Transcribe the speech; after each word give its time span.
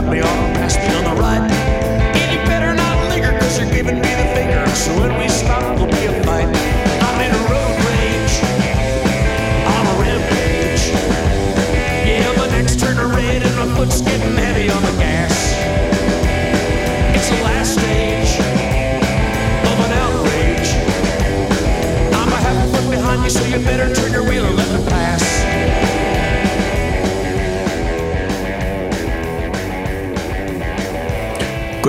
cut 0.00 0.10
me 0.10 0.20
off 0.20 0.54
passed 0.54 0.78
me 0.80 0.94
on 0.94 1.04
the 1.14 1.20
right. 1.20 1.50
And 2.16 2.32
you 2.32 2.38
better 2.46 2.74
not 2.74 3.08
linger 3.10 3.38
cause 3.38 3.58
you're 3.58 3.70
giving 3.70 3.96
me 3.96 4.14
the 4.14 4.28
finger. 4.34 4.66
So 4.74 4.90
when 5.00 5.18
we 5.18 5.29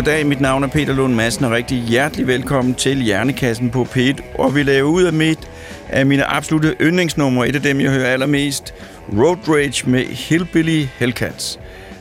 Goddag, 0.01 0.25
mit 0.25 0.41
navn 0.41 0.63
er 0.63 0.67
Peter 0.67 0.93
Lund 0.93 1.15
Madsen, 1.15 1.45
og 1.45 1.51
rigtig 1.51 1.77
hjertelig 1.77 2.27
velkommen 2.27 2.75
til 2.75 3.01
Hjernekassen 3.01 3.69
på 3.69 3.87
P1. 3.95 4.39
Og 4.39 4.55
vi 4.55 4.63
laver 4.63 4.89
ud 4.89 5.03
af 5.03 5.13
mit 5.13 5.49
af 5.89 6.05
mine 6.05 6.25
absolute 6.25 6.75
yndlingsnumre, 6.81 7.47
et 7.47 7.55
af 7.55 7.61
dem, 7.61 7.81
jeg 7.81 7.91
hører 7.91 8.13
allermest, 8.13 8.73
Road 9.17 9.37
Rage 9.47 9.89
med 9.89 10.05
Hillbilly 10.05 10.85
Hellcats. 10.97 11.59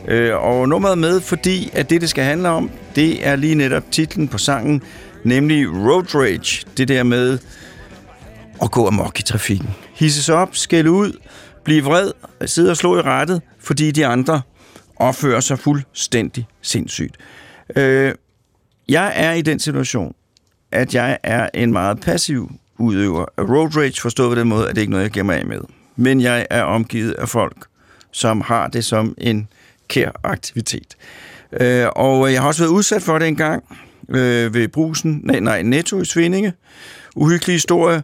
Øh, 0.08 0.36
og 0.36 0.68
nummeret 0.68 0.98
med, 0.98 1.20
fordi 1.20 1.70
at 1.72 1.90
det, 1.90 2.00
det 2.00 2.10
skal 2.10 2.24
handle 2.24 2.48
om, 2.48 2.70
det 2.96 3.26
er 3.26 3.36
lige 3.36 3.54
netop 3.54 3.82
titlen 3.90 4.28
på 4.28 4.38
sangen, 4.38 4.82
nemlig 5.24 5.68
Road 5.68 6.14
Rage. 6.14 6.66
Det 6.76 6.88
der 6.88 7.02
med 7.02 7.38
at 8.62 8.70
gå 8.70 8.86
amok 8.86 9.18
i 9.18 9.22
trafikken. 9.22 9.70
Hisses 9.94 10.28
op, 10.28 10.56
skælde 10.56 10.90
ud, 10.90 11.12
blive 11.64 11.84
vred, 11.84 12.10
sidde 12.46 12.70
og 12.70 12.76
slå 12.76 12.98
i 12.98 13.00
rettet, 13.00 13.42
fordi 13.58 13.90
de 13.90 14.06
andre 14.06 14.42
opfører 14.96 15.40
sig 15.40 15.58
fuldstændig 15.58 16.46
sindssygt. 16.62 17.16
Øh, 17.76 18.14
jeg 18.88 19.12
er 19.16 19.32
i 19.32 19.42
den 19.42 19.58
situation, 19.58 20.14
at 20.72 20.94
jeg 20.94 21.18
er 21.22 21.48
en 21.54 21.72
meget 21.72 22.00
passiv 22.00 22.50
udøver 22.78 23.24
af 23.36 23.42
road 23.42 23.76
rage, 23.76 24.00
forstået 24.00 24.30
på 24.30 24.40
den 24.40 24.48
måde, 24.48 24.68
at 24.68 24.74
det 24.74 24.80
ikke 24.80 24.90
er 24.90 24.92
noget, 24.92 25.02
jeg 25.02 25.10
giver 25.10 25.24
mig 25.24 25.38
af 25.38 25.46
med. 25.46 25.60
Men 25.96 26.20
jeg 26.20 26.46
er 26.50 26.62
omgivet 26.62 27.12
af 27.12 27.28
folk, 27.28 27.66
som 28.12 28.40
har 28.40 28.68
det 28.68 28.84
som 28.84 29.14
en 29.18 29.48
kær 29.88 30.10
aktivitet. 30.24 30.96
Øh, 31.60 31.86
og 31.96 32.32
jeg 32.32 32.40
har 32.40 32.48
også 32.48 32.62
været 32.62 32.72
udsat 32.72 33.02
for 33.02 33.18
det 33.18 33.28
en 33.28 33.36
gang 33.36 33.64
øh, 34.08 34.54
ved 34.54 34.68
brusen, 34.68 35.20
nej, 35.24 35.40
nej, 35.40 35.62
Netto 35.62 36.00
i 36.00 36.04
Svindinge. 36.04 36.52
Uhyggelig 37.16 37.54
historie, 37.54 38.02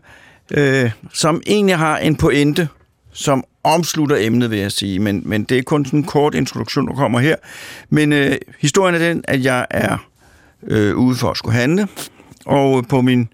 øh, 0.50 0.90
som 1.12 1.42
egentlig 1.46 1.76
har 1.76 1.98
en 1.98 2.16
pointe, 2.16 2.68
som 3.12 3.44
omslutter 3.66 4.16
emnet, 4.20 4.50
vil 4.50 4.58
jeg 4.58 4.72
sige. 4.72 4.98
Men, 4.98 5.22
men 5.24 5.44
det 5.44 5.58
er 5.58 5.62
kun 5.62 5.84
sådan 5.84 5.98
en 5.98 6.04
kort 6.04 6.34
introduktion, 6.34 6.86
der 6.86 6.94
kommer 6.94 7.20
her. 7.20 7.36
Men 7.90 8.12
øh, 8.12 8.36
historien 8.58 8.94
er 8.94 8.98
den, 8.98 9.24
at 9.28 9.44
jeg 9.44 9.66
er 9.70 10.08
øh, 10.66 10.96
ude 10.96 11.16
for 11.16 11.30
at 11.30 11.36
skulle 11.36 11.56
handle, 11.56 11.88
og 12.46 12.78
øh, 12.78 12.84
på 12.88 13.00
min 13.00 13.28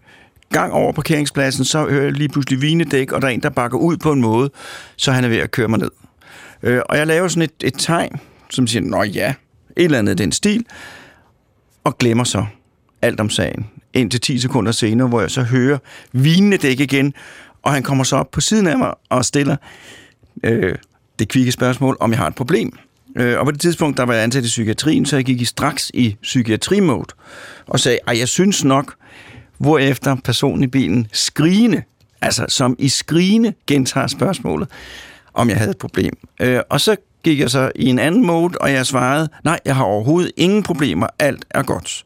gang 0.53 0.73
over 0.73 0.93
parkeringspladsen, 0.93 1.65
så 1.65 1.87
hører 1.89 2.03
jeg 2.03 2.13
lige 2.13 2.29
pludselig 2.29 2.63
vinedæk, 2.63 3.13
og 3.13 3.23
der 3.23 3.29
er 3.29 3.33
en, 3.33 3.43
der 3.43 3.51
bakker 3.51 3.79
ud 3.79 3.97
på 3.97 4.13
en 4.13 4.21
måde, 4.21 4.51
så 4.97 5.13
han 5.13 5.25
er 5.25 5.29
ved 5.29 5.39
at 5.39 5.51
køre 5.51 5.69
mig 5.69 5.79
ned. 5.79 5.91
Øh, 6.63 6.81
og 6.89 6.97
jeg 6.99 7.07
laver 7.07 7.29
sådan 7.29 7.43
et, 7.43 7.67
et 7.67 7.75
tegn, 7.79 8.21
som 8.51 8.67
siger, 8.67 8.83
nå 8.83 9.03
ja, 9.03 9.35
et 9.77 9.85
eller 9.85 9.99
andet 9.99 10.21
i 10.21 10.23
den 10.23 10.33
stil, 10.33 10.65
og 11.85 11.99
glemmer 11.99 12.25
så 12.25 12.47
alt 13.03 13.21
om 13.21 13.31
sagen. 13.31 13.67
Indtil 13.95 14.21
10 14.21 14.39
sekunder 14.39 14.73
senere, 14.73 15.09
hvor 15.09 15.21
jeg 15.21 15.31
så 15.31 15.43
hører 15.43 15.79
vinedæk 16.13 16.81
igen, 16.81 17.15
og 17.63 17.73
han 17.73 17.83
kommer 17.83 18.05
så 18.05 18.17
op 18.17 18.31
på 18.31 18.41
siden 18.41 18.67
af 18.67 18.79
mig 18.79 18.95
og 19.11 19.25
stiller 19.25 19.57
øh, 20.45 20.75
det 21.19 21.29
kvikke 21.29 21.53
spørgsmål, 21.53 21.97
om 22.01 22.11
jeg 22.11 22.19
har 22.19 22.27
et 22.27 22.35
problem. 22.35 22.79
Øh, 23.17 23.39
og 23.39 23.45
på 23.45 23.51
det 23.51 23.61
tidspunkt, 23.61 23.97
der 23.97 24.03
var 24.03 24.15
jeg 24.15 24.23
ansat 24.23 24.45
i 24.45 24.47
psykiatrien, 24.47 25.07
så 25.07 25.17
jeg 25.17 25.25
gik 25.25 25.41
i 25.41 25.45
straks 25.45 25.91
i 25.95 26.17
psykiatrimode 26.23 27.09
og 27.67 27.81
sagde, 27.81 27.99
at 28.07 28.19
jeg 28.19 28.29
synes 28.29 28.65
nok, 28.65 28.95
hvorefter 29.59 30.17
personen 30.25 30.63
i 30.63 30.67
bilen 30.67 31.07
skrigende, 31.13 31.83
altså 32.21 32.47
som 32.49 32.77
i 32.79 32.89
skrigende 32.89 33.53
gentager 33.67 34.07
spørgsmålet, 34.07 34.69
om 35.35 35.49
jeg 35.49 35.57
havde 35.57 35.71
et 35.71 35.79
problem. 35.79 36.13
Øh, 36.41 36.61
og 36.71 36.81
så 36.81 36.97
gik 37.23 37.41
jeg 37.41 37.51
så 37.51 37.73
i 37.77 37.87
en 37.87 37.99
anden 37.99 38.27
mode, 38.27 38.59
og 38.61 38.73
jeg 38.73 38.87
svarede, 38.87 39.29
nej, 39.45 39.61
jeg 39.65 39.77
har 39.77 39.85
overhovedet 39.85 40.33
ingen 40.37 40.63
problemer, 40.63 41.07
alt 41.19 41.45
er 41.51 41.63
godt. 41.63 42.05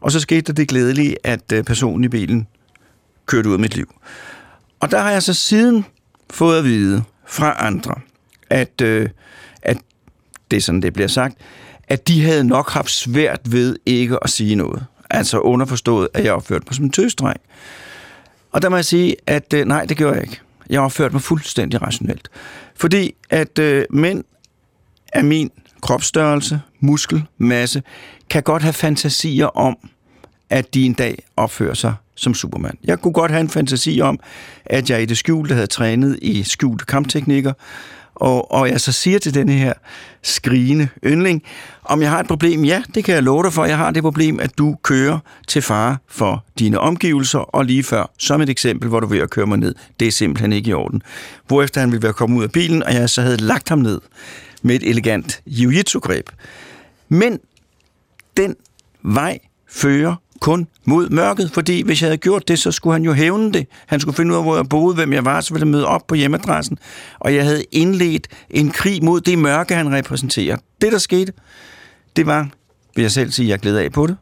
Og 0.00 0.12
så 0.12 0.20
skete 0.20 0.40
der 0.40 0.52
det 0.52 0.68
glædelige, 0.68 1.16
at 1.24 1.52
øh, 1.52 1.64
personen 1.64 2.04
i 2.04 2.08
bilen 2.08 2.46
kørte 3.26 3.48
ud 3.48 3.54
af 3.54 3.60
mit 3.60 3.76
liv. 3.76 3.94
Og 4.80 4.90
der 4.90 5.00
har 5.00 5.10
jeg 5.10 5.22
så 5.22 5.34
siden 5.34 5.84
fået 6.30 6.58
at 6.58 6.64
vide 6.64 7.02
fra 7.32 7.66
andre, 7.66 7.94
at, 8.50 8.80
øh, 8.80 9.08
at 9.62 9.76
det 10.50 10.56
er 10.56 10.60
sådan, 10.60 10.82
det 10.82 10.92
bliver 10.92 11.08
sagt, 11.08 11.36
at 11.88 12.08
de 12.08 12.22
havde 12.24 12.44
nok 12.44 12.70
haft 12.70 12.90
svært 12.90 13.40
ved 13.44 13.76
ikke 13.86 14.18
at 14.22 14.30
sige 14.30 14.54
noget. 14.54 14.84
Altså 15.10 15.38
underforstået, 15.38 16.08
at 16.14 16.24
jeg 16.24 16.32
opførte 16.32 16.64
mig 16.66 16.74
som 16.74 16.84
en 16.84 16.90
tøsdreng. 16.90 17.40
Og 18.52 18.62
der 18.62 18.68
må 18.68 18.76
jeg 18.76 18.84
sige, 18.84 19.16
at 19.26 19.52
øh, 19.54 19.64
nej, 19.64 19.84
det 19.84 19.96
gjorde 19.96 20.14
jeg 20.14 20.22
ikke. 20.22 20.40
Jeg 20.70 20.80
opførte 20.80 21.12
mig 21.12 21.22
fuldstændig 21.22 21.82
rationelt. 21.82 22.28
Fordi 22.74 23.14
at 23.30 23.58
øh, 23.58 23.84
mænd 23.90 24.24
af 25.12 25.24
min 25.24 25.50
kropsstørrelse, 25.82 26.60
muskelmasse, 26.80 27.82
kan 28.30 28.42
godt 28.42 28.62
have 28.62 28.72
fantasier 28.72 29.46
om, 29.46 29.76
at 30.50 30.74
de 30.74 30.86
en 30.86 30.92
dag 30.92 31.22
opfører 31.36 31.74
sig 31.74 31.94
som 32.14 32.34
Superman. 32.34 32.78
Jeg 32.84 33.00
kunne 33.00 33.12
godt 33.12 33.30
have 33.30 33.40
en 33.40 33.48
fantasi 33.48 34.00
om, 34.00 34.20
at 34.64 34.90
jeg 34.90 35.02
i 35.02 35.06
det 35.06 35.18
skjulte 35.18 35.54
havde 35.54 35.66
trænet 35.66 36.18
i 36.22 36.42
skjulte 36.42 36.84
kampteknikker, 36.84 37.52
og, 38.14 38.52
og 38.52 38.68
jeg 38.68 38.80
så 38.80 38.92
siger 38.92 39.18
til 39.18 39.34
denne 39.34 39.52
her 39.52 39.72
skrigende 40.22 40.88
yndling, 41.06 41.42
om 41.84 42.02
jeg 42.02 42.10
har 42.10 42.20
et 42.20 42.26
problem, 42.26 42.64
ja, 42.64 42.82
det 42.94 43.04
kan 43.04 43.14
jeg 43.14 43.22
love 43.22 43.42
dig 43.42 43.52
for, 43.52 43.64
jeg 43.64 43.76
har 43.76 43.90
det 43.90 44.02
problem, 44.02 44.40
at 44.40 44.58
du 44.58 44.76
kører 44.82 45.18
til 45.48 45.62
fare 45.62 45.96
for 46.08 46.44
dine 46.58 46.78
omgivelser, 46.78 47.38
og 47.38 47.64
lige 47.64 47.82
før, 47.82 48.10
som 48.18 48.40
et 48.40 48.48
eksempel, 48.48 48.88
hvor 48.88 49.00
du 49.00 49.06
vil 49.06 49.18
at 49.18 49.30
køre 49.30 49.46
mig 49.46 49.58
ned, 49.58 49.74
det 50.00 50.08
er 50.08 50.12
simpelthen 50.12 50.52
ikke 50.52 50.70
i 50.70 50.72
orden. 50.72 51.02
Hvorefter 51.46 51.80
han 51.80 51.92
ville 51.92 52.02
være 52.02 52.12
kommet 52.12 52.38
ud 52.38 52.42
af 52.42 52.52
bilen, 52.52 52.82
og 52.82 52.94
jeg 52.94 53.10
så 53.10 53.22
havde 53.22 53.36
lagt 53.36 53.68
ham 53.68 53.78
ned 53.78 54.00
med 54.62 54.74
et 54.74 54.90
elegant 54.90 55.42
jiu-jitsu-greb. 55.46 56.30
Men 57.08 57.38
den 58.36 58.56
vej 59.02 59.38
fører 59.68 60.14
kun 60.42 60.66
mod 60.84 61.08
mørket, 61.08 61.50
fordi 61.50 61.82
hvis 61.82 62.02
jeg 62.02 62.06
havde 62.06 62.16
gjort 62.18 62.48
det, 62.48 62.58
så 62.58 62.70
skulle 62.72 62.94
han 62.94 63.02
jo 63.02 63.12
hævne 63.12 63.52
det. 63.52 63.66
Han 63.86 64.00
skulle 64.00 64.16
finde 64.16 64.32
ud 64.32 64.36
af, 64.36 64.42
hvor 64.44 64.56
jeg 64.56 64.68
boede, 64.68 64.94
hvem 64.94 65.12
jeg 65.12 65.24
var, 65.24 65.40
så 65.40 65.54
ville 65.54 65.66
jeg 65.66 65.70
møde 65.70 65.86
op 65.86 66.06
på 66.06 66.14
hjemmeadressen, 66.14 66.78
og 67.18 67.34
jeg 67.34 67.44
havde 67.44 67.64
indledt 67.72 68.28
en 68.50 68.70
krig 68.70 69.04
mod 69.04 69.20
det 69.20 69.38
mørke, 69.38 69.74
han 69.74 69.92
repræsenterer. 69.92 70.56
Det, 70.80 70.92
der 70.92 70.98
skete, 70.98 71.32
det 72.16 72.26
var, 72.26 72.48
vil 72.96 73.02
jeg 73.02 73.10
selv 73.10 73.30
sige, 73.30 73.48
jeg 73.48 73.58
glæder 73.58 73.80
af 73.80 73.92
på 73.92 74.06
det, 74.06 74.16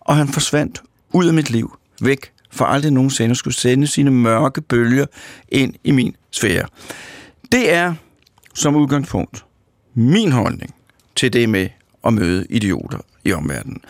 og 0.00 0.16
han 0.16 0.28
forsvandt 0.28 0.82
ud 1.12 1.26
af 1.26 1.34
mit 1.34 1.50
liv, 1.50 1.76
væk, 2.00 2.32
for 2.50 2.64
aldrig 2.64 2.92
nogensinde 2.92 3.34
skulle 3.34 3.54
sende 3.54 3.86
sine 3.86 4.10
mørke 4.10 4.60
bølger 4.60 5.06
ind 5.48 5.74
i 5.84 5.90
min 5.90 6.16
sfære. 6.30 6.66
Det 7.52 7.72
er, 7.72 7.94
som 8.54 8.76
udgangspunkt, 8.76 9.44
min 9.94 10.32
holdning 10.32 10.74
til 11.16 11.32
det 11.32 11.48
med 11.48 11.68
at 12.06 12.12
møde 12.12 12.46
idioter 12.50 12.98
i 13.24 13.32
omverdenen. 13.32 13.80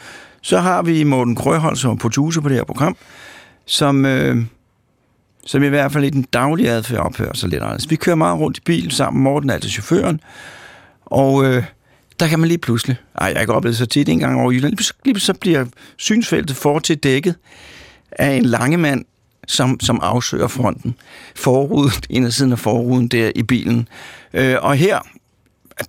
Så 0.43 0.59
har 0.59 0.83
vi 0.83 1.05
Morten 1.05 1.35
Krøhold 1.35 1.77
som 1.77 1.99
producer 1.99 2.41
på 2.41 2.49
det 2.49 2.57
her 2.57 2.65
program, 2.65 2.97
som, 3.67 4.07
øh, 4.07 4.45
som 5.47 5.63
i 5.63 5.69
hvert 5.69 5.93
fald 5.93 6.05
i 6.05 6.11
den 6.11 6.23
daglige 6.23 6.71
adfærd 6.71 7.01
opfører 7.01 7.35
sig 7.35 7.49
lidt 7.49 7.63
anderledes. 7.63 7.91
Vi 7.91 7.97
kører 7.97 8.17
meget 8.17 8.41
rundt 8.41 8.59
i 8.59 8.61
bil 8.61 8.91
sammen, 8.91 9.23
Morten 9.23 9.51
er 9.51 9.55
altså 9.55 9.71
chaufføren, 9.71 10.21
og 11.05 11.45
øh, 11.45 11.65
der 12.21 12.29
kan 12.29 12.39
man 12.39 12.49
lige 12.49 12.59
pludselig, 12.59 12.97
ej, 13.15 13.27
jeg 13.27 13.37
har 13.37 13.41
ikke 13.41 13.53
oplevet 13.53 13.77
så 13.77 13.87
tit 13.87 14.09
en 14.09 14.19
gang 14.19 14.41
over 14.41 14.53
Jylland, 14.53 14.73
lige, 14.73 14.93
lige 15.05 15.21
så 15.21 15.35
bliver 15.35 15.65
synsfeltet 15.97 16.57
for 16.57 16.79
til 16.79 16.97
dækket 16.97 17.35
af 18.13 18.31
en 18.31 18.45
lange 18.45 18.77
mand, 18.77 19.05
som, 19.47 19.81
som 19.81 20.01
afsøger 20.03 20.49
fronten. 20.49 20.95
Forruden, 21.37 21.93
en 22.11 22.25
af 22.25 22.33
siden 22.33 22.53
af 22.53 22.59
forruden 22.59 23.09
der 23.09 23.33
i 23.35 23.43
bilen. 23.43 23.89
Øh, 24.35 24.57
og 24.63 24.77
her, 24.77 24.99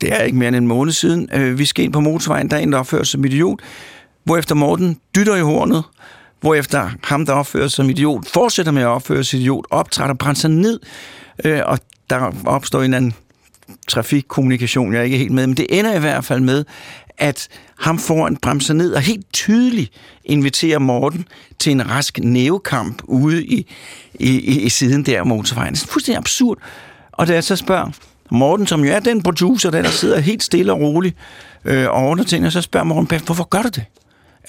det 0.02 0.14
er 0.14 0.22
ikke 0.22 0.38
mere 0.38 0.48
end 0.48 0.56
en 0.56 0.68
måned 0.68 0.94
siden, 0.94 1.30
øh, 1.34 1.60
vi 1.60 1.66
skal 1.66 1.86
ind 1.86 1.94
på 1.94 2.00
motorvejen, 2.00 2.52
der 2.52 2.58
er 2.58 2.62
en, 2.62 2.72
der 2.72 2.80
opfører 2.80 3.04
sig 3.04 3.12
som 3.12 3.26
idiot, 3.26 3.60
hvorefter 4.24 4.56
Morten 4.56 5.00
dytter 5.16 5.36
i 5.36 5.42
hornet, 5.42 5.84
hvorefter 6.42 6.90
ham, 7.04 7.26
der 7.26 7.34
opfører 7.34 7.68
sig 7.68 7.72
som 7.72 7.90
idiot, 7.90 8.28
fortsætter 8.28 8.72
med 8.72 8.82
at 8.82 8.88
opføre 8.88 9.24
sig 9.24 9.40
idiot, 9.40 9.66
optræder 9.70 10.10
og 10.10 10.18
brænder 10.18 10.40
sig 10.40 10.50
ned, 10.50 10.80
øh, 11.46 11.62
og 11.66 11.80
der 12.10 12.32
opstår 12.46 12.82
en 12.82 12.94
anden 12.94 13.14
trafikkommunikation, 13.88 14.94
jeg 14.94 15.00
er 15.00 15.04
ikke 15.04 15.18
helt 15.18 15.32
med, 15.32 15.48
men 15.48 15.58
det 15.58 15.66
ender 15.70 15.96
i 15.96 16.00
hvert 16.00 16.26
fald 16.26 16.40
med, 16.40 16.66
at 17.18 17.48
ham 17.80 18.00
foran 18.00 18.38
bremser 18.38 18.74
ned 18.74 18.94
og 18.94 19.02
helt 19.02 19.34
tydeligt 19.34 19.92
inviterer 20.26 20.80
Morten 20.80 21.28
til 21.60 21.72
en 21.72 21.90
rask 21.90 22.20
nævekamp 22.20 23.02
ude 23.04 23.46
i, 23.46 23.68
i, 24.14 24.30
i, 24.30 24.62
i 24.62 24.70
siden 24.70 25.04
der 25.04 25.20
af 25.20 25.26
motorvejen. 25.26 25.74
Det 25.74 25.84
er 25.84 25.88
fuldstændig 25.88 26.18
absurd. 26.18 26.58
Og 27.12 27.28
da 27.28 27.34
jeg 27.34 27.44
så 27.44 27.56
spørger 27.56 27.92
Morten, 28.32 28.68
som 28.68 28.86
jo 28.86 28.92
er 28.92 29.00
den 29.00 29.24
producer, 29.24 29.70
der, 29.72 29.82
der 29.82 29.90
sidder 29.90 30.20
helt 30.20 30.44
stille 30.44 30.74
og 30.74 30.80
roligt 30.80 31.16
øh, 31.66 31.88
og 31.90 31.94
ordner 31.94 32.24
tingene, 32.24 32.52
så 32.52 32.62
spørger 32.62 32.84
Morten, 32.84 33.22
hvorfor 33.26 33.44
gør 33.44 33.62
du 33.62 33.70
det? 33.70 33.86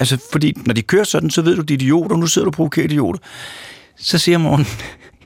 Altså, 0.00 0.18
fordi 0.32 0.52
når 0.66 0.74
de 0.74 0.82
kører 0.82 1.04
sådan, 1.04 1.30
så 1.30 1.42
ved 1.42 1.56
du, 1.56 1.62
de 1.62 1.74
er 1.74 1.78
idioter, 1.78 2.14
og 2.14 2.20
nu 2.20 2.26
sidder 2.26 2.44
du 2.44 2.48
og 2.48 2.54
provokerer 2.54 2.84
idioter. 2.84 3.20
Så 3.96 4.18
siger 4.18 4.38
Morten, 4.38 4.66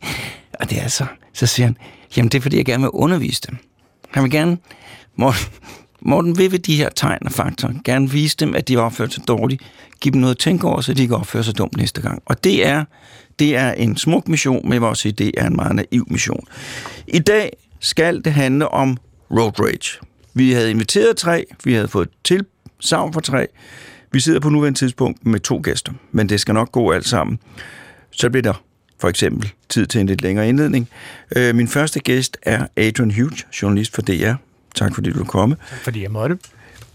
og 0.61 0.71
det 0.71 0.83
er 0.83 0.89
så, 0.89 1.07
så 1.33 1.47
siger 1.47 1.67
han, 1.67 1.77
jamen 2.17 2.29
det 2.29 2.39
er 2.39 2.43
fordi, 2.43 2.57
jeg 2.57 2.65
gerne 2.65 2.83
vil 2.83 2.91
undervise 2.91 3.41
dem. 3.49 3.57
Han 4.11 4.23
vil 4.23 4.31
gerne, 4.31 4.59
Morten, 5.17 5.41
Morten 6.01 6.39
vil 6.39 6.53
ved 6.53 6.59
de 6.59 6.77
her 6.77 6.89
tegn 6.89 7.19
og 7.25 7.33
faktorer 7.33 7.73
gerne 7.85 8.11
vise 8.11 8.37
dem, 8.37 8.55
at 8.55 8.69
de 8.69 8.77
opfører 8.77 9.09
sig 9.09 9.29
dårligt. 9.29 9.63
give 10.01 10.13
dem 10.13 10.21
noget 10.21 10.35
at 10.35 10.39
tænke 10.39 10.67
over, 10.67 10.81
så 10.81 10.95
de 10.95 11.03
ikke 11.03 11.17
opfører 11.17 11.43
sig 11.43 11.59
dumt 11.59 11.77
næste 11.77 12.01
gang. 12.03 12.23
Og 12.27 12.45
det 12.45 12.67
er, 12.67 12.85
det 13.39 13.57
er 13.57 13.73
en 13.73 13.97
smuk 13.97 14.29
mission, 14.29 14.61
men 14.65 14.73
jeg 14.73 14.81
vil 14.81 14.89
også 14.89 15.03
sige, 15.03 15.13
det 15.13 15.31
er 15.37 15.47
en 15.47 15.57
meget 15.57 15.77
naiv 15.77 16.07
mission. 16.11 16.45
I 17.09 17.19
dag 17.19 17.53
skal 17.81 18.25
det 18.25 18.33
handle 18.33 18.69
om 18.69 18.97
road 19.31 19.61
rage. 19.61 19.99
Vi 20.35 20.53
havde 20.53 20.71
inviteret 20.71 21.17
tre, 21.17 21.45
vi 21.65 21.73
havde 21.73 21.89
fået 21.89 22.09
tilsavn 22.25 23.13
for 23.13 23.21
tre. 23.21 23.47
Vi 24.13 24.21
sidder 24.21 24.41
på 24.41 24.49
nuværende 24.49 24.79
tidspunkt 24.79 25.27
med 25.27 25.41
to 25.41 25.61
gæster, 25.65 25.93
men 26.13 26.29
det 26.29 26.41
skal 26.41 26.55
nok 26.55 26.73
gå 26.73 26.91
alt 26.91 27.09
sammen. 27.09 27.39
Så 28.11 28.31
bliver 28.31 28.43
der 28.43 28.63
for 29.01 29.09
eksempel 29.09 29.53
tid 29.69 29.87
til 29.87 30.01
en 30.01 30.07
lidt 30.07 30.23
længere 30.23 30.49
indledning. 30.49 30.89
Øh, 31.37 31.55
min 31.55 31.69
første 31.69 32.01
gæst 32.01 32.37
er 32.43 32.67
Adrian 32.77 33.11
Hughes, 33.11 33.47
journalist 33.63 33.95
for 33.95 34.03
DR. 34.03 34.33
Tak 34.75 34.95
fordi 34.95 35.11
du 35.11 35.25
komme. 35.25 35.57
Tak 35.71 35.79
fordi 35.79 36.03
jeg 36.03 36.11
måtte. 36.11 36.39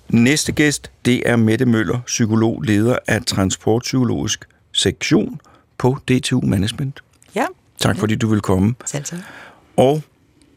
Næste 0.10 0.52
gæst, 0.52 0.92
det 1.06 1.30
er 1.30 1.36
Mette 1.36 1.66
Møller, 1.66 2.00
psykolog, 2.06 2.62
leder 2.62 2.98
af 3.08 3.26
Transportpsykologisk 3.26 4.46
Sektion 4.72 5.40
på 5.78 5.98
DTU 6.08 6.42
Management. 6.42 7.04
Ja. 7.36 7.46
Tak 7.80 7.98
fordi 7.98 8.16
du 8.16 8.28
vil 8.28 8.42
komme. 8.42 8.76
Selv 8.86 9.04
tak. 9.04 9.20
Og 9.78 10.02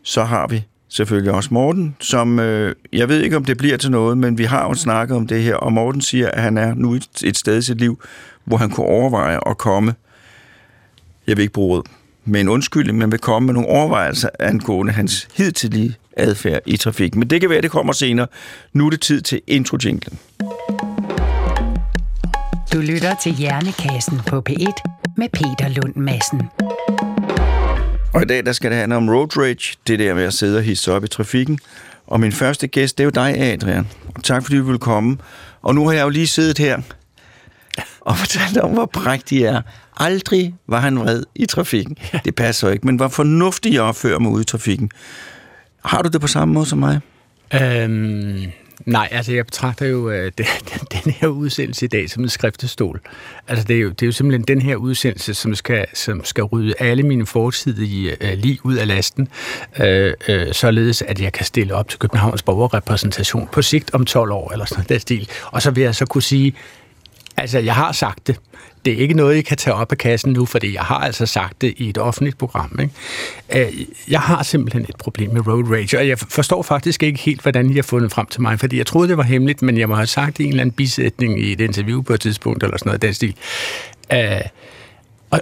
så 0.02 0.24
har 0.24 0.46
vi 0.46 0.64
selvfølgelig 0.88 1.32
også 1.32 1.48
Morten, 1.52 1.96
som 2.00 2.38
øh, 2.38 2.74
jeg 2.92 3.08
ved 3.08 3.20
ikke, 3.20 3.36
om 3.36 3.44
det 3.44 3.58
bliver 3.58 3.76
til 3.76 3.90
noget, 3.90 4.18
men 4.18 4.38
vi 4.38 4.44
har 4.44 4.68
jo 4.68 4.74
snakket 4.74 5.16
om 5.16 5.26
det 5.26 5.42
her, 5.42 5.54
og 5.54 5.72
Morten 5.72 6.00
siger, 6.00 6.30
at 6.30 6.42
han 6.42 6.58
er 6.58 6.74
nu 6.74 6.94
et, 6.94 7.08
et 7.24 7.36
sted 7.36 7.58
i 7.58 7.62
sit 7.62 7.78
liv, 7.78 8.02
hvor 8.44 8.56
han 8.56 8.70
kunne 8.70 8.86
overveje 8.86 9.38
at 9.46 9.58
komme, 9.58 9.94
jeg 11.26 11.36
vil 11.36 11.42
ikke 11.42 11.54
bruge 11.54 11.76
ordet, 11.76 11.90
med 12.24 12.40
en 12.40 12.48
undskyldning, 12.48 12.98
men 12.98 13.12
vil 13.12 13.20
komme 13.20 13.46
med 13.46 13.54
nogle 13.54 13.68
overvejelser 13.68 14.28
angående 14.38 14.92
hans 14.92 15.28
hidtidige 15.34 15.96
adfærd 16.16 16.60
i 16.66 16.76
trafikken. 16.76 17.18
Men 17.18 17.30
det 17.30 17.40
kan 17.40 17.50
være, 17.50 17.60
det 17.60 17.70
kommer 17.70 17.92
senere. 17.92 18.26
Nu 18.72 18.86
er 18.86 18.90
det 18.90 19.00
tid 19.00 19.20
til 19.20 19.40
intro 19.46 19.76
-jinglen. 19.76 20.16
Du 22.72 22.80
lytter 22.80 23.14
til 23.22 23.32
Hjernekassen 23.32 24.20
på 24.26 24.42
P1 24.50 25.12
med 25.16 25.28
Peter 25.32 25.68
Lund 25.68 25.96
Madsen. 25.96 26.42
Og 28.16 28.22
i 28.22 28.24
dag 28.24 28.46
der 28.46 28.52
skal 28.52 28.70
det 28.70 28.78
handle 28.78 28.96
om 28.96 29.08
road 29.08 29.36
rage, 29.36 29.76
det 29.86 29.98
der 29.98 30.14
med 30.14 30.24
at 30.24 30.34
sidde 30.34 30.58
og 30.58 30.62
hisse 30.62 30.92
op 30.92 31.04
i 31.04 31.08
trafikken. 31.08 31.58
Og 32.06 32.20
min 32.20 32.32
første 32.32 32.66
gæst, 32.66 32.98
det 32.98 33.04
er 33.04 33.06
jo 33.06 33.10
dig, 33.10 33.40
Adrian. 33.40 33.86
Og 34.14 34.24
tak 34.24 34.42
fordi 34.42 34.56
du 34.56 34.62
vil 34.64 34.78
komme. 34.78 35.18
Og 35.62 35.74
nu 35.74 35.86
har 35.86 35.92
jeg 35.92 36.02
jo 36.02 36.08
lige 36.08 36.26
siddet 36.26 36.58
her 36.58 36.80
og 38.00 38.16
fortalt 38.22 38.58
om, 38.58 38.70
hvor 38.70 38.86
prægtig 38.86 39.42
er. 39.42 39.62
Aldrig 39.96 40.54
var 40.68 40.80
han 40.80 40.98
vred 40.98 41.22
i 41.34 41.46
trafikken. 41.46 41.96
Det 42.24 42.34
passer 42.34 42.70
ikke, 42.70 42.86
men 42.86 42.96
hvor 42.96 43.08
fornuftig 43.08 43.72
jeg 43.74 43.82
opfører 43.82 44.18
mig 44.18 44.30
ude 44.30 44.42
i 44.42 44.44
trafikken. 44.44 44.90
Har 45.84 46.02
du 46.02 46.08
det 46.08 46.20
på 46.20 46.26
samme 46.26 46.54
måde 46.54 46.66
som 46.66 46.78
mig? 46.78 47.00
Øhm, 47.54 48.42
nej, 48.84 49.08
altså 49.10 49.32
jeg 49.32 49.46
betragter 49.46 49.86
jo 49.86 50.10
øh, 50.10 50.32
den, 50.38 50.46
den 50.92 51.12
her 51.12 51.28
udsendelse 51.28 51.84
i 51.84 51.88
dag 51.88 52.10
som 52.10 52.22
en 52.22 52.28
skriftestol. 52.28 53.00
Altså 53.48 53.64
det 53.64 53.76
er, 53.76 53.80
jo, 53.80 53.88
det 53.88 54.02
er 54.02 54.06
jo 54.06 54.12
simpelthen 54.12 54.44
den 54.56 54.62
her 54.62 54.76
udsendelse, 54.76 55.34
som 55.34 55.54
skal, 55.54 55.86
som 55.94 56.24
skal 56.24 56.44
rydde 56.44 56.74
alle 56.78 57.02
mine 57.02 57.26
fortidige 57.26 58.16
øh, 58.20 58.38
lige 58.38 58.58
ud 58.62 58.74
af 58.74 58.86
lasten, 58.86 59.28
øh, 59.80 60.14
øh, 60.28 60.52
således 60.52 61.02
at 61.02 61.20
jeg 61.20 61.32
kan 61.32 61.46
stille 61.46 61.74
op 61.74 61.88
til 61.88 61.98
Københavns 61.98 62.42
borgerrepræsentation 62.42 63.48
på 63.52 63.62
sigt 63.62 63.94
om 63.94 64.04
12 64.04 64.32
år, 64.32 64.52
eller 64.52 64.64
sådan 64.64 64.84
noget 64.88 65.02
stil. 65.02 65.28
Og 65.46 65.62
så 65.62 65.70
vil 65.70 65.82
jeg 65.82 65.94
så 65.94 66.06
kunne 66.06 66.22
sige, 66.22 66.54
altså 67.36 67.58
jeg 67.58 67.74
har 67.74 67.92
sagt 67.92 68.26
det, 68.26 68.36
det 68.86 68.94
er 68.94 68.98
ikke 68.98 69.14
noget, 69.14 69.36
I 69.36 69.42
kan 69.42 69.56
tage 69.56 69.74
op 69.74 69.92
af 69.92 69.98
kassen 69.98 70.32
nu, 70.32 70.44
fordi 70.44 70.74
jeg 70.74 70.82
har 70.82 70.98
altså 70.98 71.26
sagt 71.26 71.62
det 71.62 71.74
i 71.76 71.88
et 71.88 71.98
offentligt 71.98 72.38
program. 72.38 72.78
Ikke? 72.80 73.66
Øh, 73.66 73.86
jeg 74.08 74.20
har 74.20 74.42
simpelthen 74.42 74.86
et 74.88 74.96
problem 74.98 75.30
med 75.30 75.46
road 75.46 75.70
rage, 75.70 75.98
og 75.98 76.08
jeg 76.08 76.18
forstår 76.18 76.62
faktisk 76.62 77.02
ikke 77.02 77.20
helt, 77.20 77.42
hvordan 77.42 77.70
I 77.70 77.74
har 77.74 77.82
fundet 77.82 78.12
frem 78.12 78.26
til 78.26 78.42
mig, 78.42 78.60
fordi 78.60 78.78
jeg 78.78 78.86
troede, 78.86 79.08
det 79.08 79.16
var 79.16 79.22
hemmeligt, 79.22 79.62
men 79.62 79.78
jeg 79.78 79.88
må 79.88 79.94
have 79.94 80.06
sagt 80.06 80.38
det 80.38 80.44
i 80.44 80.46
en 80.46 80.52
eller 80.52 80.60
anden 80.60 80.74
bisætning 80.74 81.40
i 81.40 81.52
et 81.52 81.60
interview 81.60 82.02
på 82.02 82.14
et 82.14 82.20
tidspunkt, 82.20 82.62
eller 82.62 82.78
sådan 82.78 82.88
noget 82.88 83.02
den 83.02 83.14
stil. 83.14 83.34
Uh, 84.12 84.18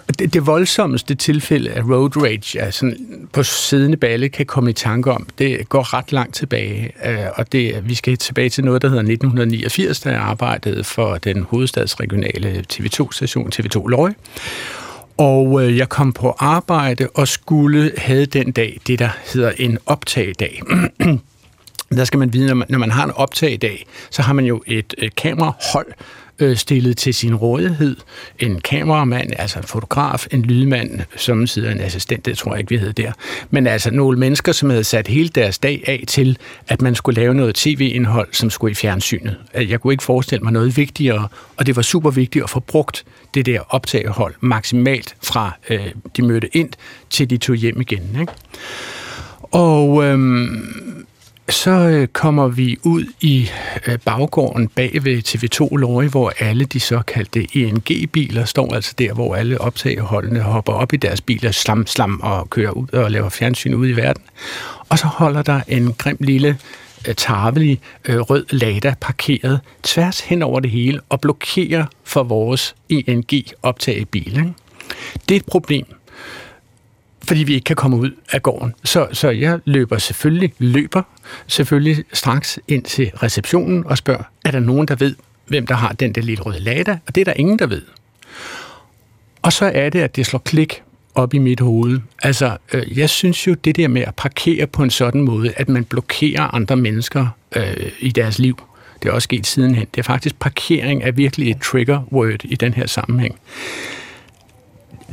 og 0.08 0.18
det, 0.18 0.34
det 0.34 0.46
voldsomste 0.46 1.14
tilfælde 1.14 1.70
af 1.70 1.82
road 1.82 2.16
rage, 2.16 2.64
jeg 2.64 2.74
sådan 2.74 3.28
på 3.32 3.42
siddende 3.42 3.96
balle 3.96 4.28
kan 4.28 4.46
komme 4.46 4.70
i 4.70 4.72
tanke 4.72 5.12
om, 5.12 5.26
det 5.38 5.68
går 5.68 5.94
ret 5.94 6.12
langt 6.12 6.34
tilbage. 6.34 6.92
Øh, 7.04 7.18
og 7.34 7.52
det, 7.52 7.88
vi 7.88 7.94
skal 7.94 8.16
tilbage 8.16 8.48
til 8.48 8.64
noget, 8.64 8.82
der 8.82 8.88
hedder 8.88 9.02
1989, 9.02 10.00
da 10.00 10.10
jeg 10.10 10.20
arbejdede 10.20 10.84
for 10.84 11.16
den 11.16 11.42
hovedstadsregionale 11.42 12.64
TV2-station 12.72 13.50
TV2 13.54 13.88
Løje. 13.88 14.14
Og 15.16 15.64
øh, 15.64 15.76
jeg 15.76 15.88
kom 15.88 16.12
på 16.12 16.36
arbejde 16.38 17.08
og 17.14 17.28
skulle 17.28 17.92
have 17.98 18.26
den 18.26 18.52
dag 18.52 18.80
det, 18.86 18.98
der 18.98 19.08
hedder 19.32 19.52
en 19.58 19.78
optagedag. 19.86 20.62
der 21.96 22.04
skal 22.04 22.18
man 22.18 22.32
vide, 22.32 22.46
når 22.46 22.54
man, 22.54 22.66
når 22.70 22.78
man 22.78 22.90
har 22.90 23.04
en 23.04 23.10
optagedag, 23.10 23.86
så 24.10 24.22
har 24.22 24.32
man 24.32 24.44
jo 24.44 24.62
et, 24.66 24.94
et 24.98 25.14
kamerahold, 25.14 25.86
øh, 26.38 26.56
stillet 26.56 26.96
til 26.96 27.14
sin 27.14 27.34
rådighed. 27.34 27.96
En 28.38 28.60
kameramand, 28.60 29.30
altså 29.38 29.58
en 29.58 29.64
fotograf, 29.64 30.26
en 30.30 30.42
lydmand, 30.42 31.00
som 31.16 31.46
sidder 31.46 31.70
en 31.70 31.80
assistent, 31.80 32.26
det 32.26 32.38
tror 32.38 32.52
jeg 32.52 32.58
ikke, 32.60 32.70
vi 32.70 32.78
hedder 32.78 32.92
der. 32.92 33.12
Men 33.50 33.66
altså 33.66 33.90
nogle 33.90 34.18
mennesker, 34.18 34.52
som 34.52 34.70
havde 34.70 34.84
sat 34.84 35.08
hele 35.08 35.28
deres 35.28 35.58
dag 35.58 35.84
af 35.86 36.04
til, 36.06 36.38
at 36.68 36.82
man 36.82 36.94
skulle 36.94 37.20
lave 37.20 37.34
noget 37.34 37.54
tv-indhold, 37.54 38.28
som 38.32 38.50
skulle 38.50 38.72
i 38.72 38.74
fjernsynet. 38.74 39.36
Altså, 39.52 39.70
jeg 39.70 39.80
kunne 39.80 39.92
ikke 39.92 40.04
forestille 40.04 40.42
mig 40.42 40.52
noget 40.52 40.76
vigtigere, 40.76 41.28
og 41.56 41.66
det 41.66 41.76
var 41.76 41.82
super 41.82 42.10
vigtigt 42.10 42.42
at 42.42 42.50
få 42.50 42.60
brugt 42.60 43.04
det 43.34 43.46
der 43.46 43.60
optagehold 43.68 44.34
maksimalt 44.40 45.16
fra 45.22 45.56
øh, 45.70 45.86
de 46.16 46.22
mødte 46.22 46.56
ind, 46.56 46.70
til 47.10 47.30
de 47.30 47.36
tog 47.36 47.56
hjem 47.56 47.80
igen. 47.80 48.16
Ikke? 48.20 48.32
Og 49.52 50.04
øhm, 50.04 50.83
så 51.48 51.70
øh, 51.70 52.08
kommer 52.08 52.48
vi 52.48 52.78
ud 52.82 53.04
i 53.20 53.50
øh, 53.86 53.98
baggården 53.98 54.68
bag 54.68 55.04
ved 55.04 55.22
TV2 55.28 55.76
Lorry, 55.76 56.04
hvor 56.04 56.32
alle 56.38 56.64
de 56.64 56.80
såkaldte 56.80 57.46
ENG-biler 57.56 58.44
står 58.44 58.74
altså 58.74 58.94
der, 58.98 59.12
hvor 59.12 59.34
alle 59.34 59.60
optageholdene 59.60 60.40
hopper 60.40 60.72
op 60.72 60.92
i 60.92 60.96
deres 60.96 61.20
biler, 61.20 61.50
slam, 61.50 61.86
slam 61.86 62.20
og 62.22 62.50
kører 62.50 62.70
ud 62.70 62.88
og 62.92 63.10
laver 63.10 63.28
fjernsyn 63.28 63.74
ud 63.74 63.88
i 63.88 63.92
verden. 63.92 64.22
Og 64.88 64.98
så 64.98 65.06
holder 65.06 65.42
der 65.42 65.60
en 65.68 65.92
grim 65.92 66.16
lille 66.20 66.58
øh, 67.08 67.14
tarvelig 67.14 67.80
øh, 68.04 68.20
rød 68.20 68.46
Lada 68.50 68.94
parkeret 69.00 69.60
tværs 69.82 70.20
hen 70.20 70.42
over 70.42 70.60
det 70.60 70.70
hele 70.70 71.00
og 71.08 71.20
blokerer 71.20 71.86
for 72.04 72.22
vores 72.22 72.74
ENG-optagebil. 72.88 74.36
Ikke? 74.36 74.52
Det 75.28 75.34
er 75.34 75.38
et 75.38 75.46
problem 75.46 75.86
fordi 77.24 77.42
vi 77.42 77.54
ikke 77.54 77.64
kan 77.64 77.76
komme 77.76 77.96
ud 77.96 78.10
af 78.32 78.42
gården. 78.42 78.74
Så, 78.84 79.08
så 79.12 79.30
jeg 79.30 79.58
løber 79.64 79.98
selvfølgelig, 79.98 80.52
løber 80.58 81.02
selvfølgelig 81.46 82.04
straks 82.12 82.58
ind 82.68 82.82
til 82.82 83.10
receptionen 83.22 83.86
og 83.86 83.98
spørger, 83.98 84.22
er 84.44 84.50
der 84.50 84.60
nogen, 84.60 84.88
der 84.88 84.94
ved, 84.94 85.14
hvem 85.46 85.66
der 85.66 85.74
har 85.74 85.92
den 85.92 86.12
der 86.12 86.22
lille 86.22 86.42
røde 86.42 86.60
lada? 86.60 86.98
Og 87.06 87.14
det 87.14 87.20
er 87.20 87.24
der 87.24 87.32
ingen, 87.32 87.58
der 87.58 87.66
ved. 87.66 87.82
Og 89.42 89.52
så 89.52 89.70
er 89.74 89.90
det, 89.90 90.00
at 90.00 90.16
det 90.16 90.26
slår 90.26 90.38
klik 90.38 90.82
op 91.14 91.34
i 91.34 91.38
mit 91.38 91.60
hoved. 91.60 92.00
Altså, 92.22 92.56
øh, 92.72 92.98
jeg 92.98 93.10
synes 93.10 93.46
jo, 93.46 93.54
det 93.54 93.76
der 93.76 93.88
med 93.88 94.02
at 94.02 94.14
parkere 94.14 94.66
på 94.66 94.82
en 94.82 94.90
sådan 94.90 95.20
måde, 95.20 95.52
at 95.56 95.68
man 95.68 95.84
blokerer 95.84 96.54
andre 96.54 96.76
mennesker 96.76 97.26
øh, 97.56 97.90
i 97.98 98.10
deres 98.10 98.38
liv, 98.38 98.58
det 99.02 99.08
er 99.08 99.12
også 99.12 99.26
sket 99.26 99.46
sidenhen. 99.46 99.86
Det 99.94 99.98
er 99.98 100.02
faktisk 100.02 100.38
parkering 100.38 101.02
er 101.02 101.12
virkelig 101.12 101.50
et 101.50 101.60
trigger 101.60 102.00
word 102.12 102.44
i 102.44 102.54
den 102.54 102.74
her 102.74 102.86
sammenhæng 102.86 103.38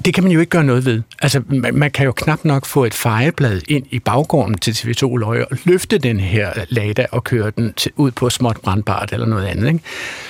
det 0.06 0.14
kan 0.14 0.24
man 0.24 0.32
jo 0.32 0.40
ikke 0.40 0.50
gøre 0.50 0.64
noget 0.64 0.86
ved. 0.86 1.02
Altså, 1.22 1.42
man, 1.48 1.76
man 1.76 1.92
kan 1.92 2.06
jo 2.06 2.12
knap 2.12 2.46
nok 2.46 2.66
få 2.66 2.86
et 2.86 2.94
fejeblad 2.94 3.62
ind 3.68 3.86
i 3.90 4.00
baggården 4.00 4.58
til 4.58 4.72
TV2 4.72 5.18
Løje 5.18 5.46
og 5.46 5.58
løfte 5.64 5.98
den 5.98 6.20
her 6.20 6.54
Lada 6.70 7.06
og 7.12 7.24
køre 7.24 7.52
den 7.58 7.74
til, 7.74 7.92
ud 7.96 8.12
på 8.12 8.30
småt 8.30 8.58
brandbart 8.64 9.14
eller 9.14 9.28
noget 9.28 9.46
andet. 9.46 9.68
Ikke? 9.68 9.80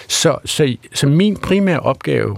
Så, 0.07 0.37
så, 0.45 0.75
så 0.93 1.07
min 1.07 1.37
primære 1.37 1.79
opgave, 1.79 2.37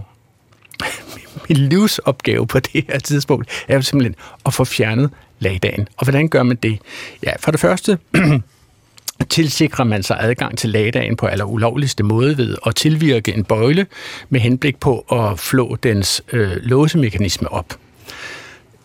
min 1.50 1.58
livsopgave 1.58 2.48
på 2.48 2.60
det 2.60 2.86
her 2.88 3.00
tidspunkt, 3.00 3.66
er 3.68 3.76
jo 3.76 3.82
simpelthen 3.82 4.16
at 4.46 4.54
få 4.54 4.64
fjernet 4.64 5.10
Ladaen. 5.40 5.88
Og 5.98 6.06
hvordan 6.06 6.28
gør 6.28 6.44
man 6.44 6.56
det? 6.56 6.80
Ja, 7.24 7.32
for 7.40 7.52
det 7.52 7.60
første 7.60 7.98
tilsikrer 9.30 9.86
man 9.86 10.04
sig 10.04 10.18
adgang 10.20 10.58
til 10.58 10.70
lagdagen 10.70 11.16
på 11.16 11.26
aller 11.26 11.46
ulovligste 11.46 12.04
måde 12.04 12.38
ved 12.38 12.58
at 12.66 12.76
tilvirke 12.76 13.34
en 13.34 13.44
bøjle 13.44 13.86
med 14.30 14.40
henblik 14.40 14.80
på 14.80 15.00
at 15.00 15.40
flå 15.40 15.76
dens 15.84 16.24
øh, 16.34 16.52
låsemekanisme 16.62 17.52
op. 17.52 17.76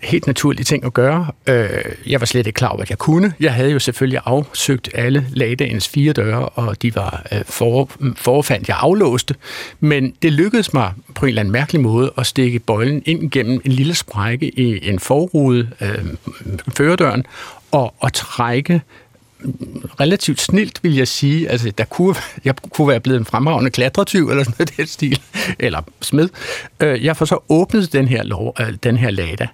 helt 0.02 0.26
naturlige 0.26 0.64
ting 0.64 0.84
at 0.84 0.94
gøre. 0.94 1.26
Øh, 1.46 1.68
jeg 2.06 2.20
var 2.20 2.26
slet 2.26 2.46
ikke 2.46 2.56
klar 2.56 2.68
over, 2.68 2.82
at 2.82 2.90
jeg 2.90 2.98
kunne. 2.98 3.32
Jeg 3.40 3.54
havde 3.54 3.70
jo 3.70 3.78
selvfølgelig 3.78 4.20
afsøgt 4.24 4.88
alle 4.94 5.26
lagdagens 5.30 5.88
fire 5.88 6.12
døre, 6.12 6.48
og 6.48 6.82
de 6.82 6.94
var 6.94 7.26
øh, 7.32 7.40
for, 7.44 7.90
forfandt, 8.16 8.68
jeg 8.68 8.76
aflåste. 8.80 9.34
Men 9.80 10.14
det 10.22 10.32
lykkedes 10.32 10.74
mig 10.74 10.92
på 11.14 11.26
en 11.26 11.28
eller 11.28 11.40
anden 11.40 11.52
mærkelig 11.52 11.82
måde 11.82 12.12
at 12.18 12.26
stikke 12.26 12.58
bøjlen 12.58 13.02
ind 13.06 13.30
gennem 13.30 13.60
en 13.64 13.72
lille 13.72 13.94
sprække 13.94 14.58
i 14.58 14.88
en 14.88 14.98
forrude, 14.98 15.68
øh, 15.80 16.04
førerdøren, 16.76 17.24
og, 17.70 17.94
og 17.98 18.12
trække 18.12 18.82
relativt 20.00 20.40
snilt, 20.40 20.78
vil 20.82 20.94
jeg 20.94 21.08
sige. 21.08 21.48
Altså, 21.48 21.70
der 21.78 21.84
kunne, 21.84 22.14
jeg 22.44 22.54
kunne 22.56 22.88
være 22.88 23.00
blevet 23.00 23.18
en 23.18 23.24
fremragende 23.24 23.70
klatretyv, 23.70 24.28
eller 24.30 24.44
sådan 24.44 24.54
noget 24.58 24.76
den 24.76 24.86
stil, 24.86 25.20
eller 25.58 25.82
smed. 26.00 26.28
Øh, 26.80 27.04
jeg 27.04 27.16
får 27.16 27.24
så 27.24 27.38
åbnet 27.48 27.92
den 27.92 28.08
her, 28.08 28.22
lov, 28.22 28.56
øh, 28.60 28.72
den 28.82 28.96
her 28.96 29.10
lada. 29.10 29.46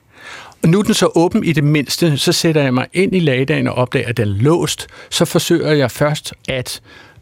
Og 0.63 0.69
nu 0.69 0.79
er 0.79 0.83
den 0.83 0.95
så 0.95 1.11
åben 1.15 1.45
i 1.45 1.53
det 1.53 1.65
mindste, 1.65 2.19
så 2.19 2.33
sætter 2.33 2.63
jeg 2.63 2.75
mig 2.75 2.87
ind 2.93 3.15
i 3.15 3.19
ladaen 3.19 3.69
og 3.69 3.75
opdager, 3.75 4.09
at 4.09 4.17
den 4.17 4.29
er 4.29 4.33
låst. 4.33 4.87
Så 5.11 5.25
forsøger 5.25 5.73
jeg 5.73 5.91
først 5.91 6.35
at 6.49 6.81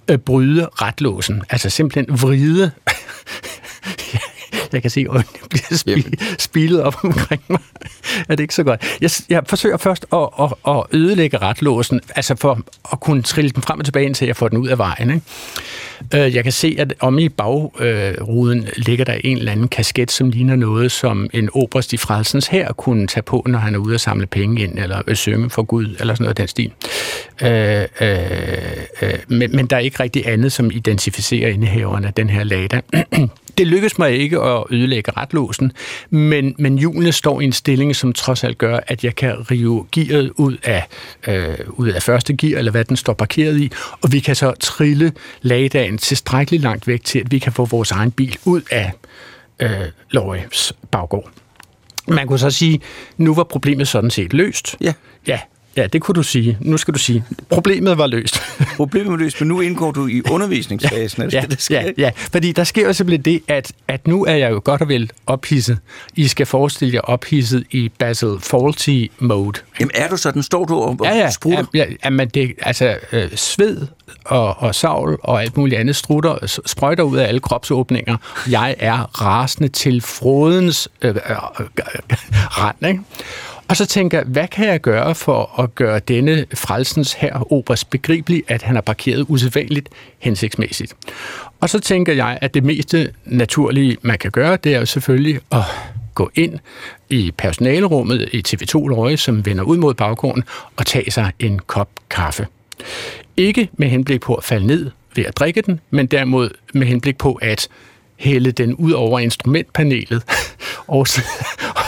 øh, 0.09 0.19
bryde 0.19 0.69
retlåsen. 0.73 1.43
Altså 1.51 1.71
simpelthen 1.71 2.21
vride 2.23 2.71
jeg 4.73 4.83
kan 4.83 4.91
se, 4.91 5.01
at 5.01 5.07
øjnene 5.07 5.49
bliver 5.51 5.65
spi- 5.73 6.37
spilet 6.39 6.83
op 6.83 6.97
omkring 7.05 7.43
mig. 7.49 7.61
er 8.29 8.35
det 8.35 8.41
ikke 8.41 8.55
så 8.55 8.63
godt? 8.63 8.99
Jeg, 9.01 9.11
jeg 9.29 9.43
forsøger 9.47 9.77
først 9.77 10.07
at, 10.13 10.29
at, 10.41 10.53
at 10.69 10.83
ødelægge 10.93 11.39
retlåsen, 11.39 12.01
altså 12.17 12.37
for 12.37 12.61
at 12.93 13.01
kunne 13.01 13.23
trille 13.23 13.51
den 13.51 13.63
frem 13.63 13.79
og 13.79 13.85
tilbage, 13.85 14.07
indtil 14.07 14.27
jeg 14.27 14.37
får 14.37 14.49
den 14.49 14.59
ud 14.59 14.69
af 14.69 14.79
vejen. 14.79 15.11
Ikke? 15.11 15.23
Øh, 16.15 16.35
jeg 16.35 16.43
kan 16.43 16.53
se, 16.53 16.77
at 16.79 16.95
om 17.01 17.19
i 17.19 17.29
bagruden 17.29 18.69
ligger 18.77 19.05
der 19.05 19.13
en 19.25 19.39
eller 19.39 19.53
anden 19.53 19.69
kasket, 19.69 20.11
som 20.11 20.31
ligner 20.31 20.57
noget, 20.57 20.93
som 20.93 21.31
en 21.33 21.49
oberst 21.55 21.93
i 21.93 21.97
Frelsens 21.97 22.47
her 22.47 22.73
kunne 22.73 23.07
tage 23.07 23.23
på, 23.23 23.43
når 23.47 23.59
han 23.59 23.75
er 23.75 23.79
ude 23.79 23.95
og 23.95 24.01
samle 24.01 24.27
penge 24.27 24.63
ind, 24.63 24.79
eller 24.79 25.15
synge 25.15 25.51
for 25.51 25.63
Gud, 25.63 25.97
eller 26.01 26.15
sådan 26.15 26.25
noget 26.25 26.29
af 26.31 26.37
den 26.37 26.49
stil. 26.49 26.73
Øh, 27.43 27.85
øh, 28.01 28.19
øh, 29.03 29.19
men, 29.29 29.57
men 29.57 29.67
der 29.67 29.77
er 29.77 29.81
ikke 29.81 30.03
rigtig 30.03 30.29
andet, 30.29 30.53
som 30.53 30.71
identificerer 30.71 31.49
indehaveren 31.49 32.05
af 32.05 32.15
den 32.15 32.31
her 32.31 32.45
lada. 32.45 32.81
Det 33.59 33.67
lykkedes 33.67 33.99
mig 33.99 34.13
ikke 34.19 34.41
at 34.41 34.65
ødelægge 34.71 35.13
retlåsen, 35.17 35.73
men, 36.11 36.55
men 36.59 36.79
hjulene 36.79 37.13
står 37.13 37.41
i 37.41 37.45
en 37.45 37.53
stilling, 37.53 37.97
som 37.97 38.13
trods 38.13 38.45
alt 38.45 38.59
gør, 38.59 38.81
at 38.87 39.05
jeg 39.05 39.17
kan 39.17 39.51
rive 39.51 39.87
gearet 39.93 40.31
ud 40.37 40.57
af, 40.65 40.87
øh, 41.29 41.55
ud 41.69 41.89
af 41.89 42.03
første 42.03 42.37
gear, 42.37 42.59
eller 42.59 42.73
hvad 42.73 42.85
den 42.85 42.97
står 42.97 43.13
parkeret 43.13 43.61
i, 43.61 43.73
og 44.01 44.13
vi 44.13 44.21
kan 44.21 44.37
så 44.37 44.53
trille 44.61 45.13
lagdagen 45.43 45.99
tilstrækkeligt 45.99 46.63
langt 46.63 46.87
væk 46.87 47.05
til, 47.05 47.19
at 47.19 47.33
vi 47.33 47.39
kan 47.39 47.53
få 47.53 47.65
vores 47.65 47.91
egen 47.91 48.11
bil 48.11 48.37
ud 48.45 48.61
af 48.71 48.93
øh, 49.63 49.71
Loris 50.11 50.73
baggård. 50.91 51.31
Man 52.09 52.27
kunne 52.27 52.39
så 52.39 52.51
sige, 52.51 52.81
nu 53.17 53.35
var 53.35 53.45
problemet 53.45 53.89
sådan 53.89 54.11
set 54.11 54.33
løst. 54.33 54.77
Ja. 54.81 54.93
Ja, 55.27 55.41
Ja, 55.77 55.87
det 55.87 56.03
kunne 56.03 56.15
du 56.15 56.23
sige. 56.23 56.59
Nu 56.61 56.77
skal 56.77 56.95
du 56.95 56.99
sige, 56.99 57.25
problemet 57.49 57.99
var 57.99 58.07
løst. 58.07 58.43
Problemet 58.77 59.11
var 59.11 59.17
løst, 59.17 59.41
men 59.41 59.49
nu 59.49 59.61
indgår 59.61 59.91
du 59.91 60.07
i 60.07 60.23
undervisningsfasen. 60.31 61.23
Ja, 61.23 61.41
ja, 61.41 61.47
det, 61.47 61.71
ja, 61.71 61.91
ja, 61.99 62.11
fordi 62.17 62.53
der 62.53 62.65
sker 62.65 62.87
jo 62.87 62.93
simpelthen 62.93 63.25
det, 63.25 63.43
at, 63.49 63.73
at 63.89 64.07
nu 64.07 64.25
er 64.25 64.35
jeg 64.35 64.51
jo 64.51 64.61
godt 64.65 64.81
og 64.81 64.89
vel 64.89 65.11
ophidset. 65.27 65.79
I 66.17 66.29
skal 66.29 66.47
forestille 66.47 66.95
jer 66.95 67.01
ophidset 67.01 67.65
i 67.71 67.91
Basil 67.99 68.29
Fawlty 68.41 69.07
mode. 69.19 69.61
Jamen 69.81 69.91
er 69.95 70.09
du 70.09 70.17
sådan? 70.17 70.43
Står 70.43 70.65
du 70.65 70.75
og, 70.75 70.99
ja, 71.05 71.17
ja, 71.17 71.31
sprutter? 71.31 71.65
Ja, 71.75 71.85
ja, 72.05 72.11
men 72.11 72.29
det, 72.29 72.53
altså 72.63 72.97
øh, 73.13 73.31
sved 73.35 73.87
og, 74.25 74.59
og 74.59 74.75
savl 74.75 75.19
og 75.23 75.43
alt 75.43 75.57
muligt 75.57 75.81
andet 75.81 75.97
strutter, 75.97 76.61
sprøjter 76.67 77.03
ud 77.03 77.17
af 77.17 77.29
alle 77.29 77.41
kropsåbninger. 77.41 78.17
Jeg 78.51 78.77
er 78.79 79.23
rasende 79.23 79.69
til 79.69 80.01
frodens 80.01 80.89
øh, 81.03 81.11
øh, 81.11 81.17
øh, 81.27 81.67
rand, 82.35 82.87
ikke? 82.87 83.01
Og 83.69 83.77
så 83.77 83.87
tænker 83.87 84.19
jeg, 84.19 84.27
hvad 84.27 84.49
kan 84.49 84.69
jeg 84.69 84.81
gøre 84.81 85.15
for 85.15 85.61
at 85.61 85.75
gøre 85.75 85.99
denne 85.99 86.47
frelsens 86.55 87.13
her 87.13 87.53
obers 87.53 87.85
begribelig, 87.85 88.43
at 88.49 88.63
han 88.63 88.75
har 88.75 88.83
parkeret 88.83 89.25
usædvanligt 89.29 89.89
hensigtsmæssigt? 90.19 90.95
Og 91.61 91.71
så 91.71 91.81
tænker 91.81 92.13
jeg, 92.13 92.39
at 92.41 92.55
det 92.55 92.65
meste 92.65 93.13
naturlige, 93.25 93.97
man 94.03 94.19
kan 94.19 94.31
gøre, 94.31 94.57
det 94.57 94.75
er 94.75 94.79
jo 94.79 94.87
selvfølgelig 94.87 95.41
at 95.53 95.63
gå 96.15 96.31
ind 96.35 96.59
i 97.11 97.33
personalerummet 97.39 98.29
i 98.33 98.43
TV2 98.49 98.89
Løje, 98.89 99.17
som 99.17 99.47
vender 99.47 99.65
ud 99.65 99.77
mod 99.77 99.95
baggården, 99.95 100.45
og 100.77 100.87
tage 100.87 101.11
sig 101.11 101.33
en 101.39 101.59
kop 101.59 101.89
kaffe. 102.11 102.47
Ikke 103.37 103.69
med 103.73 103.89
henblik 103.89 104.21
på 104.21 104.35
at 104.35 104.45
falde 104.45 104.67
ned 104.67 104.91
ved 105.17 105.25
at 105.25 105.37
drikke 105.37 105.63
den, 105.63 105.81
men 105.91 106.07
derimod 106.07 106.51
med 106.75 106.87
henblik 106.87 107.19
på 107.19 107.39
at 107.43 107.69
hælde 108.17 108.53
den 108.53 108.75
ud 108.75 108.93
over 108.93 109.19
instrumentpanelet 109.19 110.23
og, 110.87 111.07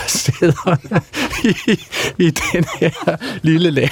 sæderne 0.06 1.00
i, 1.44 1.80
i 2.18 2.30
den 2.30 2.64
her 2.80 3.16
lille 3.42 3.70
lag. 3.70 3.90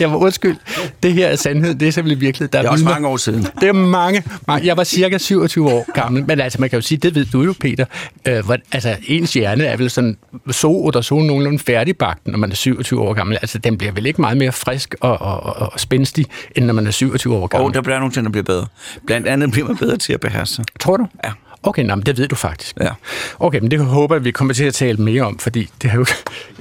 Jeg 0.00 0.10
var 0.10 0.16
undskyld. 0.16 0.56
Det 1.02 1.12
her 1.12 1.26
er 1.26 1.36
sandhed. 1.36 1.74
Det 1.74 1.88
er 1.88 1.92
simpelthen 1.92 2.20
virkelig. 2.20 2.52
Der 2.52 2.58
det 2.58 2.68
er 2.68 2.70
også 2.70 2.84
mange 2.84 3.08
år 3.08 3.16
siden. 3.16 3.46
Det 3.60 3.68
er 3.68 3.72
mange, 3.72 4.22
mange. 4.46 4.66
Jeg 4.66 4.76
var 4.76 4.84
cirka 4.84 5.18
27 5.18 5.70
år 5.70 5.92
gammel. 5.92 6.26
Men 6.26 6.40
altså, 6.40 6.60
man 6.60 6.70
kan 6.70 6.76
jo 6.76 6.80
sige, 6.80 6.98
det 6.98 7.14
ved 7.14 7.24
du 7.24 7.42
jo, 7.42 7.54
Peter. 7.60 7.84
Øh, 8.28 8.44
hvor, 8.44 8.56
altså, 8.72 8.96
ens 9.06 9.34
hjerne 9.34 9.64
er 9.64 9.76
vel 9.76 9.90
sådan 9.90 10.16
så 10.50 10.68
og 10.68 11.04
så 11.04 11.14
nogenlunde 11.14 11.58
færdigbagt, 11.58 12.28
når 12.28 12.38
man 12.38 12.50
er 12.50 12.54
27 12.54 13.00
år 13.00 13.14
gammel. 13.14 13.38
Altså, 13.42 13.58
den 13.58 13.78
bliver 13.78 13.92
vel 13.92 14.06
ikke 14.06 14.20
meget 14.20 14.36
mere 14.36 14.52
frisk 14.52 14.94
og, 15.00 15.20
og, 15.20 15.40
og, 15.40 15.72
og 15.72 15.80
spændstig, 15.80 16.26
end 16.56 16.64
når 16.64 16.74
man 16.74 16.86
er 16.86 16.90
27 16.90 17.36
år 17.36 17.46
gammel. 17.46 17.68
Og 17.68 17.74
der 17.74 17.82
bliver 17.82 17.98
nogle 17.98 18.12
ting, 18.12 18.24
der 18.24 18.30
bliver 18.30 18.44
bedre. 18.44 18.66
Blandt 19.06 19.26
andet 19.26 19.50
bliver 19.50 19.66
man 19.66 19.76
bedre 19.76 19.96
til 19.96 20.12
at 20.12 20.20
beherske 20.20 20.54
sig. 20.54 20.64
Tror 20.80 20.96
du? 20.96 21.06
Ja. 21.24 21.30
Okay, 21.66 21.82
nå, 21.82 21.94
men 21.94 22.06
det 22.06 22.18
ved 22.18 22.28
du 22.28 22.34
faktisk. 22.34 22.76
Ja. 22.80 22.90
Okay, 23.38 23.58
men 23.60 23.70
det 23.70 23.80
håber 23.80 24.14
jeg, 24.14 24.24
vi 24.24 24.30
kommer 24.30 24.54
til 24.54 24.64
at 24.64 24.74
tale 24.74 24.98
mere 24.98 25.22
om, 25.22 25.38
fordi 25.38 25.68
det 25.82 25.90
har 25.90 25.98
jo, 25.98 26.06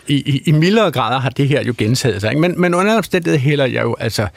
i, 0.08 0.16
i, 0.16 0.42
i 0.46 0.52
mildere 0.52 0.92
grader 0.92 1.20
har 1.20 1.30
det 1.30 1.48
her 1.48 1.64
jo 1.64 1.74
gentaget 1.78 2.22
sig. 2.22 2.30
Ikke? 2.30 2.42
Men, 2.42 2.62
men 2.62 2.74
under 2.74 2.98
omstændighed 2.98 3.40
hælder 3.40 3.66
jeg 3.66 3.84
jo 3.84 3.96
altså 4.00 4.28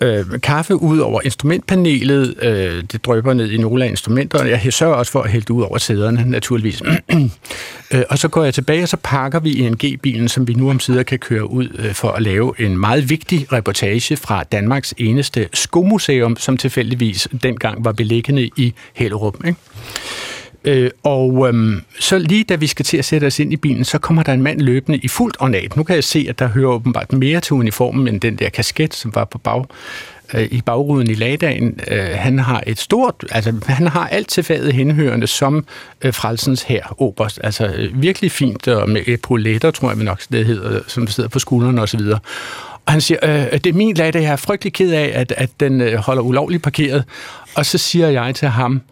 øh, 0.00 0.40
kaffe 0.42 0.76
ud 0.76 0.98
over 0.98 1.20
instrumentpanelet. 1.24 2.34
Øh, 2.42 2.82
det 2.92 3.04
drøber 3.04 3.34
ned 3.34 3.50
i 3.50 3.56
nogle 3.56 3.84
af 3.84 3.88
instrumenterne. 3.88 4.50
Jeg 4.50 4.72
sørger 4.72 4.94
også 4.94 5.12
for 5.12 5.22
at 5.22 5.30
hælde 5.30 5.44
det 5.44 5.50
ud 5.50 5.62
over 5.62 5.78
sæderne, 5.78 6.24
naturligvis. 6.30 6.82
øh, 7.92 8.02
og 8.10 8.18
så 8.18 8.28
går 8.28 8.44
jeg 8.44 8.54
tilbage, 8.54 8.82
og 8.82 8.88
så 8.88 8.96
pakker 9.02 9.40
vi 9.40 9.50
i 9.50 9.60
en 9.60 9.76
G-bilen, 9.84 10.28
som 10.28 10.48
vi 10.48 10.54
nu 10.54 10.70
om 10.70 10.80
sider 10.80 11.02
kan 11.02 11.18
køre 11.18 11.50
ud 11.50 11.68
øh, 11.78 11.94
for 11.94 12.08
at 12.08 12.22
lave 12.22 12.54
en 12.58 12.78
meget 12.78 13.10
vigtig 13.10 13.52
reportage 13.52 14.16
fra 14.16 14.42
Danmarks 14.42 14.94
eneste 14.98 15.48
skomuseum, 15.52 16.36
som 16.36 16.56
tilfældigvis 16.56 17.28
dengang 17.42 17.84
var 17.84 17.92
beliggende 17.92 18.50
i 18.56 18.74
Hellerup. 18.94 19.44
Ikke? 19.46 19.58
Øh, 20.64 20.90
og 21.02 21.48
øhm, 21.48 21.82
så 22.00 22.18
lige 22.18 22.44
da 22.44 22.54
vi 22.54 22.66
skal 22.66 22.84
til 22.84 22.96
at 22.96 23.04
sætte 23.04 23.24
os 23.24 23.38
ind 23.38 23.52
i 23.52 23.56
bilen, 23.56 23.84
så 23.84 23.98
kommer 23.98 24.22
der 24.22 24.32
en 24.32 24.42
mand 24.42 24.60
løbende 24.60 24.98
i 24.98 25.08
fuldt 25.08 25.36
ornat. 25.40 25.76
Nu 25.76 25.82
kan 25.82 25.94
jeg 25.94 26.04
se, 26.04 26.26
at 26.28 26.38
der 26.38 26.46
hører 26.46 26.70
åbenbart 26.70 27.12
mere 27.12 27.40
til 27.40 27.52
uniformen 27.52 28.08
end 28.08 28.20
den 28.20 28.36
der 28.36 28.48
kasket, 28.48 28.94
som 28.94 29.14
var 29.14 29.24
på 29.24 29.38
bag, 29.38 29.64
øh, 30.34 30.48
i 30.50 30.62
bagruden 30.66 31.10
i 31.10 31.14
lagdagen. 31.14 31.80
Øh, 31.88 32.06
han 32.14 32.38
har 32.38 32.62
et 32.66 32.78
stort, 32.78 33.14
altså 33.30 33.54
han 33.66 33.86
har 33.86 34.08
alt 34.08 34.28
til 34.28 34.44
faget 34.44 34.72
henhørende 34.72 35.26
som 35.26 35.66
øh, 36.02 36.14
frelsens 36.14 36.62
her 36.62 37.02
oberst. 37.02 37.40
Altså 37.44 37.66
øh, 37.66 38.02
virkelig 38.02 38.32
fint, 38.32 38.68
og 38.68 38.90
med 38.90 39.02
epauletter, 39.06 39.70
tror 39.70 39.88
jeg 39.88 40.04
nok, 40.04 40.20
det 40.32 40.46
hedder, 40.46 40.80
som 40.86 41.06
sidder 41.06 41.28
på 41.28 41.38
skuldrene 41.38 41.82
osv. 41.82 42.00
Og 42.86 42.92
han 42.92 43.00
siger, 43.00 43.18
øh, 43.22 43.52
det 43.52 43.66
er 43.66 43.72
min 43.72 43.94
lagdag, 43.94 44.22
jeg 44.22 44.32
er 44.32 44.36
frygtelig 44.36 44.72
ked 44.72 44.92
af, 44.92 45.10
at, 45.14 45.32
at 45.36 45.50
den 45.60 45.80
øh, 45.80 45.94
holder 45.94 46.22
ulovligt 46.22 46.62
parkeret. 46.62 47.04
Og 47.54 47.66
så 47.66 47.78
siger 47.78 48.08
jeg 48.08 48.34
til 48.34 48.48
ham, 48.48 48.74
Øh, 48.74 48.82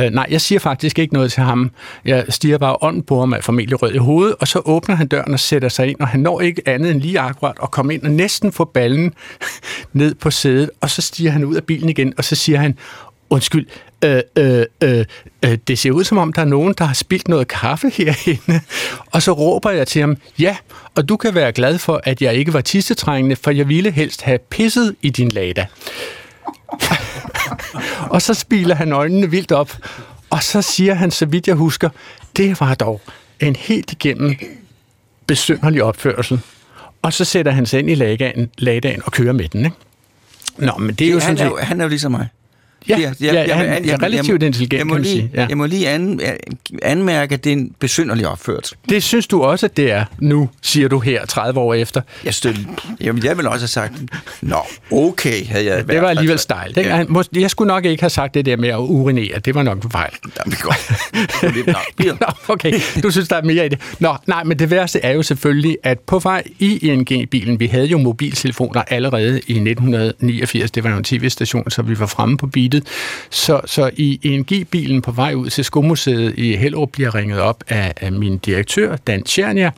Øh, 0.00 0.10
nej, 0.10 0.26
jeg 0.30 0.40
siger 0.40 0.58
faktisk 0.58 0.98
ikke 0.98 1.14
noget 1.14 1.32
til 1.32 1.42
ham. 1.42 1.70
Jeg 2.04 2.24
stiger 2.28 2.58
bare 2.58 2.76
ånden 2.80 3.02
på 3.02 3.20
ham 3.20 3.32
af 3.32 3.44
familie 3.44 3.76
rød 3.76 3.94
i 3.94 3.98
hovedet, 3.98 4.34
og 4.40 4.48
så 4.48 4.62
åbner 4.64 4.94
han 4.94 5.08
døren 5.08 5.32
og 5.32 5.40
sætter 5.40 5.68
sig 5.68 5.88
ind, 5.88 6.00
og 6.00 6.08
han 6.08 6.20
når 6.20 6.40
ikke 6.40 6.62
andet 6.66 6.90
end 6.90 7.00
lige 7.00 7.20
akkurat 7.20 7.56
at 7.62 7.70
komme 7.70 7.94
ind 7.94 8.02
og 8.02 8.10
næsten 8.10 8.52
få 8.52 8.64
ballen 8.64 9.14
ned 9.92 10.14
på 10.14 10.30
sædet, 10.30 10.70
og 10.80 10.90
så 10.90 11.02
stiger 11.02 11.30
han 11.30 11.44
ud 11.44 11.54
af 11.54 11.64
bilen 11.64 11.88
igen, 11.88 12.14
og 12.18 12.24
så 12.24 12.34
siger 12.34 12.58
han, 12.58 12.78
undskyld, 13.30 13.66
øh, 14.04 14.20
øh, 14.36 14.64
øh, 14.82 15.04
øh, 15.44 15.58
det 15.68 15.78
ser 15.78 15.90
ud 15.90 16.04
som 16.04 16.18
om, 16.18 16.32
der 16.32 16.42
er 16.42 16.46
nogen, 16.46 16.74
der 16.78 16.84
har 16.84 16.94
spildt 16.94 17.28
noget 17.28 17.48
kaffe 17.48 17.90
herinde. 17.90 18.60
Og 19.12 19.22
så 19.22 19.32
råber 19.32 19.70
jeg 19.70 19.86
til 19.86 20.00
ham, 20.00 20.16
ja, 20.38 20.56
og 20.94 21.08
du 21.08 21.16
kan 21.16 21.34
være 21.34 21.52
glad 21.52 21.78
for, 21.78 22.00
at 22.04 22.22
jeg 22.22 22.34
ikke 22.34 22.52
var 22.52 22.60
tissetrængende, 22.60 23.36
for 23.36 23.50
jeg 23.50 23.68
ville 23.68 23.90
helst 23.90 24.22
have 24.22 24.38
pisset 24.38 24.96
i 25.02 25.10
din 25.10 25.28
lada 25.28 25.66
og 28.10 28.22
så 28.22 28.34
spiler 28.34 28.74
han 28.74 28.92
øjnene 28.92 29.30
vildt 29.30 29.52
op, 29.52 29.72
og 30.30 30.42
så 30.42 30.62
siger 30.62 30.94
han, 30.94 31.10
så 31.10 31.26
vidt 31.26 31.48
jeg 31.48 31.56
husker, 31.56 31.88
det 32.36 32.60
var 32.60 32.74
dog 32.74 33.00
en 33.40 33.56
helt 33.56 33.92
igennem 33.92 34.36
besynderlig 35.26 35.82
opførsel. 35.82 36.40
Og 37.02 37.12
så 37.12 37.24
sætter 37.24 37.52
han 37.52 37.66
sig 37.66 37.78
ind 37.78 37.90
i 37.90 37.94
lagdagen, 37.94 38.50
lagdagen 38.58 39.02
og 39.04 39.12
kører 39.12 39.32
med 39.32 39.48
den. 39.48 39.64
Ikke? 39.64 39.76
Nå, 40.58 40.72
men 40.78 40.94
det 40.94 41.06
er 41.06 41.10
jo 41.10 41.18
han, 41.18 41.36
sådan 41.36 41.46
er, 41.46 41.50
jo, 41.50 41.58
han 41.62 41.80
er 41.80 41.84
jo 41.84 41.88
ligesom 41.88 42.12
mig. 42.12 42.28
Ja, 42.88 43.12
ja, 43.20 43.54
han 43.54 43.88
er 43.88 44.02
relativt 44.02 44.42
intelligent, 44.42 44.78
jeg 44.78 44.86
må 44.86 44.94
kan 44.94 45.02
man 45.02 45.02
lige, 45.02 45.20
sige, 45.20 45.30
ja. 45.34 45.46
Jeg 45.48 45.56
må 45.56 45.66
lige 45.66 45.88
an, 45.88 46.20
anmærke, 46.82 47.34
at 47.34 47.44
det 47.44 47.52
er 47.52 47.56
en 47.56 47.72
besynderlig 47.78 48.28
opført. 48.28 48.72
Det 48.88 49.02
synes 49.02 49.26
du 49.26 49.42
også, 49.42 49.66
at 49.66 49.76
det 49.76 49.92
er 49.92 50.04
nu, 50.18 50.48
siger 50.62 50.88
du 50.88 50.98
her 50.98 51.26
30 51.26 51.60
år 51.60 51.74
efter. 51.74 52.00
Jeg, 52.24 52.34
stød, 52.34 52.54
jamen, 53.00 53.24
jeg 53.24 53.36
ville 53.36 53.50
også 53.50 53.62
have 53.62 53.68
sagt, 53.68 53.92
nå, 54.42 54.56
okay, 54.92 55.46
havde 55.46 55.64
jeg 55.64 55.88
Det 55.88 56.02
var 56.02 56.08
alligevel 56.08 56.38
stejl. 56.38 56.72
Ja. 56.76 57.04
Jeg 57.34 57.50
skulle 57.50 57.68
nok 57.68 57.84
ikke 57.84 58.02
have 58.02 58.10
sagt 58.10 58.34
det 58.34 58.46
der 58.46 58.56
med 58.56 58.68
at 58.68 58.76
urinere. 58.78 59.38
Det 59.38 59.54
var 59.54 59.62
nok 59.62 59.84
en 59.84 59.90
fejl. 59.90 60.12
Jamen, 60.38 60.56
godt. 60.62 60.90
Er 61.42 62.16
nå, 62.20 62.54
okay, 62.54 62.72
du 63.02 63.10
synes, 63.10 63.28
der 63.28 63.36
er 63.36 63.42
mere 63.42 63.66
i 63.66 63.68
det. 63.68 63.80
Nå, 63.98 64.16
nej, 64.26 64.44
men 64.44 64.58
det 64.58 64.70
værste 64.70 65.00
er 65.00 65.12
jo 65.12 65.22
selvfølgelig, 65.22 65.76
at 65.82 66.00
på 66.00 66.18
vej 66.18 66.42
i 66.58 66.78
ING-bilen, 66.78 67.60
vi 67.60 67.66
havde 67.66 67.86
jo 67.86 67.98
mobiltelefoner 67.98 68.82
allerede 68.88 69.40
i 69.46 69.52
1989, 69.52 70.70
det 70.70 70.84
var 70.84 70.90
jo 70.90 70.96
en 70.96 71.04
tv-station, 71.04 71.70
så 71.70 71.82
vi 71.82 71.98
var 71.98 72.06
fremme 72.06 72.36
på 72.36 72.46
beatet. 72.46 72.75
Så, 73.30 73.60
så 73.66 73.90
i 73.96 74.20
ING-bilen 74.22 75.02
på 75.02 75.10
vej 75.10 75.34
ud 75.34 75.50
til 75.50 75.64
Skomuseet 75.64 76.34
i 76.36 76.56
Hellerup 76.56 76.92
bliver 76.92 77.14
ringet 77.14 77.40
op 77.40 77.64
af, 77.68 77.94
af 77.96 78.12
min 78.12 78.38
direktør, 78.38 78.96
Dan 78.96 79.22
Tjernia, 79.22 79.70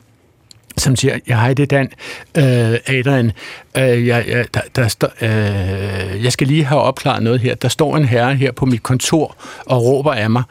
som 0.77 0.95
siger, 0.95 1.19
ja, 1.27 1.35
hej, 1.35 1.53
det 1.53 1.63
er 1.63 1.67
Dan, 1.77 1.91
øh, 2.37 2.97
Adrian, 2.97 3.31
øh, 3.77 4.07
jeg, 4.07 4.25
jeg, 4.27 4.45
der, 4.53 4.61
der 4.75 4.87
står, 4.87 5.09
øh, 5.21 6.23
jeg 6.23 6.31
skal 6.31 6.47
lige 6.47 6.63
have 6.63 6.81
opklaret 6.81 7.23
noget 7.23 7.39
her. 7.39 7.55
Der 7.55 7.67
står 7.67 7.97
en 7.97 8.05
herre 8.05 8.35
her 8.35 8.51
på 8.51 8.65
mit 8.65 8.83
kontor 8.83 9.35
og 9.65 9.85
råber 9.85 10.13
af 10.13 10.29
mig, 10.29 10.43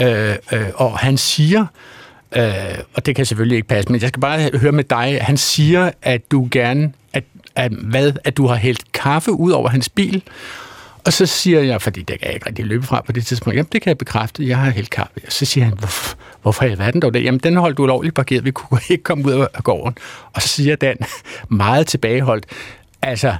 øh, 0.00 0.34
øh, 0.52 0.66
og 0.74 0.98
han 0.98 1.16
siger, 1.16 1.66
øh, 2.36 2.44
og 2.94 3.06
det 3.06 3.16
kan 3.16 3.26
selvfølgelig 3.26 3.56
ikke 3.56 3.68
passe, 3.68 3.92
men 3.92 4.00
jeg 4.00 4.08
skal 4.08 4.20
bare 4.20 4.50
høre 4.54 4.72
med 4.72 4.84
dig, 4.84 5.18
han 5.22 5.36
siger, 5.36 5.90
at 6.02 6.30
du 6.30 6.48
gerne, 6.50 6.92
at, 7.12 7.24
at, 7.56 7.72
hvad, 7.72 8.12
at 8.24 8.36
du 8.36 8.46
har 8.46 8.56
hældt 8.56 8.92
kaffe 8.92 9.32
ud 9.32 9.50
over 9.50 9.68
hans 9.68 9.88
bil, 9.88 10.22
og 11.06 11.12
så 11.12 11.26
siger 11.26 11.60
jeg, 11.60 11.82
fordi 11.82 12.02
det 12.02 12.18
kan 12.18 12.26
jeg 12.26 12.34
ikke 12.34 12.46
rigtig 12.46 12.64
løbe 12.64 12.86
fra 12.86 13.02
på 13.06 13.12
det 13.12 13.26
tidspunkt, 13.26 13.56
jamen 13.56 13.68
det 13.72 13.82
kan 13.82 13.88
jeg 13.88 13.98
bekræfte, 13.98 14.48
jeg 14.48 14.58
har 14.58 14.70
helt 14.70 14.90
kaffe. 14.90 15.20
Og 15.26 15.32
så 15.32 15.44
siger 15.44 15.64
han, 15.64 15.74
hvorfor, 15.78 16.16
hvorfor 16.42 16.64
i 16.64 16.70
alverden 16.70 17.02
dog 17.02 17.14
det? 17.14 17.24
Jamen 17.24 17.40
den 17.40 17.56
holdt 17.56 17.78
du 17.78 17.82
ulovligt 17.82 18.14
parkeret, 18.14 18.44
vi 18.44 18.50
kunne 18.50 18.80
ikke 18.88 19.04
komme 19.04 19.26
ud 19.26 19.46
af 19.54 19.64
gården. 19.64 19.96
Og 20.32 20.42
så 20.42 20.48
siger 20.48 20.76
Dan, 20.76 20.96
meget 21.48 21.86
tilbageholdt, 21.86 22.46
altså 23.02 23.36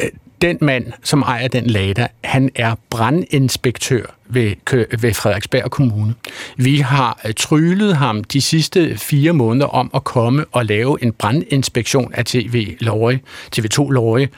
øh, 0.00 0.08
den 0.42 0.58
mand, 0.60 0.92
som 1.02 1.22
ejer 1.22 1.48
den 1.48 1.66
lader, 1.66 2.06
han 2.24 2.50
er 2.54 2.74
brandinspektør 2.90 4.02
ved, 4.26 4.54
ved 5.00 5.14
Frederiksberg 5.14 5.70
Kommune. 5.70 6.14
Vi 6.56 6.76
har 6.76 7.20
øh, 7.24 7.34
tryllet 7.34 7.96
ham 7.96 8.24
de 8.24 8.40
sidste 8.40 8.98
fire 8.98 9.32
måneder 9.32 9.66
om 9.66 9.90
at 9.94 10.04
komme 10.04 10.44
og 10.52 10.64
lave 10.66 11.02
en 11.02 11.12
brandinspektion 11.12 12.14
af 12.14 12.24
TV 12.24 12.76
Lorge, 12.80 13.20
TV2 13.56 13.92
Lorge, 13.92 14.28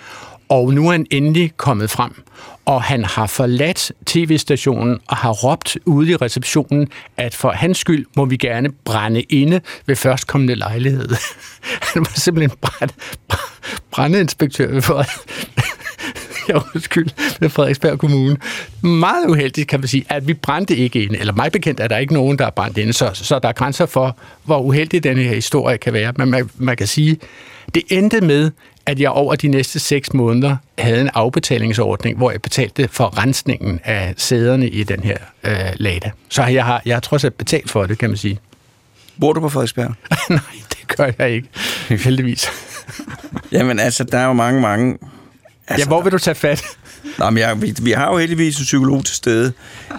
og 0.55 0.75
nu 0.75 0.89
er 0.89 0.93
han 0.93 1.07
endelig 1.11 1.53
kommet 1.57 1.91
frem, 1.91 2.23
og 2.65 2.83
han 2.83 3.05
har 3.05 3.27
forladt 3.27 3.93
tv-stationen 4.07 4.99
og 5.09 5.17
har 5.17 5.31
råbt 5.31 5.79
ude 5.85 6.11
i 6.11 6.17
receptionen, 6.17 6.89
at 7.17 7.35
for 7.35 7.51
hans 7.51 7.79
skyld 7.79 8.07
må 8.17 8.25
vi 8.25 8.37
gerne 8.37 8.69
brænde 8.85 9.23
inde 9.23 9.61
ved 9.87 9.97
førstkommende 9.97 10.55
lejlighed. 10.55 11.09
Han 11.95 12.01
var 12.03 12.13
simpelthen 12.15 12.59
brænd, 12.61 12.91
brændeinspektør 13.91 14.81
for 14.81 15.05
Jeg 16.49 16.57
undskyld, 16.75 17.09
med 17.41 17.49
Frederiksberg 17.49 17.99
Kommune. 17.99 18.37
Meget 18.83 19.27
uheldigt, 19.29 19.69
kan 19.69 19.81
man 19.81 19.89
sige, 19.89 20.05
at 20.09 20.29
vi 20.29 20.35
brændte 20.35 20.77
ikke 20.77 21.03
ind, 21.03 21.15
eller 21.15 21.33
mig 21.33 21.53
bekendt 21.53 21.81
er 21.81 21.89
der 21.89 21.99
ikke 21.99 22.15
nogen, 22.15 22.39
der 22.39 22.47
er 22.47 22.51
brændt 22.51 22.79
inde, 22.79 22.93
så, 22.93 23.11
så 23.15 23.39
der 23.39 23.49
er 23.49 23.53
grænser 23.53 23.87
for, 23.87 24.17
hvor 24.45 24.59
uheldig 24.61 25.05
den 25.05 25.17
her 25.17 25.35
historie 25.35 25.79
kan 25.79 25.93
være. 25.93 26.13
Men 26.17 26.31
man, 26.31 26.51
man 26.57 26.77
kan 26.77 26.87
sige, 26.87 27.19
det 27.75 27.83
endte 27.91 28.21
med, 28.21 28.51
at 28.87 29.01
jeg 29.01 29.11
over 29.11 29.35
de 29.37 29.49
næste 29.49 29.79
seks 29.79 30.13
måneder 30.13 30.57
havde 30.79 31.01
en 31.01 31.11
afbetalingsordning, 31.15 32.17
hvor 32.17 32.31
jeg 32.31 32.43
betalte 32.43 32.89
for 32.89 33.19
rensningen 33.19 33.81
af 33.85 34.15
sæderne 34.17 34.69
i 34.69 34.83
den 34.85 35.01
her 35.05 35.17
øh, 35.45 35.73
Lada. 35.77 36.11
Så 36.29 36.45
jeg 36.45 36.65
har, 36.65 36.83
jeg 36.85 36.97
har 36.97 37.01
trods 37.01 37.25
alt 37.25 37.39
betalt 37.39 37.71
for 37.71 37.87
det, 37.87 37.99
kan 37.99 38.11
man 38.11 38.17
sige. 38.17 38.39
Bor 39.21 39.33
du 39.33 39.41
på 39.41 39.49
Frederiksberg? 39.49 39.95
Nej, 40.31 40.41
det 40.71 40.97
gør 40.97 41.11
jeg 41.19 41.31
ikke, 41.31 41.49
heldigvis. 41.89 42.49
Jamen 43.53 43.79
altså, 43.79 44.05
der 44.05 44.19
er 44.19 44.27
jo 44.27 44.33
mange, 44.33 44.61
mange... 44.61 44.99
Altså, 45.69 45.85
Ja, 45.85 45.87
hvor 45.89 46.03
vil 46.03 46.13
du 46.13 46.19
tage 46.19 46.35
fat? 46.35 46.65
Nå, 47.19 47.31
men 47.31 47.39
jeg, 47.39 47.63
vi, 47.63 47.75
vi 47.83 47.91
har 47.91 48.13
jo 48.13 48.19
heldigvis 48.19 48.59
en 48.59 48.63
psykolog 48.65 49.05
til 49.05 49.17
stede. 49.17 49.53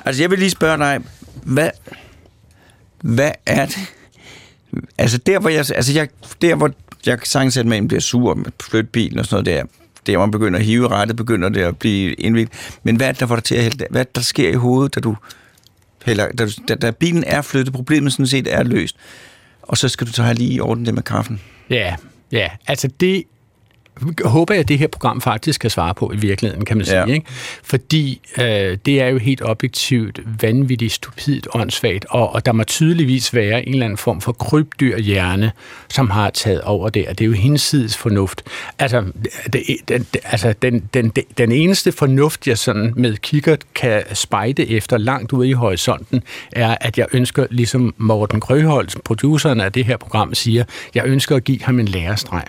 Altså, 0.06 0.24
jeg 0.24 0.32
vil 0.32 0.40
lige 0.40 0.50
spørge 0.50 0.78
dig, 0.78 1.00
hvad, 1.44 1.70
hvad 3.02 3.32
er 3.46 3.66
det? 3.66 3.78
Altså, 4.98 5.18
der 5.18 5.40
hvor 5.40 5.50
jeg, 5.50 5.66
altså 5.76 5.94
jeg, 5.94 6.08
der, 6.42 6.56
hvor 6.56 6.72
jeg 7.08 7.20
sagtens 7.24 7.54
sætte 7.54 7.68
mig 7.68 7.78
ind, 7.78 7.88
bliver 7.88 8.02
sur 8.02 8.34
med 8.34 8.46
flytbilen 8.62 9.20
og 9.20 9.26
sådan 9.26 9.44
noget 9.44 9.68
der, 10.06 10.12
der 10.14 10.20
man 10.20 10.32
begynder 10.32 10.60
at 10.60 10.66
hive 10.66 10.88
rettet, 10.88 11.16
begynder 11.16 11.50
det 11.50 11.62
at 11.62 11.78
blive 11.78 12.14
indviklet. 12.14 12.80
Men 12.84 12.96
hvad 12.96 13.08
er 13.08 13.12
det, 13.12 13.20
der 13.20 13.28
får 13.28 13.36
dig 13.36 13.44
til 13.44 13.56
at 13.56 13.64
hælde, 13.64 13.86
hvad 13.90 14.02
er 14.02 14.04
det, 14.04 14.16
der 14.16 14.22
sker 14.22 14.50
i 14.50 14.54
hovedet, 14.54 14.96
da 14.96 15.00
du 15.00 15.16
hælder, 16.06 16.32
da, 16.32 16.48
da, 16.68 16.76
da 16.76 16.92
bilen 16.92 17.24
er 17.24 17.42
flyttet, 17.42 17.74
problemet 17.74 18.12
sådan 18.12 18.28
set 18.28 18.54
er 18.54 18.64
løst, 18.64 18.96
og 19.62 19.78
så 19.78 19.90
skal 19.90 20.08
du 20.08 20.12
så 20.12 20.24
have 20.24 20.36
lige 20.36 20.64
orden 20.64 20.86
det 20.86 20.94
med 20.94 21.04
kaffen. 21.04 21.42
Ja, 21.70 21.96
ja. 22.32 22.48
Altså 22.68 22.90
det 23.00 23.24
håber 24.26 24.54
jeg, 24.54 24.62
at 24.62 24.68
det 24.68 24.80
her 24.80 24.88
program 24.88 25.22
faktisk 25.22 25.62
kan 25.62 25.70
svare 25.70 25.94
på 25.94 26.12
i 26.12 26.18
virkeligheden, 26.18 26.66
kan 26.66 26.78
man 26.78 26.86
sige. 26.86 27.00
Ja. 27.00 27.06
Ikke? 27.06 27.26
Fordi 27.64 28.22
øh, 28.38 28.78
det 28.86 29.02
er 29.02 29.08
jo 29.08 29.18
helt 29.18 29.42
objektivt 29.42 30.20
vanvittigt, 30.42 30.94
stupidt, 30.94 31.48
åndssvagt, 31.54 32.06
og, 32.10 32.34
og 32.34 32.46
der 32.46 32.52
må 32.52 32.64
tydeligvis 32.64 33.34
være 33.34 33.68
en 33.68 33.74
eller 33.74 33.86
anden 33.86 33.98
form 33.98 34.22
for 34.22 34.32
krybdyr 34.32 34.98
hjerne, 34.98 35.52
som 35.90 36.10
har 36.10 36.30
taget 36.30 36.62
over 36.62 36.90
der. 36.90 37.14
Det 37.14 37.22
er 37.22 37.26
jo 37.26 37.32
hinsides 37.34 37.98
fornuft. 37.98 38.44
Altså, 38.80 39.04
det, 39.54 39.64
den, 39.88 40.06
altså 40.24 40.54
den, 40.62 40.90
den, 40.94 41.12
den 41.38 41.52
eneste 41.52 41.92
fornuft, 41.92 42.48
jeg 42.48 42.58
sådan 42.58 42.94
med 42.96 43.18
kikkert 43.18 43.62
kan 43.76 44.04
spejde 44.14 44.70
efter 44.70 44.98
langt 44.98 45.34
ude 45.34 45.50
i 45.50 45.54
horisonten, 45.54 46.24
er, 46.52 46.78
at 46.82 46.98
jeg 46.98 47.08
ønsker, 47.14 47.46
ligesom 47.50 47.94
Morten 47.98 48.40
Grøholdt, 48.40 49.04
produceren 49.04 49.62
af 49.62 49.72
det 49.72 49.86
her 49.86 49.98
program, 49.98 50.34
siger, 50.34 50.64
jeg 50.96 51.06
ønsker 51.06 51.36
at 51.36 51.44
give 51.44 51.62
ham 51.62 51.80
en 51.80 51.88
lærestreg. 51.88 52.44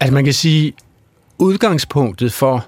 Altså 0.00 0.14
man 0.14 0.24
kan 0.24 0.32
sige, 0.32 0.72
udgangspunktet 1.38 2.32
for 2.32 2.66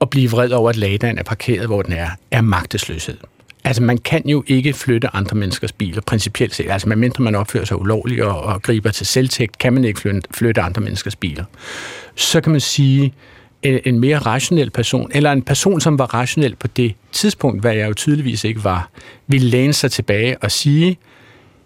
at 0.00 0.10
blive 0.10 0.30
vred 0.30 0.50
over, 0.50 0.70
at 0.70 0.76
ladaen 0.76 1.18
er 1.18 1.22
parkeret, 1.22 1.66
hvor 1.66 1.82
den 1.82 1.92
er, 1.92 2.08
er 2.30 2.40
magtesløshed. 2.40 3.16
Altså 3.64 3.82
man 3.82 3.98
kan 3.98 4.28
jo 4.28 4.44
ikke 4.46 4.72
flytte 4.72 5.16
andre 5.16 5.36
menneskers 5.36 5.72
biler, 5.72 6.00
principielt 6.00 6.54
set. 6.54 6.70
Altså 6.70 6.88
medmindre 6.88 7.24
man 7.24 7.34
opfører 7.34 7.64
sig 7.64 7.80
ulovligt 7.80 8.22
og, 8.22 8.40
og 8.40 8.62
griber 8.62 8.90
til 8.90 9.06
selvtægt, 9.06 9.58
kan 9.58 9.72
man 9.72 9.84
ikke 9.84 10.20
flytte, 10.30 10.60
andre 10.60 10.82
menneskers 10.82 11.16
biler. 11.16 11.44
Så 12.14 12.40
kan 12.40 12.52
man 12.52 12.60
sige, 12.60 13.14
en, 13.62 13.80
en 13.84 14.00
mere 14.00 14.18
rationel 14.18 14.70
person, 14.70 15.10
eller 15.14 15.32
en 15.32 15.42
person, 15.42 15.80
som 15.80 15.98
var 15.98 16.14
rationel 16.14 16.56
på 16.56 16.66
det 16.66 16.94
tidspunkt, 17.12 17.60
hvad 17.60 17.74
jeg 17.74 17.88
jo 17.88 17.94
tydeligvis 17.94 18.44
ikke 18.44 18.64
var, 18.64 18.90
ville 19.26 19.48
læne 19.48 19.72
sig 19.72 19.90
tilbage 19.90 20.38
og 20.38 20.50
sige, 20.50 20.98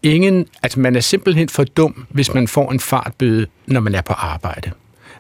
ingen, 0.04 0.46
altså 0.62 0.80
man 0.80 0.96
er 0.96 1.00
simpelthen 1.00 1.48
for 1.48 1.64
dum, 1.64 2.06
hvis 2.10 2.34
man 2.34 2.48
får 2.48 2.72
en 2.72 2.80
fartbøde, 2.80 3.46
når 3.66 3.80
man 3.80 3.94
er 3.94 4.02
på 4.02 4.12
arbejde. 4.12 4.70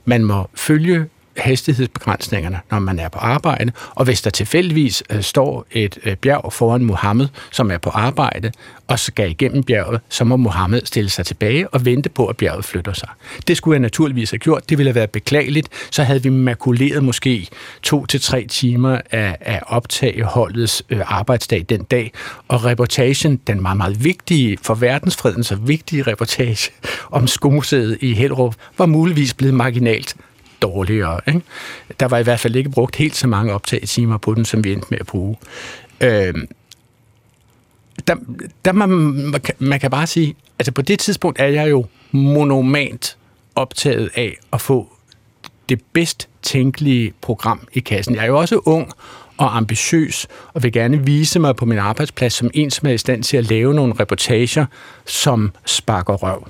Man 0.04 0.24
må 0.24 0.48
følge 0.54 1.06
hastighedsbegrænsningerne, 1.36 2.60
når 2.70 2.78
man 2.78 2.98
er 2.98 3.08
på 3.08 3.18
arbejde, 3.18 3.72
og 3.94 4.04
hvis 4.04 4.22
der 4.22 4.30
tilfældigvis 4.30 5.02
øh, 5.10 5.22
står 5.22 5.66
et 5.72 5.98
øh, 6.04 6.16
bjerg 6.16 6.52
foran 6.52 6.84
Mohammed, 6.84 7.28
som 7.50 7.70
er 7.70 7.78
på 7.78 7.90
arbejde, 7.90 8.52
og 8.88 8.98
skal 8.98 9.30
igennem 9.30 9.62
bjerget, 9.62 10.00
så 10.08 10.24
må 10.24 10.36
Mohammed 10.36 10.80
stille 10.84 11.10
sig 11.10 11.26
tilbage 11.26 11.68
og 11.68 11.84
vente 11.84 12.08
på, 12.08 12.26
at 12.26 12.36
bjerget 12.36 12.64
flytter 12.64 12.92
sig. 12.92 13.08
Det 13.48 13.56
skulle 13.56 13.74
jeg 13.74 13.80
naturligvis 13.80 14.30
have 14.30 14.38
gjort. 14.38 14.70
Det 14.70 14.78
ville 14.78 14.88
have 14.88 14.94
været 14.94 15.10
beklageligt. 15.10 15.68
Så 15.90 16.02
havde 16.02 16.22
vi 16.22 16.28
makuleret 16.28 17.04
måske 17.04 17.48
to 17.82 18.06
til 18.06 18.20
tre 18.20 18.46
timer 18.48 19.00
af, 19.10 19.36
af 19.40 19.60
optageholdets 19.66 20.82
øh, 20.90 21.00
arbejdsdag 21.04 21.66
den 21.68 21.82
dag, 21.84 22.12
og 22.48 22.64
reportagen, 22.64 23.40
den 23.46 23.62
meget, 23.62 23.76
meget 23.76 24.04
vigtige, 24.04 24.58
for 24.62 24.74
verdensfreden 24.74 25.44
så 25.44 25.56
vigtige 25.56 26.02
reportage 26.02 26.70
om 27.10 27.26
skomuseet 27.26 27.98
i 28.00 28.14
Hellerup, 28.14 28.54
var 28.78 28.86
muligvis 28.86 29.34
blevet 29.34 29.54
marginalt 29.54 30.16
dårligere. 30.64 31.20
Ikke? 31.26 31.40
Der 32.00 32.08
var 32.08 32.18
i 32.18 32.22
hvert 32.22 32.40
fald 32.40 32.56
ikke 32.56 32.70
brugt 32.70 32.96
helt 32.96 33.16
så 33.16 33.26
mange 33.26 33.52
optagetimer 33.52 34.18
på 34.18 34.34
den, 34.34 34.44
som 34.44 34.64
vi 34.64 34.72
endte 34.72 34.86
med 34.90 34.98
at 35.00 35.06
bruge. 35.06 35.36
Øh, 36.00 36.34
der, 38.06 38.16
der 38.64 38.72
man, 38.72 38.88
man, 38.88 39.40
kan, 39.40 39.54
man 39.58 39.80
kan 39.80 39.90
bare 39.90 40.06
sige, 40.06 40.34
altså 40.58 40.72
på 40.72 40.82
det 40.82 40.98
tidspunkt 40.98 41.40
er 41.40 41.46
jeg 41.46 41.70
jo 41.70 41.86
monomant 42.12 43.16
optaget 43.54 44.10
af 44.14 44.36
at 44.52 44.60
få 44.60 44.88
det 45.68 45.80
bedst 45.92 46.28
tænkelige 46.42 47.12
program 47.20 47.68
i 47.72 47.80
kassen. 47.80 48.14
Jeg 48.14 48.22
er 48.22 48.26
jo 48.26 48.38
også 48.38 48.60
ung 48.64 48.92
og 49.36 49.56
ambitiøs, 49.56 50.26
og 50.54 50.62
vil 50.62 50.72
gerne 50.72 51.04
vise 51.04 51.38
mig 51.38 51.56
på 51.56 51.64
min 51.64 51.78
arbejdsplads 51.78 52.32
som 52.32 52.50
en, 52.54 52.70
som 52.70 52.88
er 52.88 52.92
i 52.92 52.98
stand 52.98 53.22
til 53.22 53.36
at 53.36 53.50
lave 53.50 53.74
nogle 53.74 53.94
reportager, 54.00 54.66
som 55.04 55.52
sparker 55.64 56.14
røv. 56.14 56.48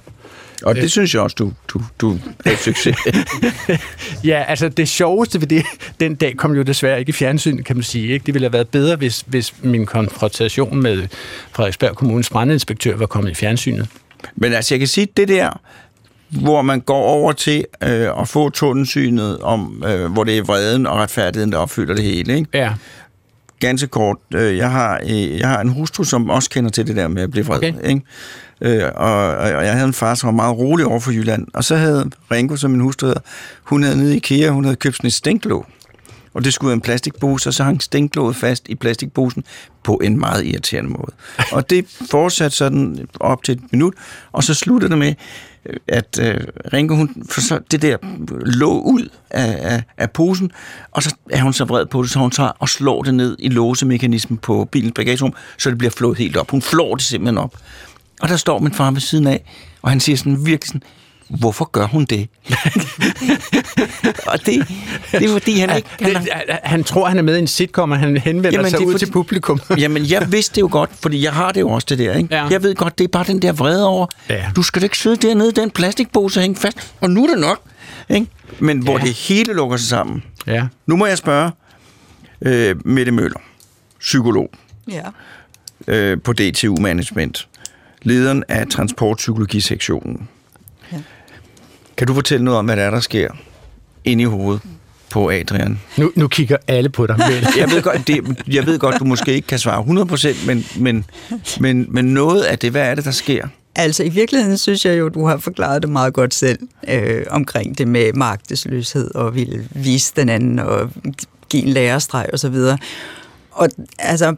Og 0.65 0.75
det 0.75 0.91
synes 0.91 1.15
jeg 1.15 1.23
også, 1.23 1.35
du, 1.39 1.53
du, 1.69 1.81
du 2.01 2.19
er 2.45 2.51
et 2.51 2.59
succes. 2.59 2.97
Ja, 4.25 4.45
altså 4.49 4.69
det 4.69 4.89
sjoveste 4.89 5.41
ved 5.41 5.47
det, 5.49 5.65
den 6.01 6.15
dag 6.15 6.37
kom 6.37 6.55
jo 6.55 6.63
desværre 6.63 6.99
ikke 6.99 7.11
i 7.11 7.13
fjernsyn, 7.13 7.63
kan 7.63 7.77
man 7.77 7.83
sige. 7.83 8.09
Ikke? 8.13 8.27
Det 8.27 8.35
ville 8.35 8.45
have 8.45 8.53
været 8.53 8.69
bedre, 8.69 8.97
hvis, 8.97 9.25
hvis 9.27 9.55
min 9.63 9.87
konfrontation 9.87 10.83
med 10.83 11.07
Frederiksberg 11.53 11.97
Kommunes 11.97 12.31
brandinspektør 12.31 12.97
var 12.97 13.07
kommet 13.07 13.31
i 13.31 13.35
fjernsynet. 13.35 13.89
Men 14.37 14.53
altså, 14.53 14.75
jeg 14.75 14.79
kan 14.79 14.89
sige, 14.89 15.09
det 15.17 15.29
der, 15.29 15.61
hvor 16.31 16.63
man 16.63 16.81
går 16.81 17.03
over 17.03 17.33
til 17.33 17.65
øh, 17.83 18.21
at 18.21 18.29
få 18.29 18.51
tundensynet 18.51 19.39
om, 19.39 19.85
øh, 19.87 20.13
hvor 20.13 20.25
det 20.25 20.39
er 20.39 20.43
vreden 20.43 20.87
og 20.87 20.97
retfærdigheden, 20.97 21.53
der 21.53 21.59
opfylder 21.59 21.95
det 21.95 22.05
hele, 22.05 22.37
ikke? 22.37 22.49
Ja, 22.55 22.73
ganske 23.61 23.87
kort. 23.87 24.17
Øh, 24.35 24.57
Jeg 24.57 24.71
har, 24.71 25.01
øh, 25.11 25.39
jeg 25.39 25.49
har 25.49 25.61
en 25.61 25.69
hustru, 25.69 26.05
som 26.05 26.31
også 26.31 26.51
kender 26.51 26.71
til 26.71 26.87
det 26.87 26.97
der 26.97 27.09
med 27.09 27.23
at 27.23 27.31
blive 27.31 27.47
vred. 27.47 27.57
Okay. 27.59 27.73
Ikke? 27.89 28.01
Øh, 28.65 28.91
og, 28.95 29.37
og 29.37 29.65
jeg 29.65 29.73
havde 29.73 29.87
en 29.87 29.93
far, 29.93 30.15
som 30.15 30.27
var 30.27 30.33
meget 30.33 30.59
rolig 30.59 30.87
over 30.87 31.01
for 31.01 31.11
Jylland. 31.11 31.47
Og 31.55 31.65
så 31.65 31.77
havde 31.77 32.11
Ringo, 32.31 32.57
som 32.57 32.71
min 32.71 32.81
hustru 32.81 33.07
hedder, 33.07 33.21
hun 33.63 33.83
havde 33.83 33.97
nede 33.97 34.15
i 34.15 34.17
IKEA, 34.17 34.51
hun 34.51 34.65
havde 34.65 34.77
købt 34.77 34.97
sådan 34.97 35.09
et 35.09 35.13
stænklåg. 35.13 35.67
Og 36.35 36.45
det 36.45 36.55
skulle 36.55 36.69
være 36.69 36.75
en 36.75 36.81
plastikpose, 36.81 37.49
og 37.49 37.55
så 37.55 37.65
hang 37.65 37.83
stænklåget 37.83 38.37
fast 38.37 38.69
i 38.69 38.75
plastikposen 38.75 39.45
på 39.83 39.95
en 40.05 40.19
meget 40.19 40.45
irriterende 40.45 40.91
måde. 40.91 41.13
Og 41.53 41.71
det 41.71 41.85
fortsatte 42.11 42.57
sådan 42.57 43.09
op 43.21 43.43
til 43.43 43.53
et 43.55 43.61
minut, 43.73 43.95
og 44.33 44.45
så 44.45 44.55
sluttede 44.55 44.91
det 44.91 44.99
med, 44.99 45.15
at 45.89 46.19
øh, 46.23 46.41
Ringo, 46.73 46.95
hun 46.95 47.25
så 47.29 47.61
det 47.71 47.83
der 47.83 47.97
lå 48.45 48.81
ud 48.81 49.09
af, 49.31 49.75
af, 49.75 49.83
af 49.97 50.11
posen, 50.11 50.51
og 50.91 51.03
så 51.03 51.15
er 51.31 51.43
hun 51.43 51.53
så 51.53 51.65
vred 51.65 51.87
på 51.87 52.03
det, 52.03 52.11
så 52.11 52.19
hun 52.19 52.31
tager 52.31 52.51
og 52.59 52.69
slår 52.69 53.03
det 53.03 53.15
ned 53.15 53.37
i 53.39 53.49
låsemekanismen 53.49 54.39
på 54.39 54.69
bilens 54.73 54.93
bagagerum, 54.95 55.35
så 55.59 55.71
det 55.71 55.79
bliver 55.79 55.91
flået 55.91 56.19
helt 56.19 56.37
op. 56.37 56.51
Hun 56.51 56.63
flår 56.63 56.95
det 56.95 57.05
simpelthen 57.05 57.39
op. 57.39 57.55
Og 58.25 58.31
der 58.31 58.37
står 58.37 58.59
min 58.59 58.73
far 58.75 58.91
ved 58.91 59.01
siden 59.01 59.27
af, 59.27 59.45
og 59.83 59.91
han 59.91 60.01
siger 60.01 60.17
sådan 60.17 60.47
virkelig 60.47 60.69
sådan, 60.69 60.83
hvorfor 61.29 61.65
gør 61.65 61.87
hun 61.87 62.05
det? 62.05 62.29
og 64.27 64.47
det, 64.47 64.69
det 65.13 65.25
er 65.25 65.29
fordi, 65.33 65.59
han 65.59 65.77
ikke... 65.77 65.89
Han, 66.01 66.15
Det, 66.15 66.29
han 66.63 66.85
tror, 66.85 67.09
han 67.09 67.19
er 67.19 67.23
med 67.23 67.37
i 67.37 67.39
en 67.39 67.47
sitcom, 67.47 67.91
og 67.91 67.99
han 67.99 68.17
henvender 68.17 68.51
Jamen, 68.53 68.71
sig 68.71 68.79
det 68.81 68.87
ud 68.87 68.93
fordi- 68.93 69.05
til 69.05 69.13
publikum. 69.13 69.61
Jamen, 69.79 70.11
jeg 70.11 70.33
vidste 70.33 70.55
det 70.55 70.61
jo 70.61 70.69
godt, 70.73 70.91
fordi 71.03 71.23
jeg 71.25 71.33
har 71.33 71.53
det 71.53 71.61
jo 71.61 71.69
også, 71.71 71.87
det 71.91 71.99
der, 71.99 72.15
ikke? 72.15 72.35
Ja. 72.37 72.47
Jeg 72.47 72.63
ved 72.63 72.75
godt, 72.75 72.99
det 72.99 73.05
er 73.05 73.09
bare 73.09 73.25
den 73.25 73.43
der 73.43 73.53
vrede 73.53 73.87
over. 73.87 74.07
Ja. 74.31 74.45
Du 74.57 74.63
skal 74.63 74.83
da 74.83 74.85
ikke 74.85 74.99
sidde 74.99 75.17
dernede 75.29 75.49
i 75.49 75.53
den 75.53 75.71
plastikpose 75.71 76.41
og 76.41 76.43
hænge 76.43 76.57
fast, 76.57 76.95
og 77.01 77.11
nu 77.11 77.25
er 77.25 77.29
det 77.31 77.39
nok. 77.41 77.61
Ikke? 78.11 78.27
Men 78.59 78.79
hvor 78.79 78.99
Ja. 78.99 79.05
det 79.05 79.13
hele 79.15 79.53
lukker 79.53 79.77
sig 79.77 79.89
sammen. 79.89 80.23
Ja. 80.47 80.67
Nu 80.87 80.97
må 80.97 81.07
jeg 81.07 81.19
spørge 81.19 81.51
øh, 82.43 82.77
Mette 82.85 83.13
Møller, 83.13 83.41
psykolog 84.01 84.51
Ja. 84.93 85.03
øh, 85.87 86.19
på 86.25 86.33
DTU 86.33 86.77
Management, 86.81 87.49
lederen 88.05 88.45
af 88.49 88.67
transportpsykologisektionen. 88.67 90.29
Ja. 90.93 90.99
Kan 91.97 92.07
du 92.07 92.15
fortælle 92.15 92.45
noget 92.45 92.59
om, 92.59 92.65
hvad 92.65 92.77
der 92.77 92.83
er, 92.83 92.91
der 92.91 93.01
sker 93.01 93.29
inde 94.05 94.23
i 94.23 94.25
hovedet 94.25 94.63
på 95.11 95.31
Adrian? 95.31 95.81
Nu, 95.97 96.13
nu 96.17 96.29
kigger 96.29 96.57
alle 96.69 96.89
på 96.89 97.07
dig. 97.07 97.19
Jeg 97.59 97.71
ved 97.71 97.83
godt, 97.83 98.07
det, 98.07 98.45
jeg 98.49 98.67
ved 98.67 98.79
godt 98.79 98.99
du 98.99 99.05
måske 99.05 99.35
ikke 99.35 99.47
kan 99.47 99.59
svare 99.59 99.83
100%, 100.43 100.47
men, 100.47 100.65
men, 100.77 101.05
men, 101.61 101.87
men 101.89 102.05
noget 102.05 102.43
af 102.43 102.59
det, 102.59 102.71
hvad 102.71 102.83
er 102.83 102.95
det, 102.95 103.05
der 103.05 103.11
sker? 103.11 103.49
Altså 103.77 104.03
i 104.03 104.09
virkeligheden 104.09 104.59
synes 104.59 104.85
jeg 104.85 104.99
jo, 104.99 105.09
du 105.09 105.27
har 105.27 105.37
forklaret 105.37 105.83
det 105.83 105.91
meget 105.91 106.15
godt 106.15 106.35
selv 106.35 106.59
øh, 106.89 107.25
omkring 107.31 107.79
det 107.79 107.89
med 107.89 108.13
magtesløshed 108.13 109.15
og 109.15 109.35
ville 109.35 109.69
vise 109.71 110.13
den 110.17 110.29
anden 110.29 110.59
og 110.59 110.91
give 111.49 111.63
en 111.63 111.69
lærestreg 111.69 112.27
og 112.33 112.39
så 112.39 112.49
videre. 112.49 112.79
Og 113.51 113.69
altså, 113.99 114.35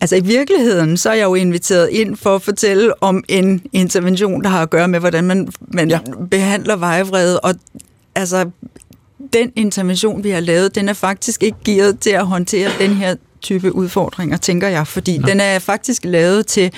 altså 0.00 0.16
i 0.16 0.20
virkeligheden, 0.20 0.96
så 0.96 1.10
er 1.10 1.14
jeg 1.14 1.24
jo 1.24 1.34
inviteret 1.34 1.88
ind 1.90 2.16
for 2.16 2.34
at 2.34 2.42
fortælle 2.42 3.02
om 3.02 3.24
en 3.28 3.62
intervention, 3.72 4.42
der 4.42 4.48
har 4.48 4.62
at 4.62 4.70
gøre 4.70 4.88
med, 4.88 5.00
hvordan 5.00 5.24
man, 5.24 5.48
man 5.60 5.90
Ja. 5.90 5.98
behandler 6.30 6.76
vejvrede. 6.76 7.40
Og 7.40 7.54
altså, 8.14 8.50
den 9.32 9.52
intervention, 9.56 10.24
vi 10.24 10.30
har 10.30 10.40
lavet, 10.40 10.74
den 10.74 10.88
er 10.88 10.92
faktisk 10.92 11.42
ikke 11.42 11.58
gearet 11.64 11.98
til 12.00 12.10
at 12.10 12.26
håndtere 12.26 12.70
den 12.78 12.90
her 12.90 13.14
type 13.42 13.74
udfordringer, 13.74 14.36
tænker 14.36 14.68
jeg, 14.68 14.86
fordi 14.86 15.18
Nå. 15.18 15.28
den 15.28 15.40
er 15.40 15.58
faktisk 15.58 16.04
lavet 16.04 16.46
til 16.46 16.70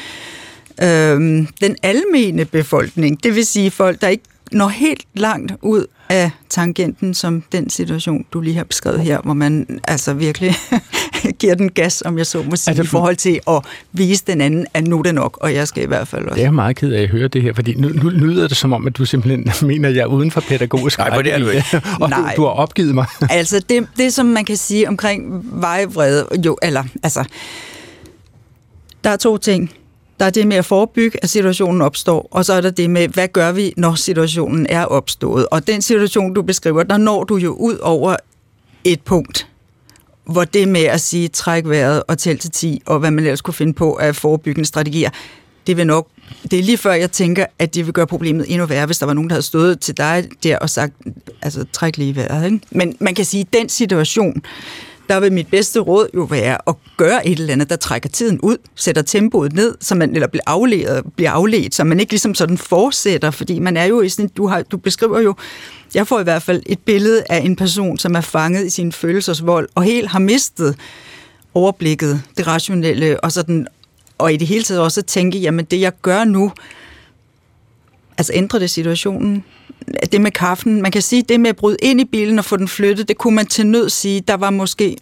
øhm, 0.82 1.46
den 1.60 1.76
almene 1.82 2.44
befolkning. 2.44 3.24
Det 3.24 3.34
vil 3.34 3.46
sige 3.46 3.70
folk, 3.70 4.00
der 4.00 4.08
ikke 4.08 4.24
når 4.52 4.68
helt 4.68 5.04
langt 5.14 5.52
ud 5.62 5.86
af 6.08 6.30
tangenten, 6.48 7.14
som 7.14 7.42
den 7.52 7.70
situation, 7.70 8.24
du 8.32 8.40
lige 8.40 8.56
har 8.56 8.64
beskrevet 8.64 9.00
her, 9.00 9.20
hvor 9.20 9.34
man 9.34 9.80
altså 9.84 10.14
virkelig 10.14 10.54
giver 11.40 11.54
den 11.54 11.70
gas, 11.70 12.02
om 12.02 12.18
jeg 12.18 12.26
så 12.26 12.42
må 12.42 12.56
sige, 12.56 12.70
Altså, 12.70 12.82
i 12.82 12.86
forhold 12.86 13.16
til 13.16 13.40
at 13.48 13.62
vise 13.92 14.24
den 14.26 14.40
anden, 14.40 14.66
at 14.74 14.86
nu 14.86 14.98
er 14.98 15.02
det 15.02 15.14
nok, 15.14 15.38
og 15.40 15.54
jeg 15.54 15.68
skal 15.68 15.82
i 15.82 15.86
hvert 15.86 16.08
fald 16.08 16.24
også. 16.24 16.40
Jeg 16.40 16.46
er 16.46 16.50
meget 16.50 16.76
ked 16.76 16.92
af 16.92 17.02
at 17.02 17.08
høre 17.08 17.28
det 17.28 17.42
her, 17.42 17.52
fordi 17.52 17.74
nu, 17.74 17.88
nu 17.88 18.08
lyder 18.08 18.48
det 18.48 18.56
som 18.56 18.72
om, 18.72 18.86
at 18.86 18.96
du 18.96 19.04
simpelthen 19.04 19.52
mener, 19.68 19.88
at 19.88 19.94
jeg 19.94 20.02
er 20.02 20.06
uden 20.06 20.30
for 20.30 20.40
pædagogisk 20.40 20.98
Nej, 20.98 21.14
for 21.14 21.22
det 21.22 21.34
er 21.34 21.38
du 21.38 21.44
rækkevidde, 21.44 21.86
og 22.00 22.10
du, 22.10 22.16
Nej. 22.16 22.34
du 22.36 22.42
har 22.42 22.50
opgivet 22.50 22.94
mig. 22.94 23.06
Altså, 23.30 23.62
det, 23.68 23.86
det 23.96 24.12
som 24.14 24.26
man 24.26 24.44
kan 24.44 24.56
sige 24.56 24.88
omkring 24.88 25.44
vejvrede, 25.52 26.26
jo, 26.44 26.58
eller, 26.62 26.84
altså, 27.02 27.24
der 29.04 29.10
er 29.10 29.16
to 29.16 29.36
ting. 29.36 29.70
Der 30.20 30.26
er 30.26 30.30
det 30.30 30.46
med 30.46 30.56
at 30.56 30.64
forebygge, 30.64 31.18
at 31.22 31.30
situationen 31.30 31.82
opstår, 31.82 32.28
og 32.30 32.44
så 32.44 32.52
er 32.52 32.60
der 32.60 32.70
det 32.70 32.90
med, 32.90 33.08
hvad 33.08 33.28
gør 33.28 33.52
vi, 33.52 33.74
når 33.76 33.94
situationen 33.94 34.66
er 34.68 34.84
opstået. 34.84 35.46
Og 35.50 35.66
den 35.66 35.82
situation, 35.82 36.34
du 36.34 36.42
beskriver, 36.42 36.82
der 36.82 36.96
når 36.96 37.24
du 37.24 37.36
jo 37.36 37.52
ud 37.52 37.76
over 37.76 38.16
et 38.84 39.00
punkt, 39.00 39.48
hvor 40.24 40.44
det 40.44 40.68
med 40.68 40.84
at 40.84 41.00
sige, 41.00 41.28
træk 41.28 41.68
vejret 41.68 42.02
og 42.08 42.18
tæl 42.18 42.38
til 42.38 42.50
10, 42.50 42.82
og 42.86 42.98
hvad 42.98 43.10
man 43.10 43.24
ellers 43.24 43.40
kunne 43.40 43.54
finde 43.54 43.72
på 43.72 43.96
af 43.96 44.16
forebyggende 44.16 44.68
strategier, 44.68 45.10
det 45.66 45.76
vil 45.76 45.86
nok, 45.86 46.08
det 46.50 46.58
er 46.58 46.62
lige 46.62 46.76
før 46.78 46.92
jeg 46.92 47.10
tænker, 47.10 47.46
at 47.58 47.74
det 47.74 47.86
vil 47.86 47.94
gøre 47.94 48.06
problemet 48.06 48.46
endnu 48.48 48.66
værre, 48.66 48.86
hvis 48.86 48.98
der 48.98 49.06
var 49.06 49.12
nogen, 49.14 49.30
der 49.30 49.34
havde 49.34 49.46
stået 49.46 49.80
til 49.80 49.96
dig 49.96 50.28
der 50.42 50.58
og 50.58 50.70
sagt, 50.70 50.92
altså 51.42 51.64
træk 51.72 51.96
lige 51.96 52.16
vejret. 52.16 52.44
Ikke? 52.44 52.60
Men 52.70 52.96
man 53.00 53.14
kan 53.14 53.24
sige, 53.24 53.40
at 53.40 53.52
den 53.52 53.68
situation, 53.68 54.42
der 55.08 55.20
vil 55.20 55.32
mit 55.32 55.48
bedste 55.48 55.80
råd 55.80 56.08
jo 56.14 56.22
være 56.22 56.58
at 56.66 56.74
gøre 56.96 57.26
et 57.26 57.38
eller 57.38 57.52
andet, 57.52 57.70
der 57.70 57.76
trækker 57.76 58.08
tiden 58.08 58.40
ud, 58.40 58.56
sætter 58.74 59.02
tempoet 59.02 59.52
ned, 59.52 59.74
så 59.80 59.94
man, 59.94 60.14
eller 60.14 60.28
bliver 60.28 60.42
afledt, 60.46 61.14
bliver 61.16 61.30
afledt, 61.30 61.74
så 61.74 61.84
man 61.84 62.00
ikke 62.00 62.12
ligesom 62.12 62.34
sådan 62.34 62.58
fortsætter, 62.58 63.30
fordi 63.30 63.58
man 63.58 63.76
er 63.76 63.84
jo 63.84 64.00
i 64.00 64.08
sådan, 64.08 64.28
du, 64.28 64.46
har, 64.46 64.62
du 64.62 64.76
beskriver 64.76 65.20
jo, 65.20 65.34
jeg 65.94 66.06
får 66.06 66.20
i 66.20 66.22
hvert 66.22 66.42
fald 66.42 66.62
et 66.66 66.78
billede 66.78 67.24
af 67.30 67.38
en 67.38 67.56
person, 67.56 67.98
som 67.98 68.14
er 68.14 68.20
fanget 68.20 68.66
i 68.66 68.70
sin 68.70 68.92
følelsesvold, 68.92 69.68
og 69.74 69.82
helt 69.82 70.08
har 70.08 70.18
mistet 70.18 70.76
overblikket, 71.54 72.22
det 72.36 72.46
rationelle, 72.46 73.20
og 73.20 73.32
sådan, 73.32 73.66
og 74.18 74.32
i 74.32 74.36
det 74.36 74.48
hele 74.48 74.64
taget 74.64 74.80
også 74.80 75.00
at 75.00 75.06
tænke, 75.06 75.38
jamen 75.38 75.64
det 75.64 75.80
jeg 75.80 75.92
gør 76.02 76.24
nu, 76.24 76.52
altså 78.18 78.32
ændrer 78.34 78.58
det 78.58 78.70
situationen? 78.70 79.44
Det 80.12 80.20
med 80.20 80.30
kaffen, 80.30 80.82
man 80.82 80.90
kan 80.92 81.02
sige, 81.02 81.22
det 81.28 81.40
med 81.40 81.50
at 81.50 81.56
bryde 81.56 81.76
ind 81.82 82.00
i 82.00 82.04
bilen 82.04 82.38
og 82.38 82.44
få 82.44 82.56
den 82.56 82.68
flyttet, 82.68 83.08
det 83.08 83.18
kunne 83.18 83.34
man 83.36 83.46
til 83.46 83.66
nød 83.66 83.88
sige, 83.88 84.20
der 84.20 84.34
var 84.34 84.50
måske 84.50 84.96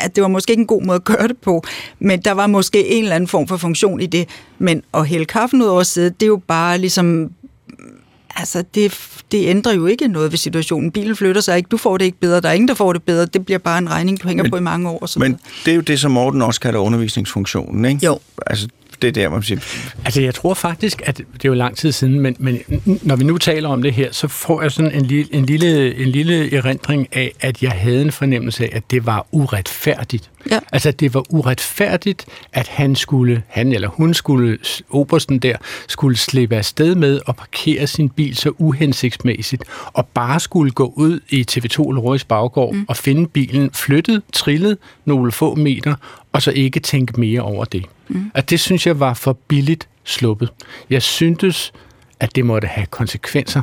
at 0.00 0.14
det 0.16 0.22
var 0.22 0.28
måske 0.28 0.50
ikke 0.50 0.60
en 0.60 0.66
god 0.66 0.82
måde 0.82 0.96
at 0.96 1.04
gøre 1.04 1.28
det 1.28 1.36
på, 1.38 1.62
men 1.98 2.20
der 2.20 2.32
var 2.32 2.46
måske 2.46 2.86
en 2.88 3.02
eller 3.02 3.16
anden 3.16 3.28
form 3.28 3.48
for 3.48 3.56
funktion 3.56 4.00
i 4.00 4.06
det. 4.06 4.28
Men 4.58 4.82
at 4.94 5.06
hælde 5.06 5.24
kaffen 5.24 5.62
ud 5.62 5.66
over 5.66 5.82
sædet, 5.82 6.20
det 6.20 6.26
er 6.26 6.28
jo 6.28 6.40
bare 6.46 6.78
ligesom... 6.78 7.30
Altså, 8.36 8.64
det, 8.74 8.98
det 9.32 9.46
ændrer 9.48 9.72
jo 9.72 9.86
ikke 9.86 10.08
noget 10.08 10.30
ved 10.32 10.38
situationen. 10.38 10.90
Bilen 10.92 11.16
flytter 11.16 11.40
sig 11.40 11.56
ikke, 11.56 11.68
du 11.68 11.76
får 11.76 11.98
det 11.98 12.04
ikke 12.04 12.18
bedre, 12.20 12.40
der 12.40 12.48
er 12.48 12.52
ingen, 12.52 12.68
der 12.68 12.74
får 12.74 12.92
det 12.92 13.02
bedre. 13.02 13.26
Det 13.26 13.44
bliver 13.44 13.58
bare 13.58 13.78
en 13.78 13.90
regning, 13.90 14.22
du 14.22 14.28
hænger 14.28 14.44
Men- 14.44 14.50
på 14.50 14.56
i 14.56 14.60
mange 14.60 14.88
år. 14.90 14.98
Og 14.98 15.08
så 15.08 15.18
Men 15.18 15.26
videre. 15.26 15.40
det 15.64 15.70
er 15.70 15.74
jo 15.74 15.80
det, 15.80 16.00
som 16.00 16.10
Morten 16.10 16.42
også 16.42 16.60
kalder 16.60 16.78
undervisningsfunktionen, 16.80 17.84
ikke? 17.84 18.06
Jo. 18.06 18.18
Altså, 18.46 18.68
det 19.02 19.14
der, 19.14 19.28
man 19.28 19.42
siger, 19.42 19.60
Altså, 20.04 20.20
jeg 20.22 20.34
tror 20.34 20.54
faktisk, 20.54 21.02
at 21.04 21.18
det 21.18 21.44
er 21.44 21.48
jo 21.48 21.54
lang 21.54 21.76
tid 21.76 21.92
siden, 21.92 22.20
men, 22.20 22.36
men 22.38 22.60
når 23.02 23.16
vi 23.16 23.24
nu 23.24 23.38
taler 23.38 23.68
om 23.68 23.82
det 23.82 23.92
her, 23.92 24.12
så 24.12 24.28
får 24.28 24.62
jeg 24.62 24.72
sådan 24.72 24.92
en 24.92 25.04
lille, 25.04 25.34
en, 25.34 25.46
lille, 25.46 25.96
en 25.96 26.08
lille 26.08 26.54
erindring 26.54 27.08
af, 27.12 27.32
at 27.40 27.62
jeg 27.62 27.70
havde 27.70 28.02
en 28.02 28.12
fornemmelse 28.12 28.64
af, 28.64 28.70
at 28.72 28.90
det 28.90 29.06
var 29.06 29.26
uretfærdigt. 29.32 30.30
Ja. 30.50 30.58
Altså, 30.72 30.90
det 30.90 31.14
var 31.14 31.24
uretfærdigt, 31.30 32.26
at 32.52 32.68
han 32.68 32.96
skulle, 32.96 33.42
han 33.48 33.72
eller 33.72 33.88
hun 33.88 34.14
skulle, 34.14 34.58
obersten 34.90 35.38
der, 35.38 35.56
skulle 35.88 36.16
slippe 36.16 36.56
afsted 36.56 36.94
med 36.94 37.20
at 37.28 37.36
parkere 37.36 37.86
sin 37.86 38.08
bil 38.08 38.36
så 38.36 38.52
uhensigtsmæssigt, 38.58 39.64
og 39.92 40.06
bare 40.06 40.40
skulle 40.40 40.70
gå 40.70 40.92
ud 40.96 41.20
i 41.28 41.46
TV2 41.50 41.92
Loris 41.92 42.24
baggård 42.24 42.74
mm. 42.74 42.84
og 42.88 42.96
finde 42.96 43.28
bilen 43.28 43.70
flyttet, 43.70 44.22
trillet 44.32 44.78
nogle 45.04 45.32
få 45.32 45.54
meter, 45.54 45.94
og 46.32 46.42
så 46.42 46.50
ikke 46.50 46.80
tænke 46.80 47.20
mere 47.20 47.40
over 47.40 47.64
det. 47.64 47.84
Mm. 48.08 48.30
At 48.34 48.50
det 48.50 48.60
synes 48.60 48.86
jeg 48.86 49.00
var 49.00 49.14
for 49.14 49.32
billigt 49.32 49.88
sluppet. 50.04 50.48
Jeg 50.90 51.02
syntes, 51.02 51.72
at 52.20 52.36
det 52.36 52.46
måtte 52.46 52.68
have 52.68 52.86
konsekvenser 52.86 53.60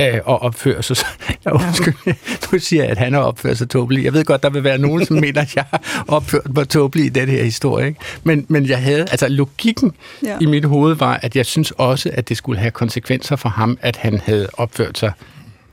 øh, 0.00 0.14
at 0.14 0.22
opføre 0.26 0.82
sig. 0.82 0.96
Jeg 1.44 1.52
undskyld, 1.52 1.94
nu 2.52 2.58
siger 2.58 2.82
jeg, 2.82 2.90
at 2.90 2.98
han 2.98 3.12
har 3.12 3.20
opført 3.20 3.58
sig 3.58 3.68
tåbeligt. 3.68 4.04
Jeg 4.04 4.12
ved 4.12 4.24
godt, 4.24 4.42
der 4.42 4.50
vil 4.50 4.64
være 4.64 4.78
nogen, 4.78 5.06
som 5.06 5.16
mener, 5.16 5.40
at 5.40 5.56
jeg 5.56 5.64
har 5.70 6.04
opført 6.08 6.54
mig 6.54 6.68
tåbeligt 6.68 7.06
i 7.16 7.20
den 7.20 7.28
her 7.28 7.44
historie. 7.44 7.86
Ikke? 7.86 8.00
Men, 8.24 8.46
men 8.48 8.66
jeg 8.66 8.82
havde, 8.82 9.00
altså 9.00 9.28
logikken 9.28 9.92
ja. 10.24 10.36
I 10.40 10.46
mit 10.46 10.64
hoved 10.64 10.94
var, 10.94 11.20
at 11.22 11.36
jeg 11.36 11.46
synes 11.46 11.70
også, 11.70 12.10
at 12.12 12.28
det 12.28 12.36
skulle 12.36 12.58
have 12.58 12.70
konsekvenser 12.70 13.36
for 13.36 13.48
ham, 13.48 13.78
at 13.80 13.96
han 13.96 14.20
havde 14.24 14.48
opført 14.52 14.98
sig 14.98 15.12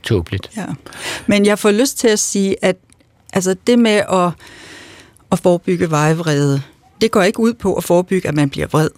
tåbeligt. 0.02 0.50
Ja. 0.56 0.64
Men 1.26 1.46
jeg 1.46 1.58
får 1.58 1.70
lyst 1.70 1.98
til 1.98 2.08
at 2.08 2.18
sige, 2.18 2.64
at 2.64 2.76
altså 3.32 3.56
det 3.66 3.78
med 3.78 4.02
at, 4.12 4.30
at 5.32 5.38
forebygge 5.38 5.90
vejvrede, 5.90 6.62
det 7.00 7.10
går 7.10 7.22
ikke 7.22 7.40
ud 7.40 7.54
på 7.54 7.74
at 7.74 7.84
forebygge, 7.84 8.28
at 8.28 8.34
man 8.34 8.50
bliver 8.50 8.66
vred. 8.66 8.90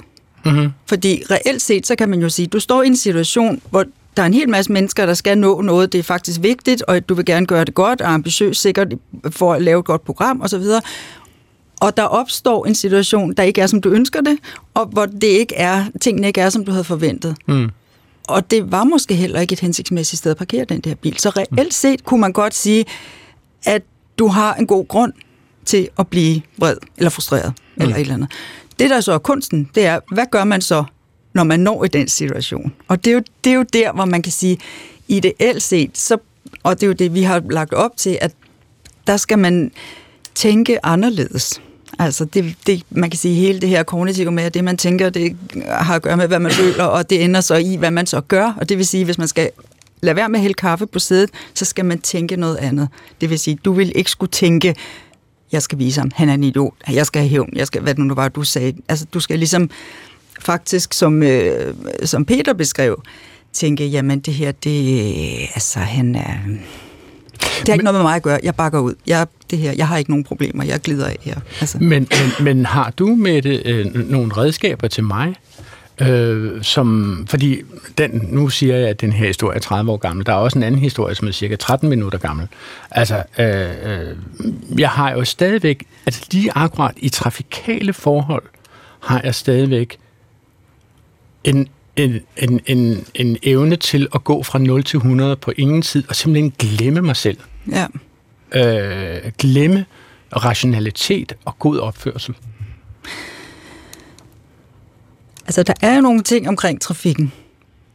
Mm-hmm. 0.44 0.72
Fordi 0.86 1.22
reelt 1.30 1.62
set, 1.62 1.86
så 1.86 1.96
kan 1.96 2.08
man 2.08 2.20
jo 2.20 2.28
sige, 2.28 2.46
du 2.46 2.60
står 2.60 2.82
i 2.82 2.86
en 2.86 2.96
situation, 2.96 3.62
hvor 3.70 3.84
der 4.16 4.22
er 4.22 4.26
en 4.26 4.34
hel 4.34 4.48
masse 4.48 4.72
mennesker, 4.72 5.06
der 5.06 5.14
skal 5.14 5.38
nå 5.38 5.60
noget, 5.60 5.92
det 5.92 5.98
er 5.98 6.02
faktisk 6.02 6.42
vigtigt, 6.42 6.82
og 6.82 7.08
du 7.08 7.14
vil 7.14 7.24
gerne 7.24 7.46
gøre 7.46 7.64
det 7.64 7.74
godt 7.74 8.00
og 8.00 8.12
ambitiøst, 8.12 8.60
sikkert 8.60 8.88
for 9.30 9.54
at 9.54 9.62
lave 9.62 9.78
et 9.78 9.84
godt 9.84 10.04
program 10.04 10.40
osv., 10.40 10.62
og 11.80 11.96
der 11.96 12.02
opstår 12.02 12.66
en 12.66 12.74
situation, 12.74 13.32
der 13.32 13.42
ikke 13.42 13.60
er, 13.60 13.66
som 13.66 13.80
du 13.80 13.88
ønsker 13.88 14.20
det, 14.20 14.38
og 14.74 14.86
hvor 14.86 15.06
det 15.06 15.24
ikke 15.24 15.54
er, 15.54 15.84
tingene 16.00 16.26
ikke 16.26 16.40
er, 16.40 16.50
som 16.50 16.64
du 16.64 16.70
havde 16.70 16.84
forventet. 16.84 17.36
Mm. 17.46 17.70
Og 18.28 18.50
det 18.50 18.72
var 18.72 18.84
måske 18.84 19.14
heller 19.14 19.40
ikke 19.40 19.52
et 19.52 19.60
hensigtsmæssigt 19.60 20.18
sted 20.18 20.30
at 20.30 20.36
parkere 20.36 20.64
den 20.64 20.80
der 20.80 20.94
bil. 20.94 21.18
Så 21.18 21.30
reelt 21.30 21.74
set 21.74 22.04
kunne 22.04 22.20
man 22.20 22.32
godt 22.32 22.54
sige, 22.54 22.84
at 23.64 23.82
du 24.18 24.26
har 24.26 24.54
en 24.54 24.66
god 24.66 24.88
grund 24.88 25.12
til 25.64 25.88
at 25.98 26.08
blive 26.08 26.42
vred 26.56 26.76
eller 26.96 27.10
frustreret 27.10 27.52
mm. 27.76 27.82
eller 27.82 27.96
et 27.96 28.00
eller 28.00 28.14
andet. 28.14 28.30
Det, 28.78 28.90
der 28.90 29.00
så 29.00 29.12
er 29.12 29.18
kunsten, 29.18 29.70
det 29.74 29.86
er, 29.86 30.00
hvad 30.12 30.26
gør 30.30 30.44
man 30.44 30.60
så, 30.60 30.84
når 31.32 31.44
man 31.44 31.60
når 31.60 31.84
i 31.84 31.88
den 31.88 32.08
situation? 32.08 32.72
Og 32.88 33.04
det 33.04 33.10
er 33.10 33.14
jo, 33.14 33.22
det 33.44 33.50
er 33.50 33.54
jo 33.54 33.64
der, 33.72 33.92
hvor 33.92 34.04
man 34.04 34.22
kan 34.22 34.32
sige, 34.32 34.58
ideelt 35.08 35.62
set, 35.62 35.98
så, 35.98 36.18
og 36.62 36.80
det 36.80 36.82
er 36.82 36.86
jo 36.86 36.92
det, 36.92 37.14
vi 37.14 37.22
har 37.22 37.42
lagt 37.50 37.72
op 37.72 37.96
til, 37.96 38.18
at 38.20 38.32
der 39.06 39.16
skal 39.16 39.38
man 39.38 39.70
tænke 40.34 40.86
anderledes. 40.86 41.60
Altså, 41.98 42.24
det, 42.24 42.54
det, 42.66 42.82
man 42.90 43.10
kan 43.10 43.18
sige, 43.18 43.34
hele 43.34 43.60
det 43.60 43.68
her 43.68 43.82
kognitive 43.82 44.30
med, 44.30 44.44
at 44.44 44.54
det, 44.54 44.64
man 44.64 44.76
tænker, 44.76 45.10
det 45.10 45.36
har 45.66 45.94
at 45.94 46.02
gøre 46.02 46.16
med, 46.16 46.28
hvad 46.28 46.38
man 46.38 46.52
føler, 46.52 46.84
og 46.84 47.10
det 47.10 47.24
ender 47.24 47.40
så 47.40 47.54
i, 47.54 47.76
hvad 47.76 47.90
man 47.90 48.06
så 48.06 48.20
gør. 48.20 48.54
Og 48.60 48.68
det 48.68 48.78
vil 48.78 48.86
sige, 48.86 49.04
hvis 49.04 49.18
man 49.18 49.28
skal 49.28 49.50
lade 50.00 50.16
være 50.16 50.28
med 50.28 50.38
at 50.38 50.42
hælde 50.42 50.54
kaffe 50.54 50.86
på 50.86 50.98
sædet, 50.98 51.30
så 51.54 51.64
skal 51.64 51.84
man 51.84 52.00
tænke 52.00 52.36
noget 52.36 52.56
andet. 52.56 52.88
Det 53.20 53.30
vil 53.30 53.38
sige, 53.38 53.58
du 53.64 53.72
vil 53.72 53.92
ikke 53.94 54.10
skulle 54.10 54.30
tænke, 54.30 54.74
jeg 55.52 55.62
skal 55.62 55.78
vise 55.78 56.00
ham, 56.00 56.10
han 56.14 56.28
er 56.28 56.34
en 56.34 56.44
idiot, 56.44 56.74
jeg 56.92 57.06
skal 57.06 57.22
have 57.22 57.30
hævn, 57.30 57.50
jeg 57.56 57.66
skal, 57.66 57.82
hvad 57.82 57.94
det 57.94 58.04
nu 58.04 58.14
var, 58.14 58.28
du 58.28 58.42
sagde. 58.42 58.72
Altså, 58.88 59.06
du 59.14 59.20
skal 59.20 59.38
ligesom 59.38 59.70
faktisk, 60.40 60.92
som, 60.92 61.22
øh, 61.22 61.74
som 62.04 62.24
Peter 62.24 62.52
beskrev, 62.52 63.02
tænke, 63.52 63.86
jamen 63.86 64.20
det 64.20 64.34
her, 64.34 64.52
det, 64.52 65.48
altså 65.54 65.78
han 65.78 66.14
er, 66.14 66.34
det 67.40 67.68
har 67.68 67.72
ikke 67.72 67.84
noget 67.84 67.94
med 67.94 68.02
mig 68.02 68.16
at 68.16 68.22
gøre. 68.22 68.38
Jeg 68.42 68.54
bakker 68.54 68.78
ud. 68.78 68.94
Jeg, 69.06 69.26
det 69.50 69.58
her, 69.58 69.72
jeg 69.76 69.88
har 69.88 69.96
ikke 69.96 70.10
nogen 70.10 70.24
problemer. 70.24 70.64
Jeg 70.64 70.80
glider 70.80 71.06
af 71.06 71.16
her. 71.20 71.36
Altså. 71.60 71.78
Men, 71.78 71.88
men, 71.88 72.08
men 72.44 72.66
har 72.66 72.90
du 72.98 73.06
med 73.06 73.42
det 73.42 73.62
øh, 73.64 74.10
nogle 74.10 74.36
redskaber 74.36 74.88
til 74.88 75.04
mig? 75.04 75.34
Øh, 76.00 76.62
som, 76.62 77.18
fordi 77.30 77.62
den, 77.98 78.28
nu 78.28 78.48
siger 78.48 78.76
jeg, 78.76 78.88
at 78.88 79.00
den 79.00 79.12
her 79.12 79.26
historie 79.26 79.56
er 79.56 79.60
30 79.60 79.92
år 79.92 79.96
gammel. 79.96 80.26
Der 80.26 80.32
er 80.32 80.36
også 80.36 80.58
en 80.58 80.62
anden 80.62 80.80
historie, 80.80 81.14
som 81.14 81.28
er 81.28 81.32
cirka 81.32 81.56
13 81.56 81.88
minutter 81.88 82.18
gammel. 82.18 82.48
Altså, 82.90 83.22
øh, 83.38 83.70
øh, 83.92 84.16
jeg 84.80 84.88
har 84.88 85.12
jo 85.12 85.24
stadigvæk, 85.24 85.84
altså 86.06 86.26
lige 86.30 86.50
akkurat 86.54 86.94
i 86.96 87.08
trafikale 87.08 87.92
forhold, 87.92 88.42
har 89.00 89.20
jeg 89.24 89.34
stadigvæk 89.34 89.98
en, 91.44 91.68
en, 91.96 92.20
en, 92.36 92.60
en, 92.66 93.06
en 93.14 93.36
evne 93.42 93.76
til 93.76 94.08
at 94.14 94.24
gå 94.24 94.42
fra 94.42 94.58
0 94.58 94.84
til 94.84 94.96
100 94.96 95.36
på 95.36 95.52
ingen 95.56 95.82
tid, 95.82 96.04
og 96.08 96.16
simpelthen 96.16 96.50
glemme 96.58 97.00
mig 97.00 97.16
selv. 97.16 97.38
Ja. 97.70 97.86
Øh, 98.52 99.32
glemme 99.38 99.84
rationalitet 100.36 101.32
og 101.44 101.58
god 101.58 101.78
opførsel. 101.78 102.34
Altså, 105.46 105.62
der 105.62 105.74
er 105.80 105.94
jo 105.94 106.00
nogle 106.00 106.22
ting 106.22 106.48
omkring 106.48 106.80
trafikken, 106.80 107.32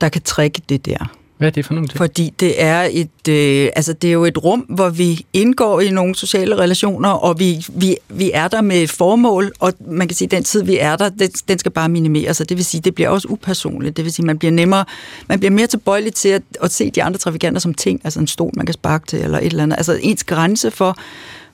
der 0.01 0.09
kan 0.09 0.21
trække 0.21 0.61
det 0.69 0.85
der. 0.85 1.17
Hvad 1.37 1.47
er 1.47 1.51
det 1.51 1.65
for 1.65 1.73
nogle 1.73 1.87
ting? 1.87 1.97
Fordi 1.97 2.33
det 2.39 2.63
er 2.63 2.87
et, 2.91 3.27
øh, 3.29 3.69
altså 3.75 3.93
det 3.93 4.07
er 4.07 4.11
jo 4.11 4.25
et 4.25 4.43
rum, 4.43 4.59
hvor 4.59 4.89
vi 4.89 5.25
indgår 5.33 5.81
i 5.81 5.91
nogle 5.91 6.15
sociale 6.15 6.57
relationer, 6.57 7.09
og 7.09 7.39
vi, 7.39 7.65
vi, 7.73 7.97
vi 8.09 8.31
er 8.33 8.47
der 8.47 8.61
med 8.61 8.81
et 8.81 8.91
formål, 8.91 9.51
og 9.59 9.73
man 9.87 10.07
kan 10.07 10.15
sige, 10.15 10.25
at 10.25 10.31
den 10.31 10.43
tid, 10.43 10.63
vi 10.63 10.77
er 10.77 10.95
der, 10.95 11.09
den, 11.09 11.29
den 11.29 11.59
skal 11.59 11.71
bare 11.71 11.89
minimeres, 11.89 12.41
og 12.41 12.49
det 12.49 12.57
vil 12.57 12.65
sige, 12.65 12.81
det 12.81 12.95
bliver 12.95 13.09
også 13.09 13.27
upersonligt. 13.27 13.97
Det 13.97 14.05
vil 14.05 14.13
sige, 14.13 14.25
man 14.25 14.37
bliver 14.37 14.51
nemmere, 14.51 14.85
man 15.27 15.39
bliver 15.39 15.51
mere 15.51 15.67
tilbøjelig 15.67 16.13
til 16.13 16.29
at, 16.29 16.41
at 16.61 16.71
se 16.71 16.91
de 16.91 17.03
andre 17.03 17.19
trafikanter 17.19 17.59
som 17.59 17.73
ting, 17.73 18.01
altså 18.03 18.19
en 18.19 18.27
stol, 18.27 18.51
man 18.55 18.65
kan 18.65 18.73
sparke 18.73 19.07
til, 19.07 19.21
eller 19.21 19.37
et 19.37 19.45
eller 19.45 19.63
andet. 19.63 19.77
Altså 19.77 19.99
ens 20.01 20.23
grænse 20.23 20.71
for, 20.71 20.97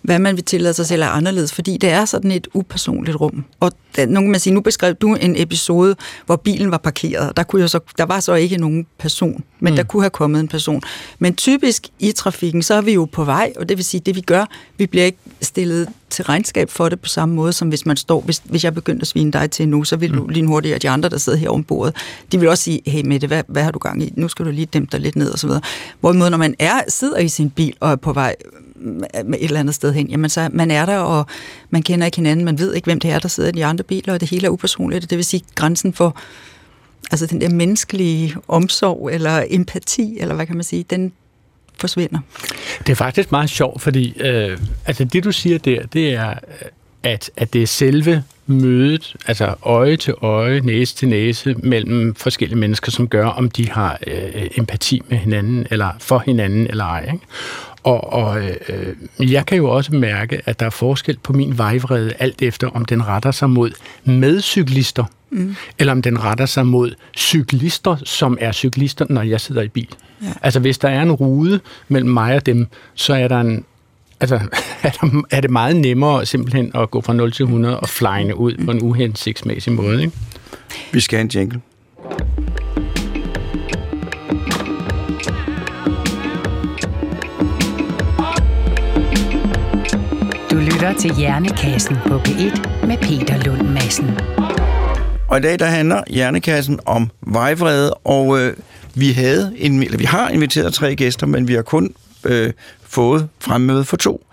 hvad 0.01 0.19
man 0.19 0.35
vil 0.35 0.43
tillade 0.43 0.73
sig 0.73 0.85
selv 0.85 1.01
er 1.01 1.07
anderledes, 1.07 1.53
fordi 1.53 1.77
det 1.77 1.89
er 1.89 2.05
sådan 2.05 2.31
et 2.31 2.47
upersonligt 2.53 3.21
rum. 3.21 3.45
Og 3.59 3.71
der, 3.95 4.05
nu 4.05 4.19
kan 4.19 4.31
man 4.31 4.39
sige, 4.39 4.53
nu 4.53 4.61
beskrev 4.61 4.93
du 4.93 5.15
en 5.15 5.35
episode, 5.37 5.95
hvor 6.25 6.35
bilen 6.35 6.71
var 6.71 6.77
parkeret. 6.77 7.37
Der, 7.37 7.43
kunne 7.43 7.61
jeg 7.61 7.69
så, 7.69 7.79
der 7.97 8.05
var 8.05 8.19
så 8.19 8.33
ikke 8.33 8.57
nogen 8.57 8.87
person, 8.97 9.43
men 9.59 9.73
mm. 9.73 9.75
der 9.75 9.83
kunne 9.83 10.03
have 10.03 10.09
kommet 10.09 10.39
en 10.39 10.47
person. 10.47 10.81
Men 11.19 11.35
typisk 11.35 11.87
i 11.99 12.11
trafikken, 12.11 12.63
så 12.63 12.73
er 12.73 12.81
vi 12.81 12.93
jo 12.93 13.05
på 13.05 13.23
vej, 13.23 13.53
og 13.59 13.69
det 13.69 13.77
vil 13.77 13.85
sige, 13.85 14.01
det 14.05 14.15
vi 14.15 14.21
gør, 14.21 14.45
vi 14.77 14.85
bliver 14.85 15.05
ikke 15.05 15.17
stillet 15.41 15.87
til 16.09 16.25
regnskab 16.25 16.69
for 16.69 16.89
det 16.89 16.99
på 16.99 17.09
samme 17.09 17.35
måde, 17.35 17.53
som 17.53 17.69
hvis 17.69 17.85
man 17.85 17.97
står, 17.97 18.21
hvis, 18.21 18.41
hvis 18.45 18.63
jeg 18.63 18.73
begyndte 18.73 19.01
at 19.01 19.07
svine 19.07 19.31
dig 19.31 19.51
til 19.51 19.67
nu, 19.69 19.83
så 19.83 19.95
vil 19.95 20.13
du 20.13 20.23
mm. 20.23 20.29
lige 20.29 20.47
hurtigere, 20.47 20.79
de 20.79 20.89
andre, 20.89 21.09
der 21.09 21.17
sidder 21.17 21.37
her 21.37 21.49
om 21.49 21.63
bordet, 21.63 21.95
de 22.31 22.39
vil 22.39 22.49
også 22.49 22.63
sige, 22.63 22.81
hey 22.85 23.01
Mette, 23.05 23.27
hvad, 23.27 23.43
hvad 23.47 23.63
har 23.63 23.71
du 23.71 23.79
gang 23.79 24.03
i? 24.03 24.13
Nu 24.15 24.27
skal 24.27 24.45
du 24.45 24.51
lige 24.51 24.65
dæmpe 24.65 24.91
dig 24.91 24.99
lidt 24.99 25.15
ned 25.15 25.31
og 25.31 25.39
så 25.39 25.47
videre. 25.47 25.61
Hvorimod, 25.99 26.29
når 26.29 26.37
man 26.37 26.55
er, 26.59 26.81
sidder 26.87 27.17
i 27.17 27.27
sin 27.27 27.49
bil 27.49 27.73
og 27.79 27.91
er 27.91 27.95
på 27.95 28.13
vej 28.13 28.35
et 29.13 29.43
eller 29.43 29.59
andet 29.59 29.75
sted 29.75 29.93
hen, 29.93 30.07
jamen 30.07 30.29
så 30.29 30.49
man 30.53 30.71
er 30.71 30.85
der, 30.85 30.97
og 30.97 31.25
man 31.69 31.83
kender 31.83 32.05
ikke 32.05 32.17
hinanden, 32.17 32.45
man 32.45 32.59
ved 32.59 32.73
ikke, 32.73 32.85
hvem 32.85 32.99
det 32.99 33.11
er, 33.11 33.19
der 33.19 33.27
sidder 33.27 33.49
i 33.49 33.51
de 33.51 33.65
andre 33.65 33.83
biler, 33.83 34.13
og 34.13 34.19
det 34.19 34.29
hele 34.29 34.45
er 34.45 34.49
upersonligt. 34.49 35.09
Det 35.09 35.17
vil 35.17 35.25
sige, 35.25 35.43
grænsen 35.55 35.93
for 35.93 36.17
altså 37.11 37.25
den 37.25 37.41
der 37.41 37.49
menneskelige 37.49 38.35
omsorg, 38.47 39.09
eller 39.13 39.43
empati, 39.49 40.17
eller 40.19 40.35
hvad 40.35 40.45
kan 40.45 40.55
man 40.55 40.63
sige, 40.63 40.85
den 40.89 41.13
forsvinder. 41.77 42.19
Det 42.79 42.89
er 42.89 42.95
faktisk 42.95 43.31
meget 43.31 43.49
sjovt, 43.49 43.81
fordi 43.81 44.13
øh, 44.19 44.57
altså 44.85 45.03
det, 45.03 45.23
du 45.23 45.31
siger 45.31 45.57
der, 45.57 45.85
det 45.85 46.13
er, 46.13 46.33
at, 47.03 47.31
at 47.37 47.53
det 47.53 47.63
er 47.63 47.67
selve 47.67 48.23
mødet, 48.45 49.15
altså 49.27 49.55
øje 49.63 49.97
til 49.97 50.13
øje, 50.21 50.59
næse 50.59 50.95
til 50.95 51.07
næse, 51.07 51.53
mellem 51.53 52.15
forskellige 52.15 52.59
mennesker, 52.59 52.91
som 52.91 53.07
gør, 53.07 53.25
om 53.25 53.51
de 53.51 53.69
har 53.69 53.99
øh, 54.07 54.47
empati 54.57 55.01
med 55.09 55.17
hinanden, 55.17 55.67
eller 55.71 55.89
for 55.99 56.23
hinanden, 56.25 56.67
eller 56.67 56.85
ej. 56.85 57.09
Ikke? 57.13 57.25
Og, 57.83 58.13
og 58.13 58.41
øh, 58.43 58.95
jeg 59.19 59.45
kan 59.45 59.57
jo 59.57 59.69
også 59.69 59.95
mærke, 59.95 60.41
at 60.45 60.59
der 60.59 60.65
er 60.65 60.69
forskel 60.69 61.17
på 61.23 61.33
min 61.33 61.57
vejvrede, 61.57 62.13
alt 62.19 62.41
efter 62.41 62.67
om 62.67 62.85
den 62.85 63.07
retter 63.07 63.31
sig 63.31 63.49
mod 63.49 63.71
medcyklister, 64.03 65.05
mm. 65.29 65.55
eller 65.79 65.91
om 65.91 66.01
den 66.01 66.23
retter 66.23 66.45
sig 66.45 66.65
mod 66.65 66.95
cyklister, 67.17 67.95
som 68.03 68.37
er 68.41 68.51
cyklister, 68.51 69.05
når 69.09 69.21
jeg 69.21 69.41
sidder 69.41 69.61
i 69.61 69.67
bil. 69.67 69.87
Ja. 70.21 70.27
Altså 70.41 70.59
hvis 70.59 70.77
der 70.77 70.89
er 70.89 71.01
en 71.01 71.11
rude 71.11 71.59
mellem 71.87 72.09
mig 72.09 72.35
og 72.35 72.45
dem, 72.45 72.67
så 72.93 73.13
er 73.13 73.27
der 73.27 73.39
en 73.39 73.65
Altså, 74.19 74.35
er, 74.83 74.89
der, 74.89 75.21
er 75.31 75.41
det 75.41 75.49
meget 75.49 75.75
nemmere 75.75 76.25
simpelthen 76.25 76.71
at 76.75 76.91
gå 76.91 77.01
fra 77.01 77.13
0 77.13 77.31
til 77.31 77.43
100 77.43 77.79
og 77.79 77.89
flyne 77.89 78.35
ud 78.35 78.65
på 78.65 78.71
en 78.71 78.81
uhensigtsmæssig 78.81 79.73
måde, 79.73 80.01
ikke? 80.01 80.17
Vi 80.91 80.99
skal 80.99 81.17
have 81.17 81.23
en 81.23 81.27
jingle. 81.27 81.61
Lytter 90.81 90.99
til 90.99 91.15
Hjernekassen 91.15 91.97
på 92.07 92.17
P1 92.17 92.87
med 92.87 92.97
Peter 92.97 93.43
Lund 93.45 93.69
Madsen. 93.69 94.19
Og 95.27 95.37
i 95.37 95.41
dag 95.41 95.59
der 95.59 95.65
handler 95.65 96.03
Hjernekassen 96.09 96.79
om 96.85 97.09
vejvrede, 97.21 97.93
og 97.93 98.39
øh, 98.39 98.53
vi, 98.95 99.11
havde 99.11 99.53
en, 99.57 99.83
eller 99.83 99.97
vi 99.97 100.03
har 100.03 100.29
inviteret 100.29 100.73
tre 100.73 100.95
gæster, 100.95 101.27
men 101.27 101.47
vi 101.47 101.53
har 101.53 101.61
kun 101.61 101.93
øh, 102.25 102.53
fået 102.83 103.29
fremmøde 103.39 103.83
for 103.83 103.97
to. 103.97 104.25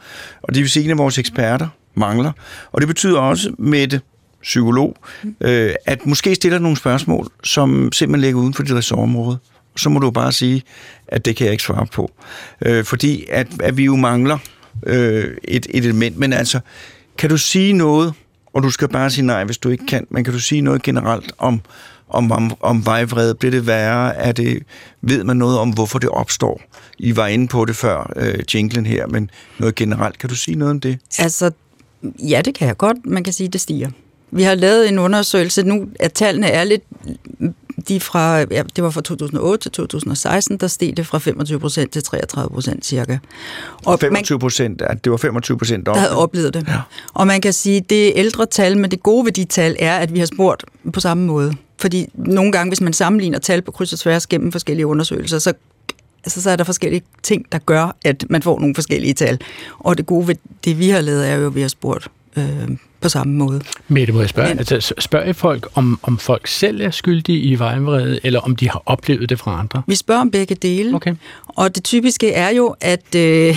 Og 0.43 0.55
det 0.55 0.61
vil 0.61 0.71
sige, 0.71 0.83
at 0.83 0.85
en 0.85 0.91
af 0.91 0.99
vores 0.99 1.19
eksperter 1.19 1.69
mangler. 1.95 2.33
Og 2.73 2.81
det 2.81 2.89
betyder 2.89 3.21
også, 3.21 3.51
med 3.59 4.01
psykolog, 4.43 4.97
øh, 5.41 5.75
at 5.87 6.07
måske 6.07 6.35
stiller 6.35 6.59
nogle 6.59 6.77
spørgsmål, 6.77 7.29
som 7.45 7.93
simpelthen 7.93 8.21
ligger 8.21 8.41
uden 8.41 8.55
for 8.55 8.63
dit 8.63 8.75
ressortområde. 8.75 9.39
Så 9.77 9.89
må 9.89 9.99
du 9.99 10.11
bare 10.11 10.33
sige, 10.33 10.63
at 11.09 11.25
det 11.25 11.37
kan 11.37 11.45
jeg 11.45 11.53
ikke 11.53 11.65
svare 11.65 11.87
på. 11.87 12.11
Øh, 12.67 12.85
fordi 12.85 13.25
at, 13.31 13.47
at 13.61 13.77
vi 13.77 13.85
jo 13.85 13.97
mangler 13.97 14.39
øh, 14.87 15.37
et, 15.45 15.67
et 15.71 15.85
element. 15.85 16.17
Men 16.17 16.33
altså, 16.33 16.61
kan 17.19 17.31
du 17.31 17.37
sige 17.37 17.73
noget, 17.73 18.15
og 18.53 18.63
du 18.63 18.71
skal 18.71 18.89
bare 18.89 19.11
sige 19.11 19.27
nej, 19.27 19.45
hvis 19.45 19.59
du 19.59 19.69
ikke 19.69 19.87
kan, 19.87 20.07
men 20.11 20.25
kan 20.25 20.33
du 20.33 20.41
sige 20.41 20.61
noget 20.61 20.83
generelt 20.83 21.33
om, 21.39 21.61
om, 22.09 22.33
om, 22.33 22.57
om 22.61 22.87
vejvrede? 22.87 23.35
Bliver 23.35 23.51
det 23.51 23.67
værre? 23.67 24.17
Er 24.17 24.33
det, 24.33 24.63
ved 25.03 25.25
man 25.25 25.37
noget 25.37 25.59
om, 25.59 25.71
hvorfor 25.71 25.99
det 25.99 26.09
opstår? 26.09 26.63
I 26.99 27.17
var 27.17 27.27
inde 27.27 27.49
på 27.49 27.65
det 27.65 27.77
før, 27.77 28.13
øh, 28.17 28.39
jinglen 28.55 28.87
her, 28.87 29.07
men 29.07 29.31
noget 29.59 29.75
generelt. 29.75 30.19
Kan 30.19 30.29
du 30.29 30.35
sige 30.35 30.55
noget 30.55 30.71
om 30.71 30.81
det? 30.81 30.99
Altså, 31.19 31.51
ja, 32.19 32.43
det 32.45 32.55
kan 32.55 32.69
jeg 32.69 32.77
godt. 32.77 32.97
Man 33.05 33.25
kan 33.25 33.33
sige, 33.33 33.47
at 33.47 33.53
det 33.53 33.61
stiger. 33.61 33.91
Vi 34.31 34.43
har 34.43 34.55
lavet 34.55 34.89
en 34.89 34.99
undersøgelse 34.99 35.63
nu, 35.63 35.89
at 36.01 36.13
tallene 36.13 36.47
er 36.47 36.65
lidt 36.65 36.83
de 37.89 38.01
fra, 38.01 38.39
ja, 38.39 38.63
det 38.77 38.85
var 38.85 38.91
fra 38.91 39.01
2008 39.01 39.63
til 39.63 39.73
2016, 39.73 40.57
der 40.57 40.67
steg 40.67 40.97
det 40.97 41.07
fra 41.07 41.19
25 41.19 41.61
procent 41.61 41.93
til 41.93 42.03
33 42.03 42.51
procent 42.51 42.87
cirka. 42.87 43.19
Og 43.87 44.01
25 44.01 44.39
procent, 44.39 44.83
det 45.05 45.11
var 45.11 45.17
25 45.17 45.59
procent, 45.59 45.87
der 45.87 45.95
havde 45.95 46.17
oplevet 46.17 46.55
det. 46.55 46.65
Ja. 46.69 46.81
Og 47.15 47.27
man 47.27 47.41
kan 47.41 47.53
sige, 47.53 47.81
det 47.81 48.09
er 48.09 48.13
ældre 48.15 48.47
tal, 48.47 48.79
men 48.79 48.91
det 48.91 49.03
gode 49.03 49.25
ved 49.25 49.33
de 49.33 49.45
tal 49.45 49.77
er, 49.79 49.97
at 49.97 50.15
vi 50.15 50.19
har 50.19 50.27
spurgt 50.27 50.65
på 50.93 51.01
samme 51.01 51.27
måde. 51.27 51.55
Fordi 51.81 52.07
nogle 52.15 52.53
gange, 52.53 52.71
hvis 52.71 52.81
man 52.81 52.93
sammenligner 52.93 53.39
tal 53.39 53.63
på 53.63 53.71
kryds 53.71 53.93
og 53.93 53.99
tværs 53.99 54.27
gennem 54.27 54.53
forskellige 54.53 54.87
undersøgelser, 54.87 55.39
så 55.39 55.53
altså, 56.25 56.43
så 56.43 56.51
er 56.51 56.57
der 56.57 56.65
forskellige 56.65 57.03
ting, 57.23 57.53
der 57.53 57.59
gør, 57.59 57.97
at 58.05 58.25
man 58.31 58.43
får 58.43 58.61
nogle 58.61 58.75
forskellige 58.75 59.15
tal. 59.15 59.41
Og 59.79 59.99
det 59.99 60.07
gode 60.07 60.29
ved 60.29 60.35
det, 60.65 60.79
vi 60.79 60.89
har 60.89 61.01
lavet, 61.01 61.29
er 61.29 61.35
jo, 61.35 61.47
at 61.47 61.55
vi 61.55 61.61
har 61.61 61.69
spurgt 61.69 62.09
øh, 62.37 62.69
på 63.01 63.09
samme 63.09 63.35
måde. 63.35 63.61
Mette, 63.89 64.13
må 64.13 64.21
jeg 64.21 64.29
spørge, 64.29 64.49
Men, 64.49 64.59
altså, 64.59 64.95
spørger 64.99 65.27
I 65.27 65.33
folk, 65.33 65.69
om, 65.75 66.01
om 66.03 66.19
folk 66.19 66.47
selv 66.47 66.81
er 66.81 66.91
skyldige 66.91 67.41
i 67.41 67.59
vejvrede, 67.59 68.21
eller 68.23 68.41
om 68.41 68.57
de 68.57 68.71
har 68.71 68.83
oplevet 68.87 69.29
det 69.29 69.39
fra 69.39 69.61
andre? 69.61 69.83
Vi 69.87 69.95
spørger 69.95 70.21
om 70.21 70.31
begge 70.31 70.55
dele. 70.55 70.95
Okay. 70.95 71.15
Og 71.47 71.75
det 71.75 71.85
typiske 71.85 72.33
er 72.33 72.49
jo, 72.51 72.75
at, 72.81 73.15
øh, 73.15 73.57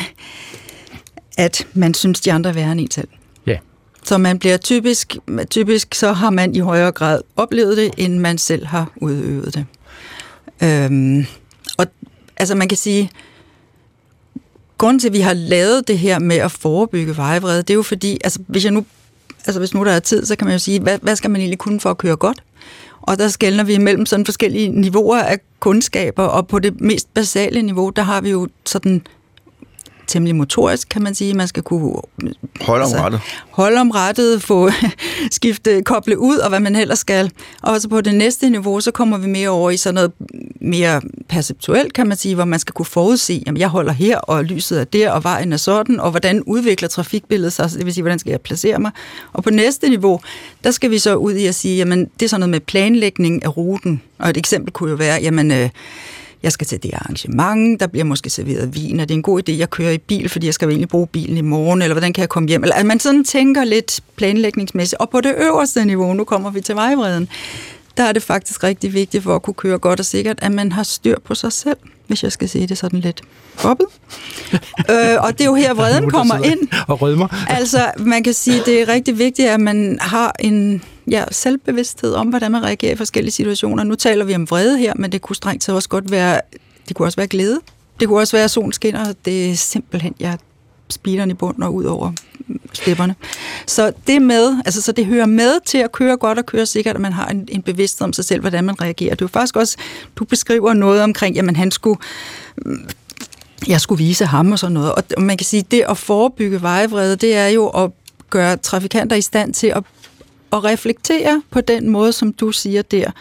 at 1.38 1.67
man 1.73 1.93
synes, 1.93 2.21
de 2.21 2.34
andre 2.34 2.49
er 2.49 2.54
værre 2.54 2.71
end 2.71 2.82
en 2.82 2.91
selv. 2.91 3.08
Ja. 3.47 3.58
Så 4.04 4.17
man 4.17 4.39
bliver 4.39 4.58
typisk, 4.58 5.17
typisk 5.49 5.95
så 5.95 6.13
har 6.13 6.30
man 6.30 6.56
i 6.56 6.60
højere 6.60 6.91
grad 6.91 7.21
oplevet 7.36 7.77
det, 7.77 7.91
end 7.97 8.19
man 8.19 8.38
selv 8.38 8.65
har 8.65 8.91
udøvet 8.95 9.54
det. 9.54 9.65
Øhm, 10.63 11.25
og 11.77 11.88
altså 12.38 12.56
man 12.56 12.67
kan 12.67 12.77
sige, 12.77 13.10
grunden 14.77 14.99
til, 14.99 15.08
at 15.08 15.13
vi 15.13 15.19
har 15.19 15.34
lavet 15.34 15.88
det 15.88 15.99
her 15.99 16.19
med 16.19 16.36
at 16.36 16.51
forebygge 16.51 17.17
vejvrede, 17.17 17.58
det 17.58 17.69
er 17.69 17.73
jo 17.73 17.84
fordi, 17.84 18.17
altså 18.23 18.39
hvis 18.47 18.63
jeg 18.63 18.71
nu, 18.71 18.86
altså 19.47 19.60
hvis 19.60 19.73
nu 19.73 19.86
der 19.86 19.91
er 19.91 19.99
tid, 19.99 20.25
så 20.25 20.36
kan 20.36 20.45
man 20.47 20.54
jo 20.54 20.60
sige, 20.60 20.80
hvad, 20.80 20.99
hvad 21.01 21.15
skal 21.15 21.32
man 21.32 21.41
egentlig 21.41 21.60
kunne 21.60 21.80
for 21.80 21.89
at 21.89 21.97
køre 21.97 22.15
godt? 22.15 22.43
Og 23.01 23.17
der 23.17 23.27
skældner 23.27 23.63
vi 23.63 23.73
imellem 23.73 24.06
sådan 24.06 24.25
forskellige 24.25 24.69
niveauer 24.69 25.19
af 25.19 25.39
kundskaber, 25.60 26.23
og 26.23 26.47
på 26.47 26.60
det 26.60 26.82
mest 26.82 27.13
basale 27.13 27.62
niveau, 27.62 27.89
der 27.89 28.01
har 28.01 28.21
vi 28.21 28.30
jo 28.30 28.47
sådan 28.65 29.01
temmelig 30.12 30.36
motorisk, 30.36 30.89
kan 30.89 31.02
man 31.02 31.15
sige. 31.15 31.34
Man 31.34 31.47
skal 31.47 31.63
kunne 31.63 31.93
Hold 32.62 32.82
om 32.82 32.91
rettet. 32.91 33.21
holde 33.52 33.78
om 33.82 33.91
rettet, 33.91 34.43
få 34.43 34.69
skifte, 35.32 35.82
koble 35.86 36.19
ud, 36.19 36.38
og 36.38 36.50
hvad 36.50 36.60
man 36.60 36.76
ellers 36.76 37.00
skal. 37.00 37.32
Og 37.62 37.82
så 37.82 37.89
på 37.89 38.02
det 38.02 38.15
næste 38.15 38.50
niveau, 38.50 38.80
så 38.80 38.91
kommer 38.91 39.17
vi 39.17 39.28
mere 39.28 39.50
over 39.50 39.71
i 39.71 39.78
sådan 39.78 39.93
noget 39.95 40.12
mere 40.62 41.02
perceptuelt, 41.30 41.93
kan 41.93 42.08
man 42.08 42.17
sige, 42.17 42.36
hvor 42.36 42.45
man 42.45 42.60
skal 42.60 42.74
kunne 42.74 42.86
forudse, 42.86 43.43
jamen 43.45 43.60
jeg 43.60 43.67
holder 43.67 43.91
her, 43.93 44.17
og 44.17 44.43
lyset 44.43 44.80
er 44.80 44.84
der, 44.84 45.12
og 45.12 45.24
vejen 45.24 45.54
er 45.54 45.58
sådan, 45.58 46.00
og 46.00 46.12
hvordan 46.12 46.43
udvikler 46.43 46.89
trafikbilledet 46.89 47.54
sig, 47.54 47.69
det 47.71 47.86
vil 47.86 47.93
sige, 47.93 48.02
hvordan 48.02 48.19
skal 48.19 48.30
jeg 48.32 48.41
placere 48.41 48.80
mig. 48.80 48.91
Og 49.34 49.43
på 49.43 49.50
næste 49.50 49.89
niveau, 49.89 50.19
der 50.63 50.71
skal 50.71 50.91
vi 50.91 51.00
så 51.00 51.15
ud 51.15 51.34
i 51.34 51.45
at 51.45 51.56
sige, 51.56 51.78
jamen 51.78 52.06
det 52.19 52.26
er 52.26 52.30
sådan 52.30 52.39
noget 52.39 52.50
med 52.50 52.60
planlægning 52.60 53.45
af 53.45 53.58
ruten. 53.58 54.02
Og 54.19 54.30
et 54.30 54.38
eksempel 54.38 54.74
kunne 54.74 54.89
jo 54.89 54.95
være, 54.95 55.19
jamen 55.21 55.52
øh, 55.52 55.69
jeg 56.43 56.51
skal 56.51 56.67
til 56.67 56.84
det 56.84 56.93
arrangement, 56.93 57.80
der 57.80 57.88
bliver 57.88 58.04
måske 58.04 58.30
serveret 58.30 58.75
vin, 58.75 58.99
og 58.99 59.10
det 59.10 59.13
er 59.13 59.17
en 59.17 59.23
god 59.23 59.49
idé, 59.49 59.51
jeg 59.51 59.69
kører 59.69 59.91
i 59.91 59.97
bil, 59.97 60.30
fordi 60.30 60.45
jeg 60.45 60.54
skal 60.54 60.69
egentlig 60.69 60.89
bruge 60.89 61.08
bilen 61.08 61.38
i 61.38 61.41
morgen, 61.41 61.82
eller 61.82 61.93
hvordan 61.93 62.13
kan 62.13 62.21
jeg 62.21 62.30
komme 62.30 62.49
hjem? 62.49 62.63
Eller 62.63 62.75
at 62.75 62.86
man 62.86 62.99
sådan 62.99 63.23
tænker 63.23 63.63
lidt 63.63 63.99
planlægningsmæssigt. 64.15 64.99
Og 64.99 65.10
på 65.10 65.21
det 65.21 65.36
øverste 65.38 65.86
niveau, 65.86 66.13
nu 66.13 66.23
kommer 66.23 66.49
vi 66.49 66.62
til 66.62 66.75
vejvreden, 66.75 67.30
der 67.97 68.04
er 68.04 68.12
det 68.12 68.23
faktisk 68.23 68.63
rigtig 68.63 68.93
vigtigt 68.93 69.23
for 69.23 69.36
at 69.36 69.41
kunne 69.41 69.54
køre 69.54 69.77
godt 69.77 69.99
og 69.99 70.06
sikkert, 70.06 70.39
at 70.41 70.51
man 70.51 70.71
har 70.71 70.84
styr 70.84 71.15
på 71.25 71.36
sig 71.36 71.51
selv, 71.51 71.77
hvis 72.08 72.23
jeg 72.23 72.32
skal 72.32 72.49
sige 72.49 72.67
det 72.67 72.77
sådan 72.77 72.99
lidt 72.99 73.21
bobbet. 73.62 73.88
øh, 74.91 75.17
og 75.19 75.32
det 75.32 75.41
er 75.41 75.45
jo 75.45 75.56
her, 75.56 75.73
vreden 75.73 76.10
kommer 76.10 76.36
ind. 76.36 76.60
Og 76.88 77.01
rødmer. 77.01 77.27
Altså, 77.49 77.91
man 77.97 78.23
kan 78.23 78.34
sige, 78.34 78.62
det 78.65 78.82
er 78.82 78.88
rigtig 78.88 79.17
vigtigt, 79.17 79.47
at 79.49 79.60
man 79.60 79.97
har 80.01 80.36
en 80.39 80.84
ja, 81.09 81.23
selvbevidsthed 81.31 82.13
om, 82.13 82.27
hvordan 82.27 82.51
man 82.51 82.63
reagerer 82.63 82.93
i 82.93 82.95
forskellige 82.95 83.31
situationer. 83.31 83.83
Nu 83.83 83.95
taler 83.95 84.25
vi 84.25 84.35
om 84.35 84.49
vrede 84.49 84.77
her, 84.77 84.93
men 84.95 85.11
det 85.11 85.21
kunne 85.21 85.35
strengt 85.35 85.63
taget 85.63 85.75
også 85.75 85.89
godt 85.89 86.11
være, 86.11 86.41
det 86.87 86.95
kunne 86.95 87.07
også 87.07 87.15
være 87.15 87.27
glæde. 87.27 87.59
Det 87.99 88.07
kunne 88.07 88.19
også 88.19 88.37
være, 88.37 88.43
at 88.43 88.51
solen 88.51 88.73
skinner. 88.73 89.13
Det 89.25 89.51
er 89.51 89.55
simpelthen, 89.55 90.15
jeg 90.19 90.37
speederen 90.89 91.31
i 91.31 91.33
bunden 91.33 91.63
og 91.63 91.73
ud 91.73 91.83
over 91.83 92.11
stepperne. 92.73 93.15
Så 93.67 93.93
det 94.07 94.21
med, 94.21 94.61
altså 94.65 94.81
så 94.81 94.91
det 94.91 95.05
hører 95.05 95.25
med 95.25 95.59
til 95.65 95.77
at 95.77 95.91
køre 95.91 96.17
godt 96.17 96.37
og 96.37 96.45
køre 96.45 96.65
sikkert, 96.65 96.95
at 96.95 97.01
man 97.01 97.13
har 97.13 97.27
en, 97.27 97.47
en 97.51 97.61
bevidsthed 97.61 98.05
om 98.05 98.13
sig 98.13 98.25
selv, 98.25 98.41
hvordan 98.41 98.63
man 98.63 98.81
reagerer. 98.81 99.15
Det 99.15 99.21
er 99.21 99.25
jo 99.25 99.27
faktisk 99.27 99.55
også, 99.55 99.77
du 100.15 100.25
beskriver 100.25 100.73
noget 100.73 101.01
omkring, 101.01 101.35
jamen 101.35 101.55
han 101.55 101.71
skulle, 101.71 101.99
jeg 103.67 103.81
skulle 103.81 104.03
vise 104.03 104.25
ham 104.25 104.51
og 104.51 104.59
sådan 104.59 104.73
noget. 104.73 104.91
Og 104.91 105.03
man 105.21 105.37
kan 105.37 105.45
sige, 105.45 105.65
det 105.71 105.83
at 105.89 105.97
forebygge 105.97 106.61
vejvrede, 106.61 107.15
det 107.15 107.35
er 107.35 107.47
jo 107.47 107.67
at 107.67 107.91
gøre 108.29 108.57
trafikanter 108.57 109.15
i 109.15 109.21
stand 109.21 109.53
til 109.53 109.67
at, 109.67 109.83
at 110.53 110.63
reflektere 110.63 111.41
på 111.51 111.61
den 111.61 111.89
måde, 111.89 112.13
som 112.13 112.33
du 112.33 112.51
siger 112.51 112.81
der. 112.81 113.11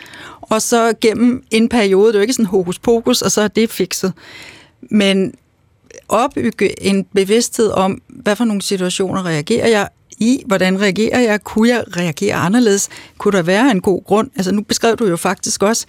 Og 0.40 0.62
så 0.62 0.94
gennem 1.00 1.44
en 1.50 1.68
periode, 1.68 2.06
det 2.06 2.14
er 2.14 2.18
jo 2.18 2.22
ikke 2.22 2.32
sådan 2.32 2.46
hokus 2.46 2.78
pokus, 2.78 3.22
og 3.22 3.32
så 3.32 3.40
er 3.40 3.48
det 3.48 3.70
fikset. 3.70 4.12
Men 4.90 5.34
opbygge 6.08 6.82
en 6.82 7.04
bevidsthed 7.04 7.70
om, 7.70 8.02
hvad 8.08 8.36
for 8.36 8.44
nogle 8.44 8.62
situationer 8.62 9.26
reagerer 9.26 9.68
jeg 9.68 9.88
i, 10.18 10.42
hvordan 10.46 10.80
reagerer 10.80 11.20
jeg, 11.20 11.44
kunne 11.44 11.68
jeg 11.68 11.84
reagere 11.96 12.34
anderledes, 12.34 12.88
kunne 13.18 13.36
der 13.36 13.42
være 13.42 13.70
en 13.70 13.80
god 13.80 14.04
grund? 14.04 14.30
Altså 14.36 14.52
nu 14.52 14.62
beskrev 14.62 14.96
du 14.96 15.06
jo 15.06 15.16
faktisk 15.16 15.62
også, 15.62 15.86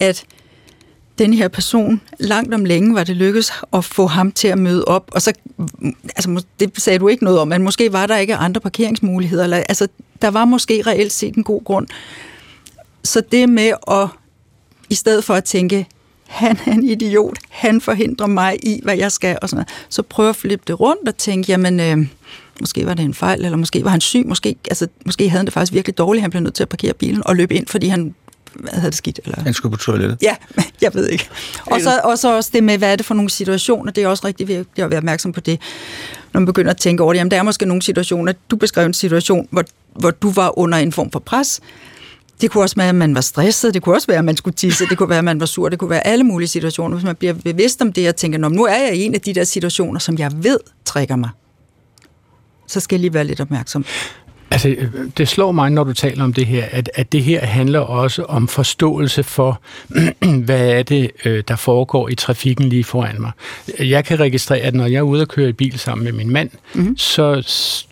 at 0.00 0.24
den 1.18 1.34
her 1.34 1.48
person, 1.48 2.00
langt 2.18 2.54
om 2.54 2.64
længe 2.64 2.94
var 2.94 3.04
det 3.04 3.16
lykkedes 3.16 3.52
at 3.72 3.84
få 3.84 4.06
ham 4.06 4.32
til 4.32 4.48
at 4.48 4.58
møde 4.58 4.84
op, 4.84 5.10
og 5.12 5.22
så, 5.22 5.32
altså 6.04 6.44
det 6.60 6.70
sagde 6.76 6.98
du 6.98 7.08
ikke 7.08 7.24
noget 7.24 7.38
om, 7.38 7.48
men 7.48 7.62
måske 7.62 7.92
var 7.92 8.06
der 8.06 8.16
ikke 8.16 8.34
andre 8.34 8.60
parkeringsmuligheder, 8.60 9.44
eller, 9.44 9.56
altså 9.56 9.88
der 10.22 10.28
var 10.28 10.44
måske 10.44 10.82
reelt 10.86 11.12
set 11.12 11.34
en 11.34 11.44
god 11.44 11.64
grund. 11.64 11.86
Så 13.04 13.22
det 13.32 13.48
med 13.48 13.72
at, 13.90 14.08
i 14.90 14.94
stedet 14.94 15.24
for 15.24 15.34
at 15.34 15.44
tænke, 15.44 15.86
han 16.26 16.58
er 16.66 16.72
en 16.72 16.84
idiot, 16.84 17.38
han 17.48 17.80
forhindrer 17.80 18.26
mig 18.26 18.56
i, 18.62 18.80
hvad 18.82 18.96
jeg 18.96 19.12
skal, 19.12 19.38
og 19.42 19.48
sådan 19.48 19.56
noget. 19.56 19.86
Så 19.88 20.02
prøv 20.02 20.28
at 20.28 20.36
flippe 20.36 20.64
det 20.66 20.80
rundt 20.80 21.08
og 21.08 21.16
tænke, 21.16 21.52
jamen, 21.52 21.80
øh, 21.80 22.06
måske 22.60 22.86
var 22.86 22.94
det 22.94 23.04
en 23.04 23.14
fejl, 23.14 23.44
eller 23.44 23.56
måske 23.56 23.84
var 23.84 23.90
han 23.90 24.00
syg, 24.00 24.26
måske, 24.26 24.56
altså, 24.70 24.88
måske 25.06 25.28
havde 25.28 25.38
han 25.38 25.46
det 25.46 25.54
faktisk 25.54 25.72
virkelig 25.72 25.98
dårligt, 25.98 26.22
han 26.22 26.30
blev 26.30 26.42
nødt 26.42 26.54
til 26.54 26.62
at 26.62 26.68
parkere 26.68 26.94
bilen 26.94 27.26
og 27.26 27.36
løbe 27.36 27.54
ind, 27.54 27.66
fordi 27.66 27.88
han 27.88 28.14
havde 28.72 28.90
det 28.90 28.96
skidt. 28.96 29.20
Eller... 29.24 29.42
Han 29.42 29.54
skulle 29.54 29.72
på 29.72 29.78
toilettet. 29.78 30.18
Ja, 30.22 30.36
jeg 30.82 30.94
ved 30.94 31.08
ikke. 31.08 31.28
Og 31.66 31.80
så, 31.80 32.00
og 32.04 32.18
så 32.18 32.36
også 32.36 32.50
det 32.52 32.64
med, 32.64 32.78
hvad 32.78 32.92
er 32.92 32.96
det 32.96 33.06
for 33.06 33.14
nogle 33.14 33.30
situationer, 33.30 33.92
det 33.92 34.04
er 34.04 34.08
også 34.08 34.26
rigtig 34.26 34.48
vigtigt 34.48 34.84
at 34.84 34.90
være 34.90 34.98
opmærksom 34.98 35.32
på 35.32 35.40
det, 35.40 35.60
når 36.32 36.40
man 36.40 36.46
begynder 36.46 36.70
at 36.70 36.76
tænke 36.76 37.02
over 37.02 37.12
det. 37.12 37.18
Jamen, 37.18 37.30
der 37.30 37.36
er 37.36 37.42
måske 37.42 37.66
nogle 37.66 37.82
situationer, 37.82 38.32
du 38.50 38.56
beskrev 38.56 38.86
en 38.86 38.94
situation, 38.94 39.48
hvor, 39.50 39.64
hvor 39.94 40.10
du 40.10 40.30
var 40.30 40.58
under 40.58 40.78
en 40.78 40.92
form 40.92 41.10
for 41.10 41.18
pres, 41.18 41.60
det 42.40 42.50
kunne 42.50 42.64
også 42.64 42.76
være, 42.76 42.88
at 42.88 42.94
man 42.94 43.14
var 43.14 43.20
stresset, 43.20 43.74
det 43.74 43.82
kunne 43.82 43.94
også 43.94 44.06
være, 44.06 44.18
at 44.18 44.24
man 44.24 44.36
skulle 44.36 44.54
tisse, 44.54 44.86
det 44.86 44.98
kunne 44.98 45.08
være, 45.08 45.18
at 45.18 45.24
man 45.24 45.40
var 45.40 45.46
sur, 45.46 45.68
det 45.68 45.78
kunne 45.78 45.90
være 45.90 46.06
alle 46.06 46.24
mulige 46.24 46.48
situationer. 46.48 46.96
Hvis 46.96 47.04
man 47.04 47.16
bliver 47.16 47.32
bevidst 47.32 47.82
om 47.82 47.92
det 47.92 48.08
og 48.08 48.16
tænker, 48.16 48.38
nu 48.38 48.64
er 48.64 48.76
jeg 48.76 48.96
i 48.96 49.02
en 49.02 49.14
af 49.14 49.20
de 49.20 49.34
der 49.34 49.44
situationer, 49.44 50.00
som 50.00 50.18
jeg 50.18 50.32
ved 50.42 50.58
trækker 50.84 51.16
mig, 51.16 51.30
så 52.66 52.80
skal 52.80 52.96
jeg 52.96 53.00
lige 53.00 53.14
være 53.14 53.24
lidt 53.24 53.40
opmærksom. 53.40 53.84
Altså, 54.50 54.76
det 55.16 55.28
slår 55.28 55.52
mig, 55.52 55.70
når 55.70 55.84
du 55.84 55.92
taler 55.92 56.24
om 56.24 56.32
det 56.32 56.46
her, 56.46 56.64
at, 56.70 56.90
at 56.94 57.12
det 57.12 57.22
her 57.22 57.46
handler 57.46 57.80
også 57.80 58.22
om 58.22 58.48
forståelse 58.48 59.22
for, 59.22 59.60
hvad 60.44 60.70
er 60.70 60.82
det, 60.82 61.10
øh, 61.24 61.42
der 61.48 61.56
foregår 61.56 62.08
i 62.08 62.14
trafikken 62.14 62.68
lige 62.68 62.84
foran 62.84 63.20
mig. 63.20 63.30
Jeg 63.78 64.04
kan 64.04 64.20
registrere, 64.20 64.60
at 64.60 64.74
når 64.74 64.86
jeg 64.86 64.98
er 64.98 65.02
ude 65.02 65.22
og 65.22 65.28
køre 65.28 65.48
i 65.48 65.52
bil 65.52 65.78
sammen 65.78 66.04
med 66.04 66.12
min 66.12 66.30
mand, 66.30 66.50
mm-hmm. 66.74 66.96
så 66.96 67.42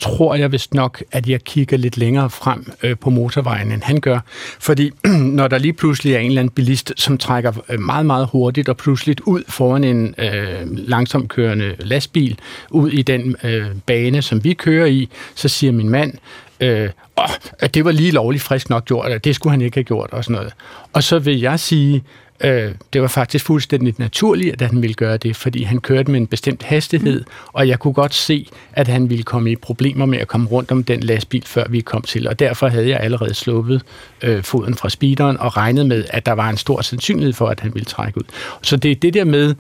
tror 0.01 0.35
jeg 0.35 0.53
vist 0.53 0.75
nok, 0.75 1.03
at 1.13 1.29
jeg 1.29 1.45
kigger 1.45 1.77
lidt 1.77 1.97
længere 1.97 2.31
frem 2.31 2.73
øh, 2.83 2.97
på 2.97 3.11
motorvejen, 3.11 3.73
end 3.73 3.83
han 3.83 4.01
gør. 4.01 4.19
Fordi 4.61 4.91
når 5.39 5.49
der 5.49 5.59
lige 5.59 5.73
pludselig 5.73 6.15
er 6.15 6.19
en 6.19 6.27
eller 6.27 6.41
anden 6.41 6.55
bilist, 6.55 6.93
som 6.97 7.19
trækker 7.19 7.53
øh, 7.69 7.81
meget, 7.81 8.07
meget 8.07 8.29
hurtigt 8.33 8.69
og 8.69 8.77
pludseligt 8.77 9.21
ud 9.21 9.43
foran 9.49 9.85
en 9.85 10.15
øh, 10.19 10.61
langsomt 10.63 11.29
kørende 11.29 11.75
lastbil, 11.79 12.39
ud 12.71 12.91
i 12.91 13.03
den 13.03 13.37
øh, 13.45 13.67
bane, 13.87 14.23
som 14.23 14.45
vi 14.45 14.55
kører 14.55 14.87
i, 14.87 15.09
så 15.35 15.49
siger 15.49 15.73
min 15.73 15.89
mand, 15.89 16.13
øh, 16.61 16.91
åh, 17.19 17.25
at 17.59 17.75
det 17.75 17.85
var 17.85 17.93
lige 17.93 18.11
lovligt 18.11 18.43
frisk 18.43 18.71
nok 18.71 18.85
gjort, 18.85 19.07
eller 19.07 19.19
det 19.19 19.35
skulle 19.35 19.51
han 19.51 19.61
ikke 19.61 19.77
have 19.77 19.85
gjort, 19.85 20.11
og 20.13 20.25
sådan 20.25 20.37
noget. 20.37 20.53
Og 20.93 21.03
så 21.03 21.19
vil 21.19 21.41
jeg 21.41 21.61
sige, 21.61 22.05
øh, 22.41 22.75
det 22.93 23.03
var 23.03 23.09
faktisk 23.09 23.45
fuldstændig 23.45 23.95
naturligt, 23.99 24.63
at 24.63 24.69
han 24.71 24.83
ville 24.83 24.95
gøre 24.95 25.17
det, 25.17 25.37
fordi 25.37 25.63
han 25.63 25.81
kørte 25.81 26.11
med 26.11 26.21
en 26.21 26.27
bestemt 26.27 26.63
hastighed, 26.63 27.21
mm. 27.21 27.27
og 27.53 27.69
jeg 27.69 27.79
kunne 27.79 27.95
godt 27.95 28.15
se, 28.15 28.49
at 28.73 28.89
han 28.89 29.11
ville 29.11 29.25
komme 29.25 29.51
i 29.51 29.57
problemer 29.57 30.07
med 30.07 30.19
at 30.19 30.29
komme 30.29 30.49
rundt 30.49 30.71
om 30.71 30.85
den 30.85 31.01
lastbil, 31.01 31.43
før 31.47 31.65
vi 31.69 31.81
kom 31.81 32.03
til, 32.03 32.29
og 32.29 32.39
derfor 32.39 32.69
havde 32.69 32.89
jeg 32.89 33.01
allerede 33.01 33.35
sluppet 33.35 33.83
øh, 34.23 34.43
foden 34.43 34.75
fra 34.75 34.89
speederen 34.89 35.37
og 35.37 35.57
regnet 35.57 35.87
med, 35.87 36.05
at 36.11 36.27
der 36.27 36.33
var 36.33 36.51
en 36.51 36.57
stor 36.57 36.81
sandsynlighed 36.81 37.33
for, 37.33 37.49
at 37.49 37.61
han 37.61 37.75
ville 37.75 37.87
trække 37.87 38.19
ud. 38.19 38.25
Så 38.63 38.77
det 38.77 38.91
er 38.91 38.95
det 38.95 39.15
der 39.15 39.25
med, 39.25 39.55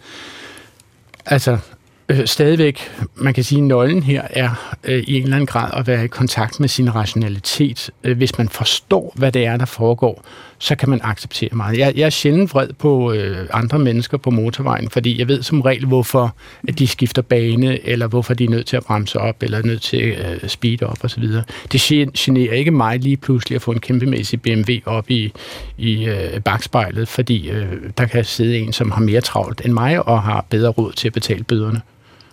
altså, 1.26 1.58
øh, 2.08 2.26
stadigvæk, 2.26 2.80
man 3.14 3.34
kan 3.34 3.44
sige, 3.44 3.58
at 3.58 3.64
nøglen 3.64 4.02
her 4.02 4.22
er 4.30 4.76
øh, 4.84 5.04
i 5.06 5.16
en 5.16 5.22
eller 5.22 5.36
anden 5.36 5.46
grad 5.46 5.70
at 5.72 5.86
være 5.86 6.04
i 6.04 6.08
kontakt 6.08 6.60
med 6.60 6.68
sin 6.68 6.94
rationalitet. 6.94 7.90
Øh, 8.04 8.16
hvis 8.16 8.38
man 8.38 8.48
forstår, 8.48 9.12
hvad 9.16 9.32
det 9.32 9.46
er, 9.46 9.56
der 9.56 9.64
foregår, 9.64 10.24
så 10.58 10.76
kan 10.76 10.90
man 10.90 11.00
acceptere 11.02 11.48
meget. 11.52 11.78
Jeg, 11.78 11.92
jeg 11.96 12.06
er 12.06 12.10
sjældent 12.10 12.54
vred 12.54 12.68
på 12.78 13.12
øh, 13.12 13.48
andre 13.52 13.78
mennesker 13.78 14.18
på 14.18 14.30
motorvejen, 14.30 14.90
fordi 14.90 15.18
jeg 15.18 15.28
ved 15.28 15.42
som 15.42 15.60
regel, 15.60 15.86
hvorfor 15.86 16.36
at 16.68 16.78
de 16.78 16.86
skifter 16.86 17.22
bane, 17.22 17.86
eller 17.88 18.06
hvorfor 18.06 18.34
de 18.34 18.44
er 18.44 18.48
nødt 18.48 18.66
til 18.66 18.76
at 18.76 18.84
bremse 18.84 19.20
op, 19.20 19.42
eller 19.42 19.58
er 19.58 19.62
nødt 19.62 19.82
til 19.82 19.96
at 19.96 20.42
øh, 20.42 20.48
speede 20.48 20.86
op 20.86 21.04
osv. 21.04 21.24
Det 21.72 21.80
generer 22.16 22.52
ikke 22.52 22.70
mig 22.70 22.98
lige 22.98 23.16
pludselig 23.16 23.56
at 23.56 23.62
få 23.62 23.72
en 23.72 23.80
kæmpemæssig 23.80 24.42
BMW 24.42 24.72
op 24.86 25.10
i, 25.10 25.32
i 25.78 26.04
øh, 26.04 26.40
bagspejlet, 26.40 27.08
fordi 27.08 27.50
øh, 27.50 27.66
der 27.98 28.06
kan 28.06 28.24
sidde 28.24 28.58
en, 28.58 28.72
som 28.72 28.90
har 28.90 29.00
mere 29.00 29.20
travlt 29.20 29.62
end 29.64 29.72
mig, 29.72 30.08
og 30.08 30.22
har 30.22 30.46
bedre 30.50 30.70
råd 30.70 30.92
til 30.92 31.08
at 31.08 31.12
betale 31.12 31.44
bøderne. 31.44 31.80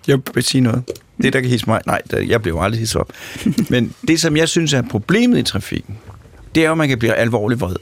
Jeg 0.08 0.20
vil 0.34 0.44
sige 0.44 0.62
noget. 0.62 0.84
Det, 1.22 1.34
der 1.34 1.42
kan 1.42 1.50
hisse 1.50 1.66
mig... 1.68 1.82
Nej, 1.86 2.02
jeg 2.28 2.42
blev 2.42 2.58
aldrig 2.62 2.80
hisset 2.80 3.02
op. 3.02 3.12
Men 3.70 3.94
det, 4.08 4.22
som 4.22 4.38
jeg 4.38 4.50
synes 4.50 4.74
er 4.74 4.82
problemet 4.82 5.38
i 5.38 5.44
trafikken, 5.44 5.98
det 6.56 6.62
er 6.62 6.66
jo, 6.66 6.72
at 6.72 6.78
man 6.78 6.90
kan 6.90 7.00
blive 7.00 7.14
alvorligt 7.14 7.62
vred. 7.62 7.76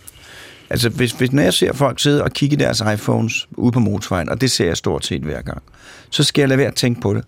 Altså, 0.69 0.89
hvis, 0.89 1.11
hvis 1.11 1.31
når 1.31 1.43
jeg 1.43 1.53
ser 1.53 1.73
folk 1.73 1.99
sidde 1.99 2.23
og 2.23 2.31
kigge 2.31 2.55
i 2.55 2.59
deres 2.59 2.83
iPhones 2.93 3.47
ude 3.51 3.71
på 3.71 3.79
motorvejen, 3.79 4.29
og 4.29 4.41
det 4.41 4.51
ser 4.51 4.65
jeg 4.65 4.77
stort 4.77 5.05
set 5.05 5.21
hver 5.21 5.41
gang, 5.41 5.63
så 6.09 6.23
skal 6.23 6.41
jeg 6.41 6.49
lade 6.49 6.57
være 6.57 6.67
at 6.67 6.75
tænke 6.75 7.01
på 7.01 7.13
det. 7.13 7.23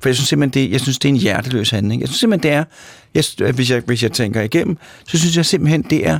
For 0.00 0.08
jeg 0.08 0.16
synes 0.16 0.28
simpelthen, 0.28 0.64
det, 0.64 0.72
jeg 0.72 0.80
synes, 0.80 0.98
det 0.98 1.08
er 1.08 1.12
en 1.12 1.20
hjerteløs 1.20 1.70
handling. 1.70 2.00
Jeg 2.00 2.08
synes 2.08 2.20
simpelthen, 2.20 2.52
det 2.52 2.56
er, 2.56 2.64
jeg, 3.14 3.52
hvis, 3.52 3.70
jeg, 3.70 3.82
hvis 3.86 4.02
jeg 4.02 4.12
tænker 4.12 4.40
igennem, 4.42 4.78
så 5.06 5.18
synes 5.18 5.36
jeg 5.36 5.46
simpelthen, 5.46 5.82
det 5.82 6.06
er 6.06 6.18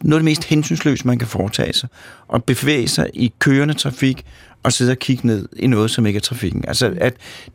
noget 0.00 0.18
af 0.18 0.20
det 0.20 0.24
mest 0.24 0.44
hensynsløse, 0.44 1.06
man 1.06 1.18
kan 1.18 1.28
foretage 1.28 1.72
sig. 1.72 1.88
Og 2.28 2.44
bevæge 2.44 2.88
sig 2.88 3.10
i 3.14 3.32
kørende 3.38 3.74
trafik, 3.74 4.24
og 4.62 4.72
sidde 4.72 4.90
og 4.90 4.98
kigge 4.98 5.26
ned 5.26 5.48
i 5.56 5.66
noget, 5.66 5.90
som 5.90 6.06
ikke 6.06 6.16
er 6.16 6.20
trafikken. 6.20 6.64
Altså, 6.68 6.94
at 6.96 7.14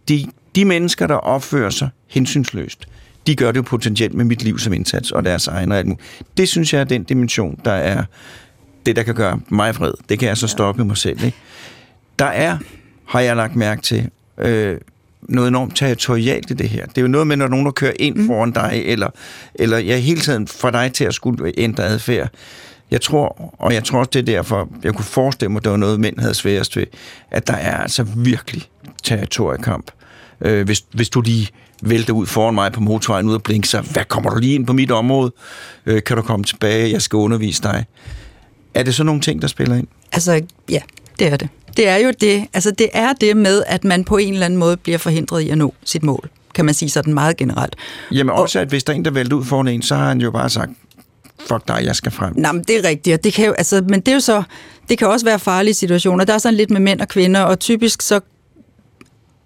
de, 0.09 0.25
de 0.55 0.65
mennesker, 0.65 1.07
der 1.07 1.15
opfører 1.15 1.69
sig 1.69 1.89
hensynsløst, 2.07 2.87
de 3.27 3.35
gør 3.35 3.51
det 3.51 3.57
jo 3.57 3.63
potentielt 3.63 4.13
med 4.13 4.25
mit 4.25 4.43
liv 4.43 4.59
som 4.59 4.73
indsats, 4.73 5.11
og 5.11 5.25
deres 5.25 5.47
egen 5.47 5.71
og 5.71 5.77
alt 5.77 5.87
muligt. 5.87 6.03
Det 6.37 6.49
synes 6.49 6.73
jeg 6.73 6.79
er 6.79 6.85
den 6.85 7.03
dimension, 7.03 7.59
der 7.65 7.71
er 7.71 8.03
det, 8.85 8.95
der 8.95 9.03
kan 9.03 9.15
gøre 9.15 9.39
mig 9.49 9.75
vred. 9.75 9.93
Det 10.09 10.19
kan 10.19 10.27
jeg 10.27 10.37
så 10.37 10.47
stoppe 10.47 10.85
mig 10.85 10.97
selv. 10.97 11.23
Ikke? 11.23 11.37
Der 12.19 12.25
er, 12.25 12.57
har 13.05 13.19
jeg 13.19 13.35
lagt 13.35 13.55
mærke 13.55 13.81
til, 13.81 14.09
øh, 14.37 14.77
noget 15.21 15.47
enormt 15.47 15.75
territorialt 15.75 16.51
i 16.51 16.53
det 16.53 16.69
her. 16.69 16.85
Det 16.85 16.97
er 16.97 17.01
jo 17.01 17.07
noget 17.07 17.27
med, 17.27 17.37
når 17.37 17.47
nogen 17.47 17.65
der 17.65 17.71
kører 17.71 17.93
ind 17.99 18.15
mm. 18.15 18.27
foran 18.27 18.51
dig, 18.51 18.81
eller, 18.85 19.09
eller 19.55 19.77
ja, 19.77 19.97
hele 19.97 20.21
tiden 20.21 20.47
får 20.47 20.69
dig 20.69 20.93
til 20.93 21.03
at 21.03 21.13
skulle 21.13 21.59
ændre 21.59 21.83
adfærd. 21.83 22.29
Jeg 22.91 23.01
tror, 23.01 23.51
og 23.59 23.73
jeg 23.73 23.83
tror 23.83 23.99
også, 23.99 24.09
det 24.13 24.19
er 24.19 24.23
derfor, 24.23 24.69
jeg 24.83 24.93
kunne 24.93 25.05
forestille 25.05 25.49
mig, 25.51 25.59
at 25.59 25.63
det 25.63 25.71
var 25.71 25.77
noget, 25.77 25.99
mænd 25.99 26.19
havde 26.19 26.33
sværest 26.33 26.77
ved, 26.77 26.85
at 27.31 27.47
der 27.47 27.53
er 27.53 27.77
altså 27.77 28.03
virkelig 28.03 28.63
territoriekamp. 29.03 29.91
Øh, 30.41 30.65
hvis, 30.65 30.83
hvis 30.91 31.09
du 31.09 31.21
lige 31.21 31.49
vælter 31.81 32.13
ud 32.13 32.25
foran 32.25 32.55
mig 32.55 32.71
på 32.71 32.81
motorvejen 32.81 33.29
ud 33.29 33.33
og 33.33 33.43
blinker, 33.43 33.67
så 33.67 33.81
hvad 33.81 34.03
kommer 34.05 34.29
du 34.29 34.39
lige 34.39 34.55
ind 34.55 34.67
på 34.67 34.73
mit 34.73 34.91
område? 34.91 35.31
Øh, 35.85 36.03
kan 36.03 36.17
du 36.17 36.21
komme 36.21 36.45
tilbage? 36.45 36.91
Jeg 36.91 37.01
skal 37.01 37.17
undervise 37.17 37.63
dig. 37.63 37.85
Er 38.73 38.83
det 38.83 38.95
så 38.95 39.03
nogle 39.03 39.21
ting, 39.21 39.41
der 39.41 39.47
spiller 39.47 39.75
ind? 39.75 39.87
Altså, 40.11 40.41
ja, 40.69 40.81
det 41.19 41.27
er 41.27 41.37
det. 41.37 41.49
Det 41.77 41.87
er 41.87 41.97
jo 41.97 42.13
det. 42.21 42.47
Altså, 42.53 42.71
det 42.71 42.89
er 42.93 43.13
det 43.21 43.37
med, 43.37 43.63
at 43.67 43.83
man 43.83 44.03
på 44.03 44.17
en 44.17 44.33
eller 44.33 44.45
anden 44.45 44.59
måde 44.59 44.77
bliver 44.77 44.97
forhindret 44.97 45.41
i 45.41 45.49
at 45.49 45.57
nå 45.57 45.73
sit 45.83 46.03
mål, 46.03 46.29
kan 46.53 46.65
man 46.65 46.73
sige 46.73 46.89
sådan 46.89 47.13
meget 47.13 47.37
generelt. 47.37 47.75
Jamen 48.11 48.35
også, 48.35 48.59
at 48.59 48.67
hvis 48.67 48.83
der 48.83 48.93
er 48.93 48.97
en, 48.97 49.05
der 49.05 49.11
vælter 49.11 49.37
ud 49.37 49.45
foran 49.45 49.67
en, 49.67 49.81
så 49.81 49.95
har 49.95 50.07
han 50.07 50.21
jo 50.21 50.31
bare 50.31 50.49
sagt, 50.49 50.71
fuck 51.39 51.67
dig, 51.67 51.81
jeg 51.83 51.95
skal 51.95 52.11
frem. 52.11 52.33
Nej, 52.35 52.51
men 52.51 52.63
det 52.63 52.77
er 52.77 52.89
rigtigt, 52.89 53.13
og 53.13 53.23
det 53.23 53.33
kan 53.33 53.45
jo, 53.45 53.51
altså, 53.51 53.83
men 53.89 53.99
det 53.99 54.07
er 54.07 54.13
jo 54.13 54.19
så, 54.19 54.43
det 54.89 54.97
kan 54.97 55.07
også 55.07 55.25
være 55.25 55.39
farlige 55.39 55.73
situationer. 55.73 56.25
Der 56.25 56.33
er 56.33 56.37
sådan 56.37 56.57
lidt 56.57 56.69
med 56.69 56.79
mænd 56.79 57.01
og 57.01 57.07
kvinder, 57.07 57.41
og 57.41 57.59
typisk 57.59 58.01
så, 58.01 58.19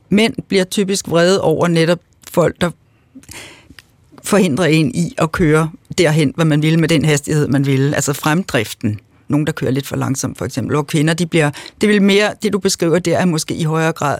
mænd 0.09 0.33
bliver 0.47 0.63
typisk 0.63 1.07
vrede 1.07 1.41
over 1.41 1.67
netop 1.67 1.99
folk, 2.31 2.61
der 2.61 2.71
forhindrer 4.23 4.65
en 4.65 4.95
i 4.95 5.15
at 5.17 5.31
køre 5.31 5.71
derhen, 5.97 6.31
hvad 6.35 6.45
man 6.45 6.61
ville 6.61 6.79
med 6.79 6.89
den 6.89 7.05
hastighed, 7.05 7.47
man 7.47 7.65
ville. 7.65 7.95
Altså 7.95 8.13
fremdriften. 8.13 8.99
Nogen, 9.27 9.47
der 9.47 9.53
kører 9.53 9.71
lidt 9.71 9.87
for 9.87 9.95
langsomt, 9.95 10.37
for 10.37 10.45
eksempel. 10.45 10.75
Og 10.75 10.87
kvinder, 10.87 11.13
de 11.13 11.25
bliver, 11.25 11.51
det 11.81 11.89
vil 11.89 12.01
mere, 12.01 12.33
det 12.43 12.53
du 12.53 12.59
beskriver 12.59 12.99
der, 12.99 13.17
er 13.17 13.25
måske 13.25 13.53
i 13.53 13.63
højere 13.63 13.91
grad 13.91 14.17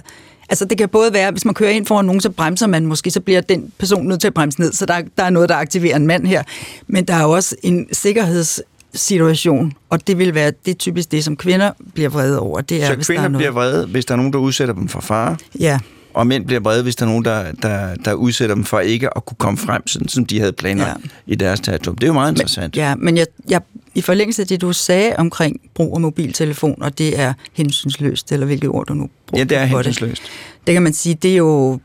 Altså 0.51 0.65
det 0.65 0.77
kan 0.77 0.89
både 0.89 1.13
være, 1.13 1.31
hvis 1.31 1.45
man 1.45 1.53
kører 1.53 1.69
ind 1.69 1.85
foran 1.85 2.05
nogen, 2.05 2.21
så 2.21 2.29
bremser 2.29 2.67
man 2.67 2.85
måske, 2.85 3.11
så 3.11 3.19
bliver 3.21 3.41
den 3.41 3.71
person 3.77 4.07
nødt 4.07 4.21
til 4.21 4.27
at 4.27 4.33
bremse 4.33 4.59
ned, 4.61 4.73
så 4.73 4.85
der, 4.85 5.01
der 5.17 5.23
er 5.23 5.29
noget, 5.29 5.49
der 5.49 5.55
aktiverer 5.55 5.95
en 5.95 6.07
mand 6.07 6.27
her. 6.27 6.43
Men 6.87 7.05
der 7.05 7.13
er 7.13 7.23
jo 7.23 7.31
også 7.31 7.55
en 7.63 7.87
sikkerhedssituation, 7.91 9.73
og 9.89 10.07
det 10.07 10.17
vil 10.17 10.35
være 10.35 10.51
det 10.65 10.77
typisk 10.77 11.11
det, 11.11 11.23
som 11.23 11.35
kvinder 11.37 11.71
bliver 11.93 12.09
vrede 12.09 12.39
over. 12.39 12.61
Det 12.61 12.83
er, 12.83 12.87
Så 12.87 12.95
hvis 12.95 13.07
der 13.07 13.13
kvinder 13.13 13.23
er 13.23 13.29
noget. 13.29 13.41
bliver 13.41 13.51
vrede, 13.51 13.87
hvis 13.87 14.05
der 14.05 14.13
er 14.13 14.17
nogen, 14.17 14.33
der 14.33 14.39
udsætter 14.39 14.73
dem 14.73 14.87
for 14.87 15.01
fare, 15.01 15.37
Ja, 15.59 15.79
og 16.13 16.27
mænd 16.27 16.45
bliver 16.45 16.59
vrede, 16.59 16.83
hvis 16.83 16.95
der 16.95 17.05
er 17.05 17.09
nogen, 17.09 17.25
der, 17.25 17.51
der, 17.51 17.95
der 17.95 18.13
udsætter 18.13 18.55
dem 18.55 18.63
for 18.63 18.79
ikke 18.79 19.17
at 19.17 19.25
kunne 19.25 19.37
komme 19.37 19.57
frem, 19.57 19.87
sådan 19.87 20.07
som 20.07 20.25
de 20.25 20.39
havde 20.39 20.53
planlagt 20.53 21.01
ja. 21.27 21.33
I 21.33 21.35
deres 21.35 21.59
territorium. 21.59 21.97
Det 21.97 22.03
er 22.03 22.07
jo 22.07 22.13
meget 22.13 22.31
interessant. 22.31 22.77
ja 22.77 22.95
men 22.95 23.17
jeg, 23.17 23.27
jeg, 23.49 23.61
i 23.95 24.01
forlængelse 24.01 24.41
af 24.41 24.47
det, 24.47 24.61
du 24.61 24.73
sagde 24.73 25.15
omkring 25.17 25.61
brug 25.73 25.95
af 25.95 26.01
mobiltelefon, 26.01 26.81
og 26.81 26.97
det 26.97 27.19
er 27.19 27.33
hensynsløst, 27.53 28.31
eller 28.31 28.45
hvilket 28.45 28.69
ord 28.69 28.85
du 28.85 28.93
nu 28.93 29.09
bruger 29.27 29.39
ja 29.39 29.43
det 29.43 29.57
er 29.57 29.71
på 29.71 29.77
det. 29.77 29.85
hensynsløst. 29.85 30.23
det 30.67 30.73
kan 30.73 30.81
man 30.81 30.93
sige, 30.93 31.15
det 31.15 31.31
er 31.31 31.37
jo, 31.37 31.79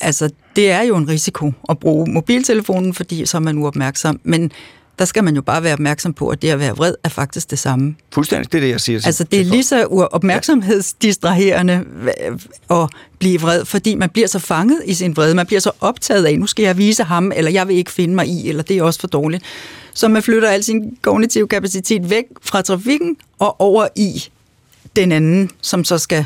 altså, 0.00 0.30
det 0.56 0.70
er 0.70 0.82
jo 0.82 0.96
en 0.96 1.08
risiko 1.08 1.52
at 1.68 1.78
bruge 1.78 2.12
mobiltelefonen, 2.12 2.94
fordi 2.94 3.26
så 3.26 3.36
er 3.36 3.40
man 3.40 3.58
uopmærksom. 3.58 4.20
Men 4.24 4.50
der 4.98 5.04
skal 5.04 5.24
man 5.24 5.34
jo 5.34 5.42
bare 5.42 5.62
være 5.62 5.72
opmærksom 5.72 6.12
på, 6.12 6.28
at 6.28 6.42
det 6.42 6.50
at 6.50 6.58
være 6.58 6.76
vred 6.76 6.94
er 7.04 7.08
faktisk 7.08 7.50
det 7.50 7.58
samme. 7.58 7.94
Fuldstændig, 8.12 8.52
det 8.52 8.58
er 8.58 8.62
det, 8.62 8.70
jeg 8.70 8.80
siger. 8.80 9.00
Altså, 9.06 9.24
det 9.24 9.40
er 9.40 9.44
lige 9.44 9.64
så 9.64 10.08
opmærksomhedsdistraherende 10.12 11.84
at 12.70 12.88
blive 13.18 13.40
vred, 13.40 13.64
fordi 13.64 13.94
man 13.94 14.10
bliver 14.10 14.28
så 14.28 14.38
fanget 14.38 14.82
i 14.84 14.94
sin 14.94 15.16
vrede. 15.16 15.34
Man 15.34 15.46
bliver 15.46 15.60
så 15.60 15.70
optaget 15.80 16.24
af, 16.24 16.38
nu 16.38 16.46
skal 16.46 16.62
jeg 16.62 16.78
vise 16.78 17.04
ham, 17.04 17.32
eller 17.36 17.50
jeg 17.50 17.68
vil 17.68 17.76
ikke 17.76 17.90
finde 17.90 18.14
mig 18.14 18.26
i, 18.26 18.48
eller 18.48 18.62
det 18.62 18.78
er 18.78 18.82
også 18.82 19.00
for 19.00 19.08
dårligt. 19.08 19.44
Så 19.94 20.08
man 20.08 20.22
flytter 20.22 20.48
al 20.48 20.64
sin 20.64 20.96
kognitive 21.02 21.48
kapacitet 21.48 22.10
væk 22.10 22.24
fra 22.42 22.62
trafikken 22.62 23.16
og 23.38 23.60
over 23.60 23.88
i 23.96 24.24
den 24.96 25.12
anden, 25.12 25.50
som 25.60 25.84
så 25.84 25.98
skal, 25.98 26.24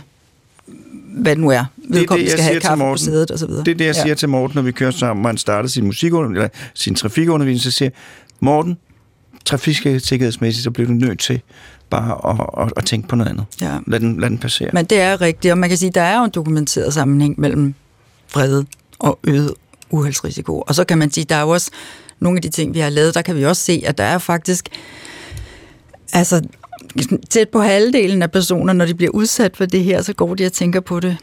hvad 1.15 1.33
det 1.33 1.41
nu 1.41 1.51
er, 1.51 1.65
vedkommende 1.89 2.31
jeg 2.31 2.39
skal 2.39 2.45
have 2.45 2.61
kaffe 2.61 2.85
på 2.85 2.97
sædet 2.97 3.31
og 3.31 3.39
så 3.39 3.47
videre. 3.47 3.65
Det 3.65 3.71
er 3.71 3.77
det, 3.77 3.85
jeg 3.85 3.95
ja. 3.97 4.03
siger 4.03 4.15
til 4.15 4.29
Morten, 4.29 4.55
når 4.55 4.63
vi 4.63 4.73
kører 4.73 4.91
sammen, 4.91 5.25
og 5.25 5.29
han 5.29 5.39
starter 5.39 5.69
sin, 5.69 5.85
musikundervisning, 5.85 6.37
eller 6.37 6.49
sin 6.75 6.95
trafikundervisning, 6.95 7.61
så 7.61 7.71
siger 7.71 7.91
Morten, 8.41 8.79
trafiksikkerhedsmæssigt, 9.45 10.65
så 10.65 10.71
bliver 10.71 10.87
du 10.87 10.93
nødt 10.93 11.19
til 11.19 11.41
bare 11.91 12.31
at, 12.31 12.67
at, 12.67 12.73
at 12.77 12.85
tænke 12.85 13.09
på 13.09 13.17
noget 13.17 13.31
andet. 13.31 13.45
Ja. 13.61 13.79
Lad 13.87 14.01
den, 14.01 14.21
lad 14.21 14.31
den 14.31 14.39
passere. 14.39 14.71
Men 14.73 14.85
det 14.85 15.01
er 15.01 15.21
rigtigt, 15.21 15.53
og 15.53 15.59
man 15.59 15.69
kan 15.69 15.79
sige, 15.79 15.91
der 15.91 16.03
er 16.03 16.19
jo 16.19 16.25
en 16.25 16.31
dokumenteret 16.31 16.95
sammenhæng 16.95 17.41
mellem 17.41 17.75
vrede 18.33 18.67
og 18.99 19.19
øget 19.25 19.55
uheldsrisiko. 19.91 20.61
Og 20.61 20.75
så 20.75 20.85
kan 20.85 20.99
man 20.99 21.11
sige, 21.11 21.25
der 21.25 21.35
er 21.35 21.41
jo 21.41 21.49
også 21.49 21.71
nogle 22.21 22.39
af 22.39 22.43
de 22.43 22.49
ting, 22.49 22.75
vi 22.75 22.79
har 22.79 22.91
lavet, 22.91 23.15
der 23.15 23.23
kan 23.23 23.37
vi 23.37 23.45
også 23.45 23.63
se, 23.63 23.83
at 23.87 23.99
der 23.99 24.05
er 24.05 24.19
faktisk 24.19 24.69
altså 26.13 26.43
tæt 27.31 27.49
på 27.49 27.61
halvdelen 27.61 28.23
af 28.23 28.31
personer, 28.31 28.73
når 28.73 28.87
de 28.87 28.95
bliver 28.95 29.11
udsat 29.11 29.57
for 29.57 29.67
det 29.67 29.85
her, 29.85 30.03
så 30.03 30.13
går 30.13 30.35
de 30.35 30.47
og 30.47 30.53
tænker 30.53 30.81
på 30.81 31.01
det. 31.01 31.17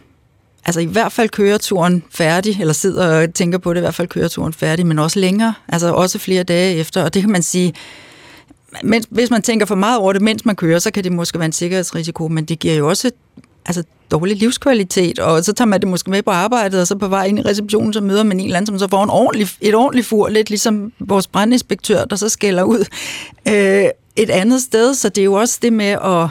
Altså 0.66 0.80
i 0.80 0.86
hvert 0.86 1.12
fald 1.12 1.30
køreturen 1.30 2.04
færdig, 2.12 2.62
eller 2.62 2.74
sidder 2.74 3.22
og 3.22 3.34
tænker 3.34 3.58
på 3.58 3.74
det, 3.74 3.80
i 3.80 3.82
hvert 3.82 3.96
fald 3.96 4.08
køreturen 4.08 4.54
færdig, 4.54 4.86
men 4.86 5.00
også 5.00 5.20
længere, 5.20 5.54
altså 5.68 5.94
også 5.94 6.20
flere 6.20 6.44
dage 6.44 6.76
efter. 6.76 7.04
Og 7.04 7.14
det 7.14 7.22
kan 7.22 7.32
man 7.32 7.44
sige, 7.44 7.74
mens, 8.84 9.08
hvis 9.10 9.30
man 9.30 9.42
tænker 9.42 9.66
for 9.66 9.76
meget 9.76 10.00
over 10.00 10.14
det, 10.14 10.22
mens 10.22 10.46
man 10.46 10.56
kører, 10.56 10.80
så 10.80 10.92
kan 10.92 11.04
det 11.04 11.12
måske 11.12 11.40
være 11.40 11.46
en 11.46 11.52
sikkerhedsrisiko, 11.52 12.28
men 12.28 12.46
det 12.46 12.60
giver 12.60 12.76
jo 12.76 12.90
også 12.90 13.12
altså, 13.66 13.84
dårlig 14.12 14.38
livskvalitet, 14.38 15.20
og 15.20 15.44
så 15.44 15.54
tager 15.54 15.68
man 15.68 15.82
det 15.82 15.90
måske 15.90 16.10
med 16.10 16.24
på 16.24 16.32
arbejdet, 16.32 16.82
og 16.82 16.88
så 16.88 16.96
på 16.96 17.08
vej 17.08 17.26
ind 17.26 17.40
i 17.40 17.42
receptionen, 17.42 17.94
så 17.94 18.02
møder 18.02 18.24
man 18.24 18.40
en 18.40 18.46
eller 18.46 18.58
anden, 18.58 18.68
som 18.68 18.80
så 18.80 18.88
får 18.88 19.04
en 19.04 19.10
ordentlig, 19.10 19.48
et 19.62 19.76
ordentligt 19.76 20.08
fur, 20.08 20.30
lidt 20.30 20.50
ligesom 20.50 20.92
vores 21.00 21.28
brandinspektør, 21.28 22.06
der 22.06 22.16
så 22.16 22.30
skælder 22.30 22.64
ud 22.64 22.86
øh, 23.48 23.86
et 24.16 24.30
andet 24.30 24.62
sted, 24.62 24.94
så 24.94 25.10
det 25.10 25.22
er 25.22 25.26
jo 25.26 25.34
også 25.34 25.60
det 25.62 25.74
med 25.74 25.86
at 25.86 26.28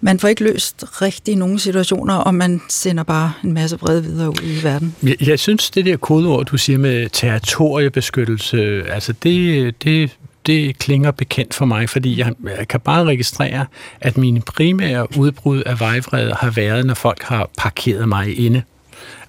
man 0.00 0.18
får 0.18 0.28
ikke 0.28 0.44
løst 0.44 0.84
rigtig 1.02 1.36
nogen 1.36 1.58
situationer, 1.58 2.14
og 2.14 2.34
man 2.34 2.60
sender 2.68 3.02
bare 3.02 3.32
en 3.44 3.52
masse 3.52 3.78
vrede 3.78 4.02
videre 4.02 4.28
ud 4.28 4.60
i 4.60 4.64
verden. 4.64 4.94
Jeg, 5.02 5.16
jeg 5.28 5.38
synes, 5.38 5.70
det 5.70 5.84
der 5.84 5.96
kodeord, 5.96 6.46
du 6.46 6.58
siger 6.58 6.78
med 6.78 7.08
territoriebeskyttelse, 7.08 8.82
altså 8.88 9.12
det, 9.22 9.74
det, 9.84 10.10
det 10.46 10.78
klinger 10.78 11.10
bekendt 11.10 11.54
for 11.54 11.64
mig, 11.64 11.88
fordi 11.88 12.18
jeg, 12.18 12.32
jeg 12.58 12.68
kan 12.68 12.80
bare 12.80 13.04
registrere, 13.04 13.66
at 14.00 14.16
mine 14.16 14.40
primære 14.40 15.18
udbrud 15.18 15.62
af 15.62 15.80
vejvrede 15.80 16.34
har 16.40 16.50
været, 16.50 16.86
når 16.86 16.94
folk 16.94 17.22
har 17.22 17.50
parkeret 17.58 18.08
mig 18.08 18.38
inde. 18.38 18.62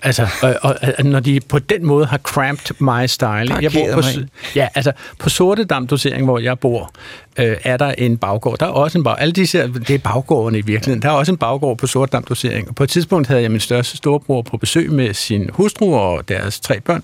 Altså, 0.04 0.28
og, 0.42 0.56
og, 0.62 0.76
og 0.98 1.06
når 1.06 1.20
de 1.20 1.40
på 1.40 1.60
den 1.60 1.86
måde 1.86 2.06
har 2.06 2.18
cramped 2.18 2.76
my 2.80 3.08
style. 3.08 3.56
Jeg 3.62 3.72
bor 3.72 3.94
på, 3.94 4.02
mig 4.02 4.28
ja, 4.56 4.68
altså 4.76 4.92
på 5.20 5.30
Sortedam 5.30 5.88
dosering, 5.88 6.26
hvor 6.26 6.40
jeg 6.40 6.60
bor, 6.60 6.92
øh, 7.40 7.58
er 7.64 7.78
der 7.78 7.92
en 7.92 8.18
baggård. 8.18 8.60
Der 8.60 8.66
er 8.66 8.70
også 8.70 8.98
en 8.98 9.04
bag, 9.04 9.16
alle 9.20 9.32
disse, 9.32 9.68
det 9.68 9.90
er 9.90 9.98
baggården 9.98 10.56
i 10.56 10.62
virkeligheden. 10.62 11.02
Der 11.02 11.10
er 11.10 11.14
også 11.14 11.32
en 11.32 11.38
baggård 11.38 11.78
på 11.78 11.88
Sortedam 11.88 12.24
dosering. 12.24 12.70
Og 12.70 12.76
på 12.76 12.84
et 12.84 12.90
tidspunkt 12.90 13.28
havde 13.28 13.42
jeg 13.42 13.52
min 13.52 13.60
største 13.60 13.98
storebror 13.98 14.42
på 14.42 14.58
besøg 14.58 14.92
med 14.92 15.14
sin 15.14 15.50
hustru 15.54 15.96
og 15.96 16.30
deres 16.30 16.60
tre 16.60 16.80
børn. 16.80 17.04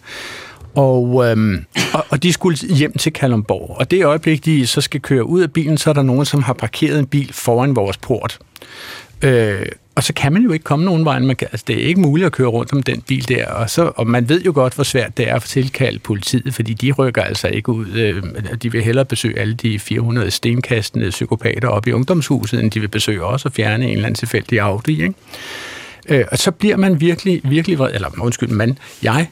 Og, 0.75 1.25
øhm, 1.29 1.65
og, 1.93 2.05
og 2.09 2.23
de 2.23 2.33
skulle 2.33 2.57
hjem 2.57 2.97
til 2.97 3.13
Kalundborg. 3.13 3.75
Og 3.79 3.91
det 3.91 4.05
øjeblik, 4.05 4.45
de 4.45 4.67
så 4.67 4.81
skal 4.81 5.01
køre 5.01 5.25
ud 5.25 5.41
af 5.41 5.51
bilen, 5.51 5.77
så 5.77 5.89
er 5.89 5.93
der 5.93 6.01
nogen, 6.01 6.25
som 6.25 6.43
har 6.43 6.53
parkeret 6.53 6.99
en 6.99 7.05
bil 7.05 7.33
foran 7.33 7.75
vores 7.75 7.97
port. 7.97 8.39
Øh, 9.21 9.65
og 9.95 10.03
så 10.03 10.13
kan 10.13 10.33
man 10.33 10.41
jo 10.41 10.51
ikke 10.51 10.63
komme 10.63 10.85
nogen 10.85 11.05
vej. 11.05 11.19
Man 11.19 11.35
kan, 11.35 11.47
altså, 11.51 11.63
det 11.67 11.83
er 11.83 11.87
ikke 11.87 12.01
muligt 12.01 12.25
at 12.25 12.31
køre 12.31 12.47
rundt 12.47 12.73
om 12.73 12.83
den 12.83 13.01
bil 13.01 13.27
der. 13.27 13.47
Og, 13.47 13.69
så, 13.69 13.91
og 13.95 14.07
man 14.07 14.29
ved 14.29 14.41
jo 14.41 14.51
godt, 14.55 14.75
hvor 14.75 14.83
svært 14.83 15.17
det 15.17 15.29
er 15.29 15.35
at 15.35 15.41
tilkalde 15.41 15.99
politiet, 15.99 16.53
fordi 16.53 16.73
de 16.73 16.91
rykker 16.91 17.21
altså 17.21 17.47
ikke 17.47 17.71
ud. 17.71 17.87
Øh, 17.87 18.23
de 18.63 18.71
vil 18.71 18.83
hellere 18.83 19.05
besøge 19.05 19.39
alle 19.39 19.53
de 19.53 19.79
400 19.79 20.31
stenkastende 20.31 21.09
psykopater 21.09 21.67
op 21.67 21.87
i 21.87 21.91
ungdomshuset, 21.91 22.59
end 22.59 22.71
de 22.71 22.79
vil 22.79 22.87
besøge 22.87 23.23
os 23.23 23.45
og 23.45 23.53
fjerne 23.53 23.85
en 23.85 23.91
eller 23.91 24.05
anden 24.05 24.15
tilfældig 24.15 24.59
Audi. 24.59 25.03
Ikke? 25.03 25.13
Øh, 26.09 26.25
og 26.31 26.37
så 26.37 26.51
bliver 26.51 26.77
man 26.77 27.01
virkelig, 27.01 27.41
virkelig 27.43 27.79
vred, 27.79 27.91
eller 27.93 28.09
undskyld, 28.21 28.49
man, 28.49 28.77
jeg 29.03 29.27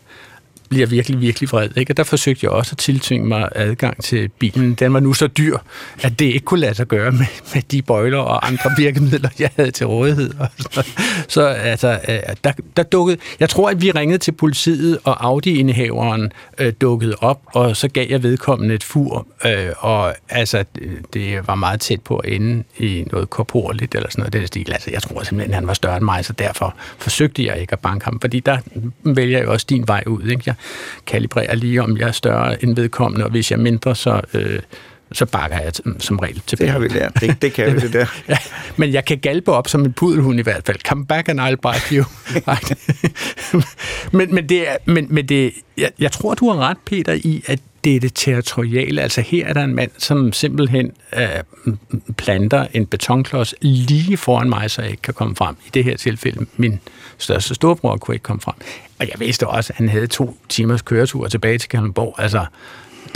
bliver 0.71 0.87
virkelig, 0.87 1.21
virkelig 1.21 1.51
vred. 1.51 1.69
Ikke? 1.77 1.91
Og 1.91 1.97
der 1.97 2.03
forsøgte 2.03 2.39
jeg 2.43 2.51
også 2.51 2.73
at 2.73 2.77
tiltvinge 2.77 3.27
mig 3.27 3.49
adgang 3.55 4.03
til 4.03 4.29
bilen. 4.29 4.73
Den 4.73 4.93
var 4.93 4.99
nu 4.99 5.13
så 5.13 5.27
dyr, 5.27 5.57
at 6.01 6.19
det 6.19 6.25
ikke 6.25 6.39
kunne 6.39 6.59
lade 6.59 6.75
sig 6.75 6.87
gøre 6.87 7.11
med, 7.11 7.25
med 7.53 7.61
de 7.61 7.81
bøjler 7.81 8.17
og 8.17 8.47
andre 8.47 8.71
virkemidler, 8.77 9.29
jeg 9.39 9.49
havde 9.55 9.71
til 9.71 9.87
rådighed. 9.87 10.33
Og 10.39 10.47
så, 10.57 10.87
så 11.27 11.41
altså, 11.41 11.99
øh, 12.07 12.19
der, 12.43 12.51
der 12.77 12.83
dukkede... 12.83 13.17
Jeg 13.39 13.49
tror, 13.49 13.69
at 13.69 13.81
vi 13.81 13.91
ringede 13.91 14.17
til 14.17 14.31
politiet, 14.31 14.99
og 15.03 15.25
Audi-indehaveren 15.25 16.29
øh, 16.57 16.73
dukkede 16.81 17.15
op, 17.19 17.41
og 17.45 17.77
så 17.77 17.87
gav 17.87 18.07
jeg 18.09 18.23
vedkommende 18.23 18.75
et 18.75 18.83
fur, 18.83 19.27
øh, 19.45 19.69
og 19.77 20.15
altså, 20.29 20.63
det, 21.13 21.47
var 21.47 21.55
meget 21.55 21.79
tæt 21.79 22.01
på 22.01 22.17
at 22.17 22.33
ende 22.33 22.63
i 22.77 23.05
noget 23.11 23.29
korporligt 23.29 23.95
eller 23.95 24.09
sådan 24.09 24.21
noget 24.21 24.33
den 24.33 24.47
stil. 24.47 24.71
Altså, 24.71 24.91
jeg 24.91 25.01
tror 25.01 25.23
simpelthen, 25.23 25.53
han 25.53 25.67
var 25.67 25.73
større 25.73 25.97
end 25.97 26.05
mig, 26.05 26.25
så 26.25 26.33
derfor 26.33 26.75
forsøgte 26.97 27.45
jeg 27.45 27.61
ikke 27.61 27.73
at 27.73 27.79
banke 27.79 28.05
ham, 28.05 28.19
fordi 28.19 28.39
der 28.39 28.57
vælger 29.03 29.37
jeg 29.37 29.45
jo 29.45 29.51
også 29.51 29.65
din 29.69 29.87
vej 29.87 30.03
ud. 30.07 30.23
Ikke? 30.23 30.43
Jeg 30.45 30.55
kalibrerer 31.05 31.55
lige, 31.55 31.83
om 31.83 31.97
jeg 31.97 32.07
er 32.07 32.11
større 32.11 32.63
end 32.63 32.75
vedkommende, 32.75 33.25
og 33.25 33.31
hvis 33.31 33.51
jeg 33.51 33.57
er 33.57 33.61
mindre, 33.61 33.95
så, 33.95 34.21
øh, 34.33 34.59
så 35.11 35.25
bakker 35.25 35.59
jeg 35.59 35.71
som 35.99 36.19
regel 36.19 36.41
tilbage. 36.47 36.65
Det 36.65 36.73
har 36.73 36.79
vi 36.79 36.87
lært. 36.87 37.21
Det, 37.21 37.41
det 37.41 37.53
kan 37.53 37.75
vi, 37.75 37.79
det 37.79 37.93
der. 37.93 38.05
Ja, 38.29 38.37
men 38.75 38.93
jeg 38.93 39.05
kan 39.05 39.17
galpe 39.19 39.51
op 39.51 39.67
som 39.67 39.85
en 39.85 39.93
pudelhund 39.93 40.39
i 40.39 40.43
hvert 40.43 40.65
fald. 40.65 40.77
Come 40.87 41.05
back 41.05 41.29
and 41.29 41.41
I'll 41.41 41.71
bite 41.71 41.95
you. 41.95 42.03
men, 44.17 44.35
men, 44.35 44.49
det 44.49 44.69
er, 44.69 44.75
men, 44.85 45.07
men 45.09 45.25
det, 45.25 45.53
jeg, 45.77 45.91
jeg 45.99 46.11
tror, 46.11 46.33
du 46.33 46.49
har 46.49 46.69
ret, 46.69 46.77
Peter, 46.85 47.13
i, 47.13 47.43
at 47.47 47.59
det 47.83 47.95
er 47.95 47.99
det 47.99 48.11
territoriale. 48.15 49.01
Altså 49.01 49.21
her 49.21 49.47
er 49.47 49.53
der 49.53 49.63
en 49.63 49.75
mand, 49.75 49.91
som 49.97 50.33
simpelthen 50.33 50.91
øh, 51.17 51.73
planter 52.17 52.67
en 52.73 52.85
betonklods 52.85 53.55
lige 53.61 54.17
foran 54.17 54.49
mig, 54.49 54.71
så 54.71 54.81
jeg 54.81 54.91
ikke 54.91 55.01
kan 55.01 55.13
komme 55.13 55.35
frem. 55.35 55.55
I 55.65 55.69
det 55.73 55.83
her 55.83 55.97
tilfælde, 55.97 56.45
min 56.57 56.79
største 57.17 57.55
storebror 57.55 57.97
kunne 57.97 58.15
ikke 58.15 58.23
komme 58.23 58.41
frem. 58.41 58.55
Og 59.01 59.07
jeg 59.07 59.19
vidste 59.19 59.47
også, 59.47 59.73
at 59.73 59.77
han 59.77 59.89
havde 59.89 60.07
to 60.07 60.37
timers 60.49 60.81
køretur 60.81 61.27
tilbage 61.27 61.57
til 61.57 61.69
Kalundborg. 61.69 62.15
Altså, 62.17 62.45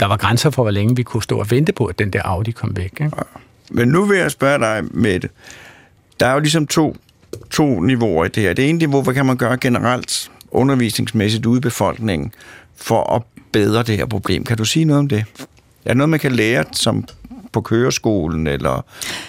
der 0.00 0.06
var 0.06 0.16
grænser 0.16 0.50
for, 0.50 0.62
hvor 0.62 0.70
længe 0.70 0.96
vi 0.96 1.02
kunne 1.02 1.22
stå 1.22 1.38
og 1.38 1.50
vente 1.50 1.72
på, 1.72 1.84
at 1.84 1.98
den 1.98 2.10
der 2.10 2.22
Audi 2.22 2.50
kom 2.50 2.76
væk. 2.76 2.92
Ikke? 3.00 3.10
Men 3.70 3.88
nu 3.88 4.04
vil 4.04 4.18
jeg 4.18 4.30
spørge 4.30 4.58
dig, 4.58 4.84
Mette. 4.90 5.28
Der 6.20 6.26
er 6.26 6.32
jo 6.32 6.38
ligesom 6.38 6.66
to, 6.66 6.96
to 7.50 7.80
niveauer 7.80 8.24
i 8.24 8.28
det 8.28 8.42
her. 8.42 8.52
Det 8.52 8.68
ene 8.68 8.78
niveau, 8.78 9.02
hvad 9.02 9.14
kan 9.14 9.26
man 9.26 9.36
gøre 9.36 9.56
generelt 9.56 10.30
undervisningsmæssigt 10.50 11.46
ude 11.46 11.58
i 11.58 11.60
befolkningen 11.60 12.32
for 12.76 13.14
at 13.14 13.22
bedre 13.52 13.82
det 13.82 13.96
her 13.96 14.06
problem? 14.06 14.44
Kan 14.44 14.56
du 14.56 14.64
sige 14.64 14.84
noget 14.84 14.98
om 14.98 15.08
det? 15.08 15.24
Er 15.84 15.88
det 15.90 15.96
noget, 15.96 16.08
man 16.08 16.20
kan 16.20 16.32
lære 16.32 16.64
som 16.72 17.04
på 17.52 17.60
køreskolen, 17.60 18.46
eller 18.46 18.84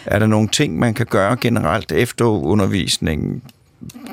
er 0.05 0.19
der 0.19 0.27
nogle 0.27 0.47
ting, 0.47 0.79
man 0.79 0.93
kan 0.93 1.05
gøre 1.05 1.35
generelt 1.35 1.91
efter 1.91 2.25
undervisningen? 2.25 3.41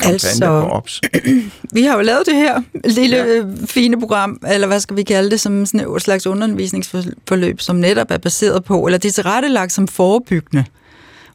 Altså- 0.01 0.47
på 0.47 0.69
OPS? 0.69 1.01
Vi 1.75 1.83
har 1.83 1.97
jo 1.97 2.03
lavet 2.03 2.27
det 2.27 2.35
her 2.35 2.63
lille 2.85 3.17
Ja. 3.17 3.43
fine 3.67 4.01
program, 4.01 4.41
eller 4.49 4.67
hvad 4.67 4.81
skal 4.81 4.97
vi 4.97 5.03
kalde 5.03 5.31
det, 5.31 5.41
som 5.41 5.67
sådan 5.67 5.95
et 5.97 6.03
slags 6.03 6.27
undervisningsforløb, 6.27 7.61
som 7.61 7.77
netop 7.77 8.11
er 8.11 8.19
baseret 8.19 8.65
på, 8.65 8.87
eller 8.87 8.99
det 8.99 9.09
er 9.09 9.13
tilrettelagt 9.13 9.73
som 9.73 9.89
forebyggende, 9.89 10.65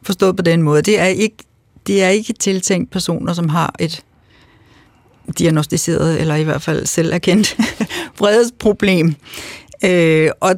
forstået 0.02 0.36
på 0.36 0.42
den 0.42 0.62
måde. 0.62 0.82
Det 0.82 1.00
er 1.00 1.04
ikke, 1.06 1.36
det 1.86 2.02
er 2.02 2.08
ikke 2.08 2.32
tiltænkt 2.32 2.90
personer, 2.90 3.32
som 3.32 3.48
har 3.48 3.74
et 3.78 4.02
diagnostiseret, 5.38 6.20
eller 6.20 6.34
i 6.34 6.42
hvert 6.42 6.62
fald 6.62 6.86
selv 6.86 7.12
erkendt 7.12 7.56
vredesproblem. 8.18 9.14
Øh, 9.84 10.30
og 10.40 10.54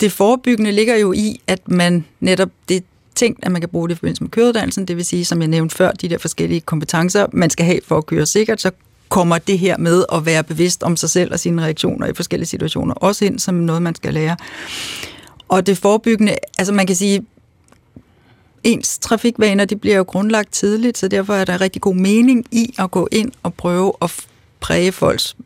det 0.00 0.12
forebyggende 0.12 0.72
ligger 0.72 0.96
jo 0.96 1.12
i, 1.12 1.40
at 1.46 1.68
man 1.68 2.04
netop, 2.20 2.48
det 2.68 2.84
tænkt, 3.14 3.44
at 3.44 3.52
man 3.52 3.60
kan 3.60 3.68
bruge 3.68 3.88
det 3.88 3.94
i 3.94 3.98
forbindelse 3.98 4.22
med 4.22 4.30
køreuddannelsen, 4.30 4.88
det 4.88 4.96
vil 4.96 5.04
sige, 5.04 5.24
som 5.24 5.40
jeg 5.40 5.48
nævnte 5.48 5.76
før, 5.76 5.90
de 5.90 6.08
der 6.08 6.18
forskellige 6.18 6.60
kompetencer, 6.60 7.26
man 7.32 7.50
skal 7.50 7.66
have 7.66 7.80
for 7.86 7.98
at 7.98 8.06
køre 8.06 8.26
sikkert, 8.26 8.60
så 8.60 8.70
kommer 9.08 9.38
det 9.38 9.58
her 9.58 9.78
med 9.78 10.04
at 10.12 10.26
være 10.26 10.44
bevidst 10.44 10.82
om 10.82 10.96
sig 10.96 11.10
selv 11.10 11.32
og 11.32 11.40
sine 11.40 11.62
reaktioner 11.62 12.06
i 12.06 12.14
forskellige 12.14 12.46
situationer 12.46 12.94
også 12.94 13.24
ind 13.24 13.38
som 13.38 13.54
noget, 13.54 13.82
man 13.82 13.94
skal 13.94 14.14
lære. 14.14 14.36
Og 15.48 15.66
det 15.66 15.78
forebyggende, 15.78 16.36
altså 16.58 16.72
man 16.72 16.86
kan 16.86 16.96
sige, 16.96 17.26
ens 18.64 18.98
trafikvaner, 18.98 19.64
de 19.64 19.76
bliver 19.76 19.96
jo 19.96 20.02
grundlagt 20.02 20.52
tidligt, 20.52 20.98
så 20.98 21.08
derfor 21.08 21.34
er 21.34 21.44
der 21.44 21.60
rigtig 21.60 21.82
god 21.82 21.94
mening 21.94 22.44
i 22.50 22.74
at 22.78 22.90
gå 22.90 23.08
ind 23.12 23.32
og 23.42 23.54
prøve 23.54 23.92
at 24.02 24.26
præge 24.60 24.92
folks 24.92 25.36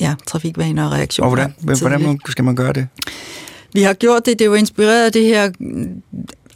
ja, 0.00 0.14
trafikvaner 0.26 0.86
og 0.86 0.92
reaktioner. 0.92 1.30
Og 1.30 1.36
hvordan, 1.36 1.78
hvordan 1.78 2.00
tidligt. 2.00 2.30
skal 2.30 2.44
man 2.44 2.56
gøre 2.56 2.72
det? 2.72 2.88
Vi 3.76 3.82
har 3.82 3.94
gjort 3.94 4.26
det, 4.26 4.38
det 4.38 4.44
er 4.44 4.48
jo 4.48 4.54
inspireret 4.54 5.04
af 5.06 5.12
det 5.12 5.24
her, 5.24 5.50
mm, 5.58 6.02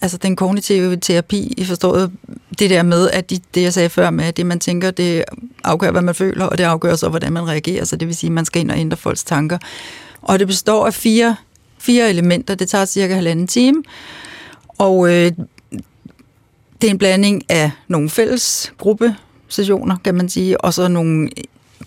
altså 0.02 0.16
den 0.16 0.36
kognitive 0.36 0.96
terapi, 0.96 1.54
I 1.56 1.64
forstået. 1.64 2.12
Det 2.58 2.70
der 2.70 2.82
med, 2.82 3.10
at 3.10 3.30
de, 3.30 3.38
det 3.54 3.62
jeg 3.62 3.72
sagde 3.72 3.88
før 3.88 4.10
med, 4.10 4.24
at 4.24 4.36
det 4.36 4.46
man 4.46 4.60
tænker, 4.60 4.90
det 4.90 5.24
afgør, 5.64 5.90
hvad 5.90 6.02
man 6.02 6.14
føler, 6.14 6.44
og 6.44 6.58
det 6.58 6.64
afgør 6.64 6.96
så, 6.96 7.08
hvordan 7.08 7.32
man 7.32 7.48
reagerer, 7.48 7.84
så 7.84 7.96
det 7.96 8.08
vil 8.08 8.16
sige, 8.16 8.28
at 8.28 8.32
man 8.32 8.44
skal 8.44 8.60
ind 8.60 8.70
og 8.70 8.78
ændre 8.78 8.96
folks 8.96 9.24
tanker. 9.24 9.58
Og 10.22 10.38
det 10.38 10.46
består 10.46 10.86
af 10.86 10.94
fire, 10.94 11.36
fire 11.78 12.10
elementer, 12.10 12.54
det 12.54 12.68
tager 12.68 12.84
cirka 12.84 13.14
halvanden 13.14 13.46
time, 13.46 13.82
og 14.78 15.08
øh, 15.08 15.32
det 16.80 16.86
er 16.86 16.90
en 16.90 16.98
blanding 16.98 17.42
af 17.48 17.70
nogle 17.88 18.10
fælles 18.10 18.72
gruppesessioner, 18.78 19.96
kan 20.04 20.14
man 20.14 20.28
sige, 20.28 20.60
og 20.60 20.74
så 20.74 20.88
nogle 20.88 21.30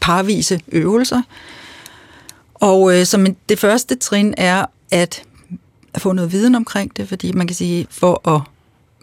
parvise 0.01 0.59
øvelser. 0.71 1.21
Og 2.53 2.99
øh, 2.99 3.05
som 3.05 3.35
det 3.49 3.59
første 3.59 3.95
trin 3.95 4.33
er 4.37 4.65
at 4.93 5.23
få 5.97 6.13
noget 6.13 6.31
viden 6.31 6.55
omkring 6.55 6.97
det, 6.97 7.09
fordi 7.09 7.31
man 7.31 7.47
kan 7.47 7.55
sige, 7.55 7.87
for 7.89 8.29
at 8.35 8.41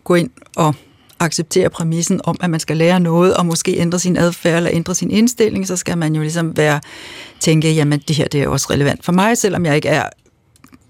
gå 0.04 0.14
ind 0.14 0.30
og 0.56 0.74
acceptere 1.20 1.70
præmissen 1.70 2.20
om, 2.24 2.36
at 2.40 2.50
man 2.50 2.60
skal 2.60 2.76
lære 2.76 3.00
noget, 3.00 3.36
og 3.36 3.46
måske 3.46 3.76
ændre 3.76 3.98
sin 3.98 4.16
adfærd 4.16 4.56
eller 4.56 4.70
ændre 4.72 4.94
sin 4.94 5.10
indstilling, 5.10 5.66
så 5.66 5.76
skal 5.76 5.98
man 5.98 6.14
jo 6.14 6.20
ligesom 6.20 6.56
være, 6.56 6.80
tænke, 7.40 7.72
jamen 7.72 8.02
det 8.08 8.16
her 8.16 8.28
det 8.28 8.42
er 8.42 8.48
også 8.48 8.66
relevant 8.70 9.04
for 9.04 9.12
mig, 9.12 9.38
selvom 9.38 9.66
jeg 9.66 9.76
ikke 9.76 9.88
er 9.88 10.08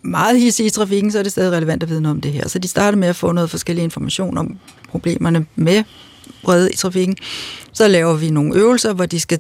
meget 0.03 0.41
hissig 0.41 0.67
i 0.67 0.71
trafikken, 0.71 1.13
så 1.13 1.19
er 1.19 1.23
det 1.23 1.33
stadig 1.33 1.53
relevant 1.53 1.83
at 1.83 1.89
vide 1.89 2.01
noget 2.01 2.17
om 2.17 2.21
det 2.21 2.33
her. 2.33 2.49
Så 2.49 2.59
de 2.59 2.69
starter 2.69 2.99
med 2.99 3.09
at 3.09 3.17
få 3.17 3.33
noget 3.33 3.51
forskellig 3.51 3.85
information 3.85 4.39
om 4.39 4.59
problemerne 4.89 5.47
med 5.57 5.85
vrede 6.43 6.73
i 6.73 6.77
trafikken. 6.77 7.17
Så 7.73 7.89
laver 7.89 8.15
vi 8.15 8.31
nogle 8.31 8.55
øvelser, 8.55 8.93
hvor 8.93 9.07
de 9.07 9.21
skal 9.21 9.39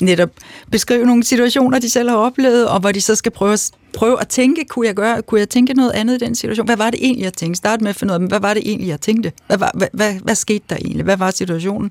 netop 0.00 0.30
beskrive 0.70 1.06
nogle 1.06 1.24
situationer, 1.24 1.78
de 1.78 1.90
selv 1.90 2.08
har 2.08 2.16
oplevet, 2.16 2.68
og 2.68 2.80
hvor 2.80 2.92
de 2.92 3.00
så 3.00 3.14
skal 3.14 3.32
prøve, 3.32 3.52
at- 3.52 3.70
prøve 3.94 4.20
at 4.20 4.28
tænke, 4.28 4.64
kunne 4.64 4.86
jeg, 4.86 4.94
gøre, 4.94 5.22
kunne 5.22 5.40
jeg 5.40 5.48
tænke 5.48 5.74
noget 5.74 5.90
andet 5.90 6.22
i 6.22 6.24
den 6.24 6.34
situation? 6.34 6.66
Hvad 6.66 6.76
var 6.76 6.90
det 6.90 6.98
egentlig, 7.02 7.24
jeg 7.24 7.32
tænkte? 7.32 7.56
Start 7.56 7.80
med 7.80 7.90
at 7.90 7.96
finde 7.96 8.14
ud 8.14 8.22
af, 8.22 8.28
hvad 8.28 8.40
var 8.40 8.54
det 8.54 8.62
egentlig, 8.66 8.88
jeg 8.88 9.00
tænkte? 9.00 9.32
Hvad, 9.46 9.58
var, 9.58 9.70
hvad, 9.74 9.88
hvad, 9.92 10.14
hvad 10.14 10.34
skete 10.34 10.64
der 10.70 10.76
egentlig? 10.76 11.04
Hvad 11.04 11.16
var 11.16 11.30
situationen? 11.30 11.90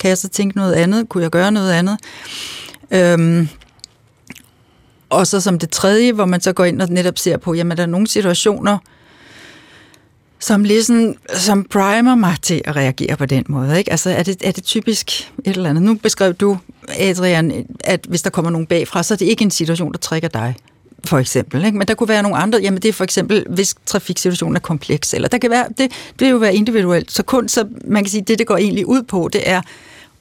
Kan 0.00 0.08
jeg 0.08 0.18
så 0.18 0.28
tænke 0.28 0.56
noget 0.56 0.72
andet? 0.72 1.08
Kunne 1.08 1.22
jeg 1.22 1.30
gøre 1.30 1.52
noget 1.52 1.72
andet? 1.72 1.98
Øhm, 2.90 3.48
og 5.10 5.26
så 5.26 5.40
som 5.40 5.58
det 5.58 5.70
tredje, 5.70 6.12
hvor 6.12 6.24
man 6.24 6.40
så 6.40 6.52
går 6.52 6.64
ind 6.64 6.82
og 6.82 6.88
netop 6.88 7.18
ser 7.18 7.36
på, 7.36 7.54
jamen 7.54 7.76
der 7.76 7.82
er 7.82 7.86
nogle 7.86 8.06
situationer, 8.06 8.78
som 10.42 10.64
ligesom, 10.64 11.14
som 11.34 11.64
primer 11.64 12.14
mig 12.14 12.36
til 12.42 12.62
at 12.64 12.76
reagere 12.76 13.16
på 13.16 13.26
den 13.26 13.44
måde. 13.48 13.78
Ikke? 13.78 13.90
Altså 13.90 14.10
er 14.10 14.22
det, 14.22 14.36
er 14.44 14.52
det 14.52 14.64
typisk 14.64 15.32
et 15.44 15.56
eller 15.56 15.70
andet? 15.70 15.82
Nu 15.82 15.94
beskrev 15.94 16.34
du, 16.34 16.58
Adrian, 16.98 17.66
at 17.84 18.06
hvis 18.08 18.22
der 18.22 18.30
kommer 18.30 18.50
nogen 18.50 18.66
bagfra, 18.66 19.02
så 19.02 19.14
er 19.14 19.18
det 19.18 19.26
ikke 19.26 19.42
en 19.44 19.50
situation, 19.50 19.92
der 19.92 19.98
trækker 19.98 20.28
dig 20.28 20.54
for 21.04 21.18
eksempel. 21.18 21.64
Ikke? 21.64 21.78
Men 21.78 21.88
der 21.88 21.94
kunne 21.94 22.08
være 22.08 22.22
nogle 22.22 22.36
andre, 22.36 22.58
jamen 22.62 22.82
det 22.82 22.88
er 22.88 22.92
for 22.92 23.04
eksempel, 23.04 23.44
hvis 23.48 23.74
trafiksituationen 23.86 24.56
er 24.56 24.60
kompleks, 24.60 25.14
eller 25.14 25.28
der 25.28 25.38
kan 25.38 25.50
være, 25.50 25.66
det, 25.68 25.78
det 25.78 26.20
vil 26.20 26.28
jo 26.28 26.36
være 26.36 26.54
individuelt. 26.54 27.12
Så 27.12 27.22
kun, 27.22 27.48
så 27.48 27.68
man 27.84 28.04
kan 28.04 28.10
sige, 28.10 28.22
det 28.22 28.38
det 28.38 28.46
går 28.46 28.56
egentlig 28.56 28.86
ud 28.86 29.02
på, 29.02 29.30
det 29.32 29.50
er 29.50 29.62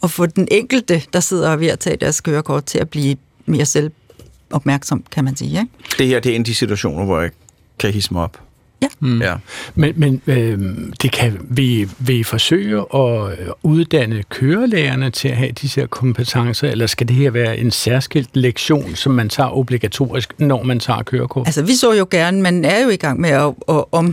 at 0.03 0.11
få 0.11 0.25
den 0.25 0.47
enkelte, 0.51 1.03
der 1.13 1.19
sidder 1.19 1.49
og 1.49 1.59
ved 1.59 1.67
at 1.67 1.79
tage 1.79 1.97
deres 1.97 2.21
kørekort, 2.21 2.65
til 2.65 2.79
at 2.79 2.89
blive 2.89 3.15
mere 3.45 3.65
selvopmærksom, 3.65 5.03
kan 5.11 5.23
man 5.23 5.35
sige. 5.35 5.49
Ikke? 5.49 5.67
Det 5.97 6.07
her, 6.07 6.19
det 6.19 6.31
er 6.31 6.35
en 6.35 6.41
af 6.41 6.45
de 6.45 6.55
situationer, 6.55 7.05
hvor 7.05 7.21
jeg 7.21 7.31
kan 7.79 7.93
hisse 7.93 8.13
mig 8.13 8.23
op. 8.23 8.50
Ja. 8.81 8.87
Mm. 8.99 9.21
ja. 9.21 9.35
Men, 9.75 9.93
men 9.95 10.21
øh, 10.27 10.59
det 11.01 11.11
kan, 11.11 11.37
vil, 11.49 11.89
vil 11.99 12.19
I 12.19 12.23
forsøge 12.23 12.77
at 12.93 13.39
øh, 13.39 13.47
uddanne 13.63 14.23
kørelærerne 14.29 15.09
til 15.09 15.27
at 15.27 15.37
have 15.37 15.51
disse 15.51 15.79
her 15.79 15.87
kompetencer, 15.87 16.69
eller 16.69 16.87
skal 16.87 17.07
det 17.07 17.15
her 17.15 17.31
være 17.31 17.57
en 17.57 17.71
særskilt 17.71 18.29
lektion, 18.33 18.95
som 18.95 19.11
man 19.11 19.29
tager 19.29 19.57
obligatorisk, 19.57 20.39
når 20.39 20.63
man 20.63 20.79
tager 20.79 21.03
kørekort? 21.03 21.47
Altså, 21.47 21.63
vi 21.63 21.75
så 21.75 21.93
jo 21.93 22.07
gerne, 22.11 22.41
man 22.41 22.65
er 22.65 22.83
jo 22.83 22.89
i 22.89 22.95
gang 22.95 23.21
med 23.21 23.29
at, 23.29 23.53
at 23.93 24.05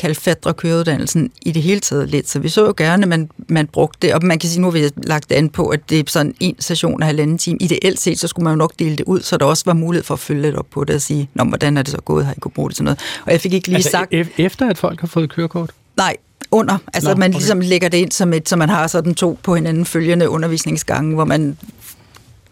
omkalfatre 0.00 0.54
køreuddannelsen 0.54 1.30
i 1.42 1.52
det 1.52 1.62
hele 1.62 1.80
taget 1.80 2.08
lidt, 2.08 2.28
så 2.28 2.38
vi 2.38 2.48
så 2.48 2.66
jo 2.66 2.74
gerne, 2.76 3.02
at 3.02 3.08
man, 3.08 3.30
man 3.48 3.66
brugte 3.66 3.98
det, 4.06 4.14
og 4.14 4.24
man 4.24 4.38
kan 4.38 4.50
sige, 4.50 4.60
nu 4.60 4.66
har 4.66 4.72
vi 4.72 4.90
lagt 4.96 5.28
det 5.28 5.34
an 5.34 5.48
på, 5.48 5.68
at 5.68 5.90
det 5.90 5.98
er 5.98 6.04
sådan 6.06 6.34
en 6.40 6.56
session 6.58 7.02
af 7.02 7.06
halvanden 7.06 7.38
time. 7.38 7.58
Ideelt 7.60 8.00
set, 8.00 8.20
så 8.20 8.28
skulle 8.28 8.44
man 8.44 8.52
jo 8.52 8.56
nok 8.56 8.72
dele 8.78 8.96
det 8.96 9.04
ud, 9.06 9.20
så 9.20 9.36
der 9.36 9.44
også 9.44 9.62
var 9.66 9.72
mulighed 9.72 10.04
for 10.04 10.14
at 10.14 10.20
følge 10.20 10.42
lidt 10.42 10.56
op 10.56 10.66
på 10.70 10.84
det 10.84 10.94
og 10.94 11.02
sige, 11.02 11.28
Nå, 11.34 11.44
hvordan 11.44 11.76
er 11.76 11.82
det 11.82 11.90
så 11.90 12.00
gået, 12.00 12.26
har 12.26 12.32
I 12.32 12.40
kunne 12.40 12.52
bruge 12.52 12.68
det 12.68 12.76
til 12.76 12.84
noget? 12.84 13.00
Og 13.26 13.32
jeg 13.32 13.40
fik 13.40 13.52
ikke 13.52 13.68
lige 13.68 13.76
altså, 13.76 13.90
sagt, 13.90 14.14
e- 14.14 14.42
efter 14.42 14.70
at 14.70 14.78
folk 14.78 15.00
har 15.00 15.06
fået 15.06 15.30
kørekort? 15.30 15.70
nej, 15.96 16.16
under. 16.50 16.78
Altså, 16.94 17.08
Nå, 17.10 17.14
Nå, 17.14 17.18
man 17.18 17.30
okay. 17.30 17.38
ligesom 17.38 17.60
lægger 17.60 17.88
det 17.88 17.98
ind 17.98 18.12
som 18.12 18.32
et, 18.32 18.48
så 18.48 18.56
man 18.56 18.68
har 18.68 18.86
sådan 18.86 19.14
to 19.14 19.38
på 19.42 19.54
hinanden 19.54 19.84
følgende 19.84 20.28
undervisningsgange, 20.28 21.14
hvor 21.14 21.24
man 21.24 21.56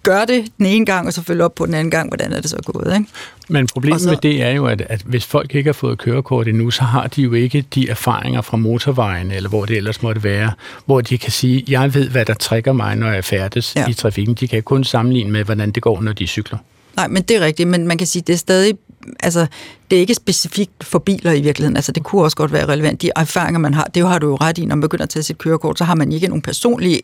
gør 0.09 0.24
det 0.24 0.44
den 0.59 0.66
ene 0.66 0.86
gang, 0.86 1.06
og 1.06 1.12
så 1.12 1.22
følger 1.22 1.44
op 1.44 1.54
på 1.54 1.66
den 1.66 1.74
anden 1.74 1.90
gang, 1.90 2.09
hvordan 2.09 2.32
er 2.32 2.40
det 2.40 2.50
så 2.50 2.56
gået, 2.64 2.94
ikke? 2.98 3.11
Men 3.48 3.66
problemet 3.66 4.00
så- 4.00 4.09
med 4.09 4.16
det 4.16 4.42
er 4.42 4.50
jo, 4.50 4.66
at, 4.66 4.80
at 4.80 5.02
hvis 5.06 5.24
folk 5.26 5.54
ikke 5.54 5.68
har 5.68 5.72
fået 5.72 5.98
kørekort 5.98 6.48
endnu, 6.48 6.70
så 6.70 6.82
har 6.84 7.06
de 7.06 7.22
jo 7.22 7.32
ikke 7.32 7.64
de 7.74 7.88
erfaringer 7.88 8.40
fra 8.42 8.56
motorvejen, 8.56 9.30
eller 9.30 9.48
hvor 9.48 9.64
det 9.64 9.76
ellers 9.76 10.02
måtte 10.02 10.24
være, 10.24 10.52
hvor 10.86 11.00
de 11.00 11.18
kan 11.18 11.32
sige, 11.32 11.64
jeg 11.68 11.94
ved, 11.94 12.09
hvad 12.09 12.24
der 12.24 12.34
trækker 12.34 12.72
mig, 12.72 12.96
når 12.96 13.12
jeg 13.12 13.24
færdes. 13.24 13.76
Ja. 13.76 13.88
i 13.88 13.92
trafikken. 13.94 14.34
De 14.34 14.48
kan 14.48 14.62
kun 14.62 14.84
sammenligne 14.84 15.30
med, 15.30 15.44
hvordan 15.44 15.70
det 15.70 15.82
går, 15.82 16.00
når 16.00 16.12
de 16.12 16.26
cykler. 16.26 16.59
Nej, 16.96 17.09
men 17.09 17.22
det 17.22 17.36
er 17.36 17.40
rigtigt, 17.40 17.68
men 17.68 17.86
man 17.86 17.98
kan 17.98 18.06
sige, 18.06 18.22
det 18.26 18.32
er 18.32 18.36
stadig, 18.36 18.74
altså, 19.20 19.46
det 19.90 19.96
er 19.96 20.00
ikke 20.00 20.14
specifikt 20.14 20.84
for 20.84 20.98
biler 20.98 21.32
i 21.32 21.40
virkeligheden. 21.40 21.76
Altså, 21.76 21.92
det 21.92 22.02
kunne 22.02 22.22
også 22.22 22.36
godt 22.36 22.52
være 22.52 22.66
relevant. 22.68 23.02
De 23.02 23.11
erfaringer, 23.16 23.59
man 23.59 23.74
har, 23.74 23.84
det 23.94 24.09
har 24.09 24.18
du 24.18 24.28
jo 24.28 24.36
ret 24.36 24.59
i, 24.59 24.64
når 24.64 24.76
man 24.76 24.80
begynder 24.80 25.02
at 25.02 25.09
tage 25.11 25.22
sit 25.22 25.38
kørekort, 25.38 25.78
så 25.78 25.84
har 25.84 25.94
man 25.94 26.12
ikke 26.12 26.28
nogen 26.28 26.42
personlige 26.42 27.00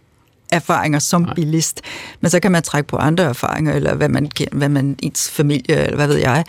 erfaringer 0.55 0.99
som 0.99 1.23
Nej. 1.23 1.35
bilist, 1.35 1.81
men 2.21 2.31
så 2.31 2.41
kan 2.41 2.53
man 2.53 2.63
trække 2.63 2.89
på 2.89 2.97
andre 2.97 3.25
erfaringer, 3.25 3.73
eller 3.73 3.95
hvad 3.95 4.09
man, 4.09 4.29
kender, 4.29 4.57
hvad 4.57 4.69
man 4.69 4.97
ens 5.03 5.31
familie, 5.31 5.77
eller 5.77 5.97
hvad 5.97 6.07
ved 6.07 6.17
jeg. 6.17 6.45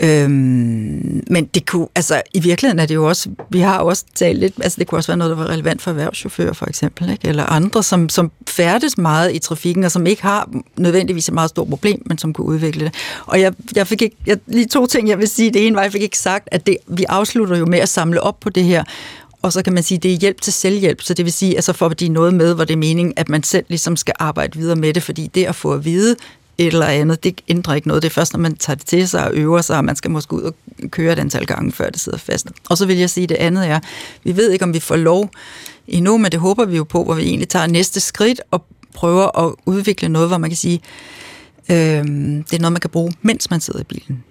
Øhm, 0.00 1.24
men 1.30 1.44
det 1.54 1.66
kunne, 1.66 1.86
altså 1.94 2.22
i 2.34 2.40
virkeligheden 2.40 2.78
er 2.78 2.86
det 2.86 2.94
jo 2.94 3.08
også, 3.08 3.28
vi 3.50 3.60
har 3.60 3.78
også 3.78 4.04
talt 4.14 4.38
lidt, 4.38 4.54
altså 4.62 4.78
det 4.78 4.86
kunne 4.86 4.98
også 4.98 5.08
være 5.08 5.16
noget, 5.16 5.30
der 5.30 5.42
var 5.42 5.50
relevant 5.50 5.82
for 5.82 5.90
erhvervschauffører 5.90 6.52
for 6.52 6.66
eksempel, 6.66 7.10
ikke? 7.10 7.28
eller 7.28 7.44
andre, 7.44 7.82
som, 7.82 8.08
som 8.08 8.30
færdes 8.48 8.98
meget 8.98 9.34
i 9.34 9.38
trafikken, 9.38 9.84
og 9.84 9.90
som 9.90 10.06
ikke 10.06 10.22
har 10.22 10.48
nødvendigvis 10.76 11.28
et 11.28 11.34
meget 11.34 11.50
stort 11.50 11.68
problem, 11.68 12.02
men 12.06 12.18
som 12.18 12.32
kunne 12.32 12.46
udvikle 12.46 12.84
det. 12.84 12.94
Og 13.26 13.40
jeg, 13.40 13.52
jeg 13.76 13.86
fik 13.86 14.02
ikke, 14.02 14.16
jeg, 14.26 14.38
lige 14.46 14.66
to 14.66 14.86
ting, 14.86 15.08
jeg 15.08 15.18
vil 15.18 15.28
sige. 15.28 15.50
Det 15.50 15.66
ene 15.66 15.76
var, 15.76 15.82
jeg 15.82 15.92
fik 15.92 16.02
ikke 16.02 16.18
sagt, 16.18 16.48
at 16.52 16.66
det, 16.66 16.76
vi 16.86 17.04
afslutter 17.08 17.56
jo 17.56 17.66
med 17.66 17.78
at 17.78 17.88
samle 17.88 18.22
op 18.22 18.40
på 18.40 18.50
det 18.50 18.64
her, 18.64 18.84
og 19.46 19.52
så 19.52 19.62
kan 19.62 19.72
man 19.72 19.82
sige, 19.82 19.96
at 19.96 20.02
det 20.02 20.12
er 20.12 20.16
hjælp 20.16 20.40
til 20.40 20.52
selvhjælp, 20.52 21.02
så 21.02 21.14
det 21.14 21.24
vil 21.24 21.32
sige, 21.32 21.54
altså 21.54 21.72
for 21.72 21.86
at 21.86 22.00
de 22.00 22.08
noget 22.08 22.34
med, 22.34 22.54
hvor 22.54 22.64
det 22.64 22.74
er 22.74 22.78
meningen, 22.78 23.14
at 23.16 23.28
man 23.28 23.42
selv 23.42 23.64
ligesom 23.68 23.96
skal 23.96 24.14
arbejde 24.18 24.58
videre 24.58 24.76
med 24.76 24.94
det, 24.94 25.02
fordi 25.02 25.30
det 25.34 25.44
at 25.44 25.54
få 25.54 25.72
at 25.72 25.84
vide, 25.84 26.16
et 26.58 26.66
eller 26.66 26.86
andet, 26.86 27.24
det 27.24 27.40
ændrer 27.48 27.74
ikke 27.74 27.88
noget. 27.88 28.02
Det 28.02 28.08
er 28.08 28.12
først, 28.12 28.32
når 28.32 28.40
man 28.40 28.56
tager 28.56 28.74
det 28.74 28.86
til 28.86 29.08
sig 29.08 29.24
og 29.24 29.34
øver 29.34 29.60
sig, 29.60 29.76
og 29.76 29.84
man 29.84 29.96
skal 29.96 30.10
måske 30.10 30.32
ud 30.32 30.42
og 30.42 30.54
køre 30.90 31.12
et 31.12 31.18
antal 31.18 31.46
gange, 31.46 31.72
før 31.72 31.90
det 31.90 32.00
sidder 32.00 32.18
fast. 32.18 32.46
Og 32.68 32.78
så 32.78 32.86
vil 32.86 32.96
jeg 32.96 33.10
sige, 33.10 33.22
at 33.22 33.28
det 33.28 33.36
andet 33.36 33.68
er, 33.68 33.80
vi 34.24 34.36
ved 34.36 34.50
ikke, 34.50 34.64
om 34.64 34.74
vi 34.74 34.80
får 34.80 34.96
lov 34.96 35.30
endnu, 35.88 36.18
men 36.18 36.32
det 36.32 36.40
håber 36.40 36.64
vi 36.64 36.76
jo 36.76 36.84
på, 36.84 37.04
hvor 37.04 37.14
vi 37.14 37.22
egentlig 37.22 37.48
tager 37.48 37.66
næste 37.66 38.00
skridt 38.00 38.40
og 38.50 38.64
prøver 38.94 39.46
at 39.46 39.54
udvikle 39.66 40.08
noget, 40.08 40.28
hvor 40.28 40.38
man 40.38 40.50
kan 40.50 40.56
sige, 40.56 40.80
øh, 41.70 41.76
det 41.76 42.52
er 42.52 42.58
noget, 42.58 42.72
man 42.72 42.80
kan 42.80 42.90
bruge, 42.90 43.12
mens 43.22 43.50
man 43.50 43.60
sidder 43.60 43.80
i 43.80 43.84
bilen. 43.84 44.24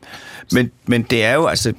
Men, 0.51 0.71
men 0.85 1.03
det 1.03 1.23
er 1.23 1.33
jo 1.33 1.45
altså, 1.45 1.73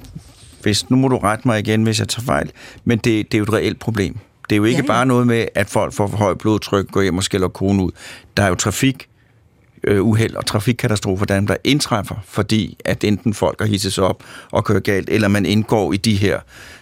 hvis, 0.67 0.89
nu 0.89 0.97
må 0.97 1.07
du 1.07 1.17
rette 1.17 1.47
mig 1.47 1.59
igen, 1.59 1.83
hvis 1.83 1.99
jeg 1.99 2.07
tager 2.07 2.25
fejl, 2.25 2.51
men 2.85 2.97
det, 2.97 3.31
det 3.31 3.33
er 3.33 3.37
jo 3.37 3.43
et 3.43 3.53
reelt 3.53 3.79
problem. 3.79 4.17
Det 4.49 4.55
er 4.55 4.57
jo 4.57 4.63
ikke 4.63 4.77
Ja, 4.77 4.83
ja, 4.83 4.87
bare 4.87 5.05
noget 5.05 5.27
med, 5.27 5.45
at 5.55 5.69
folk 5.69 5.93
får 5.93 6.07
for 6.07 6.17
højt 6.17 6.37
blodtryk, 6.37 6.91
går 6.91 7.01
hjem 7.01 7.17
og 7.17 7.23
skælder 7.23 7.47
konen 7.47 7.81
ud. 7.81 7.91
Der 8.37 8.43
er 8.43 8.47
jo 8.47 8.55
trafik, 8.55 9.09
øh, 9.83 10.03
uheld 10.03 10.35
og 10.35 10.45
trafikkatastrofer, 10.45 11.25
der, 11.25 11.39
der 11.39 11.55
indtræffer, 11.63 12.15
fordi 12.25 12.77
at 12.85 13.03
enten 13.03 13.33
folk 13.33 13.59
har 13.59 13.67
hisset 13.67 13.93
sig 13.93 14.03
op 14.03 14.23
og 14.51 14.65
kører 14.65 14.79
galt, 14.79 15.09
eller 15.09 15.27
man 15.27 15.45
indgår 15.45 15.93
i 15.93 15.97
de 15.97 16.15
her 16.15 16.39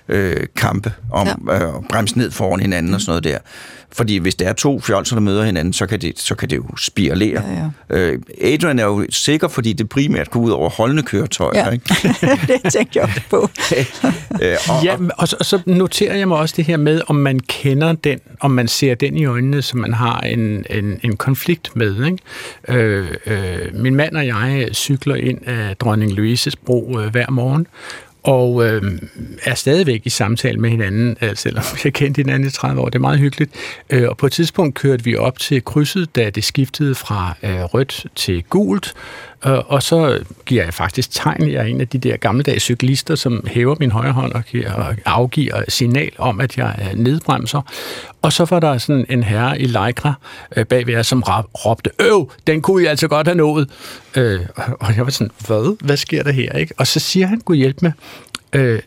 øh, 0.09 0.43
kampe 0.55 0.93
om 1.11 1.27
ja. 1.47 1.55
øh, 1.55 1.75
at 1.75 1.87
bremse 1.89 2.17
ned 2.17 2.31
foran 2.31 2.59
hinanden 2.59 2.93
og 2.93 3.01
sådan 3.01 3.11
noget 3.11 3.23
der. 3.23 3.37
Fordi 3.95 4.17
hvis 4.17 4.35
der 4.35 4.47
er 4.47 4.53
to 4.53 4.79
fjolser, 4.79 5.15
der 5.15 5.21
møder 5.21 5.43
hinanden, 5.43 5.73
så 5.73 5.85
kan 5.85 6.01
det, 6.01 6.19
så 6.19 6.35
kan 6.35 6.49
det 6.49 6.55
jo 6.55 6.77
spiralere. 6.77 7.43
Ja, 7.47 7.69
ja. 7.89 7.97
Øh, 7.97 8.19
Adrian 8.41 8.79
er 8.79 8.83
jo 8.83 9.05
sikker, 9.09 9.47
fordi 9.47 9.73
det 9.73 9.89
primært 9.89 10.31
går 10.31 10.39
ud 10.39 10.51
over 10.51 10.69
holdende 10.69 11.03
køretøjer. 11.03 11.65
Ja. 11.65 11.69
Ikke? 11.69 11.85
det 12.63 12.71
tænkte 12.71 12.99
jeg 12.99 13.03
også 13.03 13.21
på. 13.29 13.49
Øh, 14.41 14.55
og, 14.69 14.83
Ja, 14.83 14.95
og 15.17 15.27
så, 15.27 15.35
og 15.39 15.45
så 15.45 15.59
noterer 15.65 16.15
jeg 16.15 16.27
mig 16.27 16.37
også 16.37 16.53
det 16.57 16.65
her 16.65 16.77
med, 16.77 17.01
om 17.07 17.15
man 17.15 17.39
kender 17.39 17.93
den, 17.93 18.19
om 18.39 18.51
man 18.51 18.67
ser 18.67 18.95
den 18.95 19.17
i 19.17 19.25
øjnene, 19.25 19.61
som 19.61 19.79
man 19.79 19.93
har 19.93 20.19
en, 20.19 20.65
en, 20.69 20.99
en 21.03 21.17
konflikt 21.17 21.75
med. 21.75 22.05
Ikke? 22.05 22.17
Øh, 22.67 23.07
øh, 23.25 23.57
min 23.73 23.95
mand 23.95 24.15
og 24.15 24.27
jeg 24.27 24.69
cykler 24.73 25.15
ind 25.15 25.47
af 25.47 25.77
Dronning 25.77 26.11
Louises 26.11 26.55
bro 26.55 26.99
øh, 26.99 27.11
hver 27.11 27.29
morgen, 27.29 27.67
og 28.25 28.65
øh, 28.65 28.99
er 29.43 29.55
stadigvæk 29.55 30.01
i 30.05 30.09
samtale 30.09 30.59
med 30.59 30.69
hinanden, 30.69 31.17
øh, 31.21 31.35
selvom 31.35 31.63
vi 31.73 31.79
har 31.83 31.89
kendt 31.89 32.17
hinanden 32.17 32.47
i 32.47 32.51
30 32.51 32.81
år. 32.81 32.85
Det 32.85 32.95
er 32.95 32.99
meget 32.99 33.19
hyggeligt. 33.19 33.51
Øh, 33.89 34.09
og 34.09 34.17
på 34.17 34.25
et 34.25 34.31
tidspunkt 34.31 34.75
kørte 34.75 35.03
vi 35.03 35.15
op 35.15 35.39
til 35.39 35.65
krydset, 35.65 36.15
da 36.15 36.29
det 36.29 36.43
skiftede 36.43 36.95
fra 36.95 37.37
øh, 37.43 37.63
rødt 37.63 38.05
til 38.15 38.43
gult, 38.43 38.93
Øh, 39.45 39.57
og 39.67 39.83
så 39.83 40.23
giver 40.45 40.63
jeg 40.63 40.73
faktisk 40.73 41.11
tegn. 41.11 41.51
Jeg 41.51 41.61
er 41.61 41.63
en 41.65 41.81
af 41.81 41.87
de 41.87 41.97
der 41.97 42.17
gammeldags 42.17 42.63
cyklister, 42.63 43.15
som 43.15 43.43
hæver 43.47 43.75
min 43.79 43.91
højre 43.91 44.11
hånd 44.11 44.33
og 44.33 44.43
giver, 44.43 44.93
afgiver 45.05 45.61
signal 45.67 46.11
om, 46.17 46.41
at 46.41 46.57
jeg 46.57 46.75
er 46.77 46.95
nedbremser. 46.95 47.61
Og 48.21 48.33
så 48.33 48.45
var 48.49 48.59
der 48.59 48.77
sådan 48.77 49.05
en 49.09 49.23
herre 49.23 49.61
i 49.61 49.65
Lycra 49.65 50.13
øh, 50.55 50.65
bagved 50.65 50.93
jer, 50.93 51.01
som 51.01 51.23
råbte, 51.25 51.89
øv, 51.99 52.31
den 52.47 52.61
kunne 52.61 52.83
I 52.83 52.85
altså 52.85 53.07
godt 53.07 53.27
have 53.27 53.37
nået. 53.37 53.69
Øh, 54.15 54.39
og 54.55 54.95
jeg 54.95 55.05
var 55.05 55.11
sådan, 55.11 55.31
hvad? 55.47 55.85
Hvad 55.85 55.97
sker 55.97 56.23
der 56.23 56.31
her? 56.31 56.51
Ikke? 56.51 56.73
Og 56.77 56.87
så 56.87 56.99
siger 56.99 57.27
han, 57.27 57.39
Gud 57.39 57.55
hjælp 57.55 57.81
med, 57.81 57.91
øh, 58.53 58.79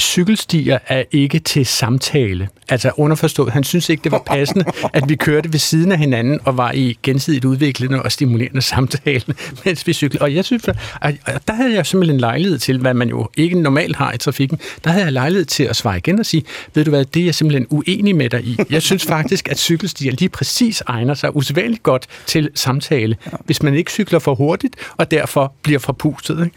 cykelstier 0.00 0.78
er 0.86 1.04
ikke 1.10 1.38
til 1.38 1.66
samtale. 1.66 2.48
Altså 2.68 2.90
underforstået, 2.96 3.52
han 3.52 3.64
synes 3.64 3.88
ikke, 3.88 4.04
det 4.04 4.12
var 4.12 4.22
passende, 4.26 4.64
at 4.92 5.08
vi 5.08 5.16
kørte 5.16 5.52
ved 5.52 5.58
siden 5.58 5.92
af 5.92 5.98
hinanden 5.98 6.40
og 6.44 6.56
var 6.56 6.72
i 6.72 6.98
gensidigt 7.02 7.44
udviklende 7.44 8.02
og 8.02 8.12
stimulerende 8.12 8.62
samtale, 8.62 9.22
mens 9.64 9.86
vi 9.86 9.92
cyklede. 9.92 10.22
Og 10.22 10.34
jeg 10.34 10.44
synes, 10.44 10.68
at 10.68 10.76
at 11.02 11.42
der 11.48 11.54
havde 11.54 11.74
jeg 11.74 11.86
simpelthen 11.86 12.20
lejlighed 12.20 12.58
til, 12.58 12.78
hvad 12.78 12.94
man 12.94 13.08
jo 13.08 13.28
ikke 13.36 13.60
normalt 13.60 13.96
har 13.96 14.12
i 14.12 14.18
trafikken, 14.18 14.58
der 14.84 14.90
havde 14.90 15.04
jeg 15.04 15.12
lejlighed 15.12 15.44
til 15.44 15.64
at 15.64 15.76
svare 15.76 15.96
igen 15.96 16.18
og 16.18 16.26
sige, 16.26 16.42
ved 16.74 16.84
du 16.84 16.90
hvad, 16.90 17.04
det 17.04 17.20
er 17.20 17.24
jeg 17.24 17.34
simpelthen 17.34 17.66
uenig 17.70 18.16
med 18.16 18.30
dig 18.30 18.44
i. 18.44 18.58
Jeg 18.70 18.82
synes 18.82 19.06
faktisk, 19.06 19.48
at 19.48 19.58
cykelstier 19.58 20.12
lige 20.12 20.28
præcis 20.28 20.82
egner 20.86 21.14
sig 21.14 21.36
usædvanligt 21.36 21.82
godt 21.82 22.06
til 22.26 22.50
samtale, 22.54 23.16
hvis 23.44 23.62
man 23.62 23.74
ikke 23.74 23.92
cykler 23.92 24.18
for 24.18 24.34
hurtigt 24.34 24.76
og 24.96 25.10
derfor 25.10 25.54
bliver 25.62 25.78
forpustet. 25.78 26.44
Ikke? 26.44 26.56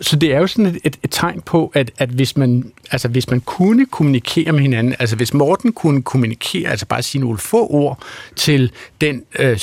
Så 0.00 0.16
det 0.16 0.34
er 0.34 0.38
jo 0.38 0.46
sådan 0.46 0.66
et, 0.66 0.78
et, 0.84 0.98
et 1.02 1.10
tegn 1.10 1.40
på, 1.40 1.70
at, 1.74 1.90
at 1.98 2.08
hvis, 2.08 2.36
man, 2.36 2.72
altså 2.90 3.08
hvis 3.08 3.30
man 3.30 3.40
kunne 3.40 3.86
kommunikere 3.86 4.52
med 4.52 4.60
hinanden, 4.60 4.94
altså 4.98 5.16
hvis 5.16 5.34
Morten 5.34 5.72
kunne 5.72 6.02
kommunikere, 6.02 6.70
altså 6.70 6.86
bare 6.86 7.02
sige 7.02 7.22
nogle 7.22 7.38
få 7.38 7.66
ord 7.70 7.98
til 8.36 8.70
den 9.00 9.22
øh, 9.38 9.58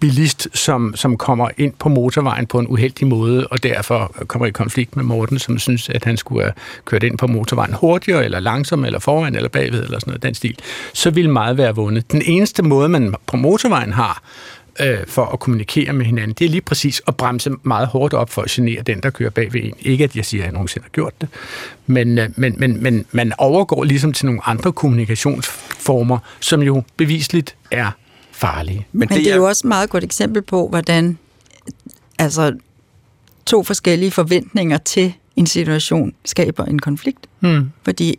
bilist, 0.00 0.48
som, 0.52 0.96
som 0.96 1.16
kommer 1.16 1.48
ind 1.56 1.72
på 1.78 1.88
motorvejen 1.88 2.46
på 2.46 2.58
en 2.58 2.66
uheldig 2.68 3.06
måde, 3.06 3.46
og 3.46 3.62
derfor 3.62 4.14
kommer 4.26 4.46
i 4.46 4.50
konflikt 4.50 4.96
med 4.96 5.04
Morten, 5.04 5.38
som 5.38 5.58
synes, 5.58 5.88
at 5.88 6.04
han 6.04 6.16
skulle 6.16 6.42
have 6.42 6.52
kørt 6.84 7.02
ind 7.02 7.18
på 7.18 7.26
motorvejen 7.26 7.74
hurtigere, 7.74 8.24
eller 8.24 8.40
langsommere, 8.40 8.88
eller 8.88 9.00
foran, 9.00 9.34
eller 9.34 9.48
bagved, 9.48 9.84
eller 9.84 9.98
sådan 9.98 10.10
noget, 10.10 10.22
den 10.22 10.34
stil, 10.34 10.58
så 10.94 11.10
ville 11.10 11.30
meget 11.30 11.58
være 11.58 11.74
vundet. 11.74 12.12
Den 12.12 12.22
eneste 12.24 12.62
måde, 12.62 12.88
man 12.88 13.14
på 13.26 13.36
motorvejen 13.36 13.92
har, 13.92 14.22
øh, 14.80 15.06
for 15.06 15.24
at 15.24 15.40
kommunikere 15.40 15.92
med 15.92 16.06
hinanden, 16.06 16.34
det 16.38 16.44
er 16.44 16.48
lige 16.48 16.60
præcis 16.60 17.02
at 17.08 17.16
bremse 17.16 17.50
meget 17.62 17.88
hårdt 17.88 18.14
op 18.14 18.30
for 18.30 18.42
at 18.42 18.50
genere 18.50 18.82
den, 18.82 19.00
der 19.00 19.10
kører 19.10 19.30
bag 19.30 19.52
ved 19.52 19.60
en. 19.64 19.74
Ikke 19.80 20.04
at 20.04 20.16
jeg 20.16 20.24
siger, 20.24 20.42
at 20.42 20.46
jeg 20.46 20.52
nogensinde 20.52 20.84
har 20.84 20.90
gjort 20.90 21.20
det, 21.20 21.28
men, 21.86 22.18
øh, 22.18 22.28
men, 22.36 22.54
men, 22.58 22.82
men 22.82 23.06
man 23.12 23.32
overgår 23.38 23.84
ligesom 23.84 24.12
til 24.12 24.26
nogle 24.26 24.40
andre 24.48 24.72
kommunikationsformer, 24.72 26.18
som 26.40 26.62
jo 26.62 26.82
bevisligt 26.96 27.56
er 27.70 27.90
farlige. 28.32 28.86
men, 28.92 29.08
Men 29.10 29.18
det 29.18 29.32
er 29.32 29.36
jo 29.36 29.48
også 29.48 29.66
et 29.66 29.68
meget 29.68 29.90
godt 29.90 30.04
eksempel 30.04 30.42
på, 30.42 30.68
hvordan 30.68 31.18
altså, 32.18 32.56
to 33.46 33.62
forskellige 33.62 34.10
forventninger 34.10 34.78
til 34.78 35.14
en 35.36 35.46
situation 35.46 36.14
skaber 36.24 36.64
en 36.64 36.78
konflikt. 36.78 37.26
Hmm. 37.40 37.70
Fordi, 37.82 38.18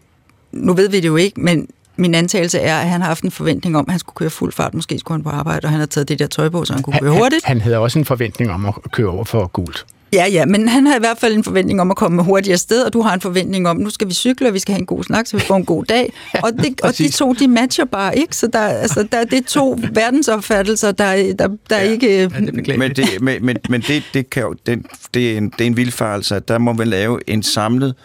nu 0.52 0.74
ved 0.74 0.90
vi 0.90 1.00
det 1.00 1.08
jo 1.08 1.16
ikke, 1.16 1.42
men 1.42 1.70
min 1.98 2.16
antagelse 2.16 2.60
er, 2.60 2.78
at 2.78 2.90
han 2.90 3.02
har 3.02 3.08
haft 3.08 3.24
en 3.24 3.32
forventning 3.32 3.78
om, 3.78 3.86
at 3.88 3.92
han 3.92 4.00
skulle 4.00 4.16
køre 4.16 4.30
fuld 4.30 4.54
fart. 4.54 4.74
Måske 4.74 5.00
skulle 5.00 5.16
han 5.16 5.24
på 5.24 5.30
arbejde, 5.30 5.66
og 5.66 5.72
han 5.72 5.80
har 5.80 5.88
taget 5.88 6.10
det 6.10 6.20
der 6.20 6.28
tøj 6.28 6.50
på, 6.50 6.66
så 6.66 6.74
han 6.74 6.84
kunne 6.84 7.00
køre 7.00 7.12
hurtigt. 7.12 7.46
Han, 7.46 7.58
han 7.58 7.62
havde 7.62 7.78
også 7.78 8.00
en 8.00 8.06
forventning 8.06 8.52
om 8.52 8.66
at 8.66 8.74
køre 8.92 9.08
over 9.08 9.26
for 9.26 9.48
gult. 9.48 9.86
Ja, 10.14 10.26
ja, 10.32 10.46
men 10.46 10.68
han 10.68 10.88
har 10.88 10.96
i 10.96 11.00
hvert 11.00 11.18
fald 11.18 11.34
en 11.34 11.44
forventning 11.44 11.82
om 11.82 11.92
at 11.92 11.98
komme 11.98 12.24
hurtigt 12.24 12.54
afsted, 12.54 12.84
og 12.84 12.94
du 12.94 13.02
har 13.02 13.14
en 13.14 13.22
forventning 13.22 13.68
om, 13.68 13.78
nu 13.78 13.90
skal 13.90 14.08
vi 14.08 14.14
cykle, 14.14 14.48
og 14.48 14.54
vi 14.54 14.60
skal 14.60 14.74
have 14.74 14.80
en 14.80 14.86
god 14.86 15.04
snak, 15.04 15.28
så 15.28 15.38
vi 15.38 15.44
får 15.44 15.56
en 15.56 15.66
god 15.66 15.86
dag. 15.86 16.14
Og, 16.44 16.54
det, 16.54 16.82
og 16.82 16.98
de 16.98 17.12
to, 17.12 17.34
de 17.34 17.48
matcher 17.48 17.86
bare 17.86 18.18
ikke, 18.18 18.36
så 18.36 18.48
der, 18.48 18.60
altså, 18.60 19.08
der, 19.12 19.24
det 19.24 19.38
er 19.40 19.44
to 19.48 19.80
verdensopfattelser, 19.94 20.92
der, 20.92 21.34
der, 21.34 21.48
der 21.70 21.78
ja. 21.78 21.92
ikke... 21.92 22.18
Ja, 22.18 22.24
det. 22.24 22.78
Men, 22.78 22.92
det, 22.92 23.22
men, 23.22 23.46
men, 23.46 23.58
men 23.70 23.82
det, 23.82 24.04
det, 24.14 24.30
kan 24.30 24.44
jo, 24.44 24.56
den, 24.66 24.86
det, 25.14 25.34
er 25.34 25.38
en, 25.38 25.50
det 25.50 25.62
er 25.62 25.66
en 25.66 25.78
vildfarelse, 25.78 26.36
at 26.36 26.48
der 26.48 26.58
må 26.58 26.74
man 26.74 26.88
lave 26.88 27.30
en 27.30 27.44
samlet 27.44 27.96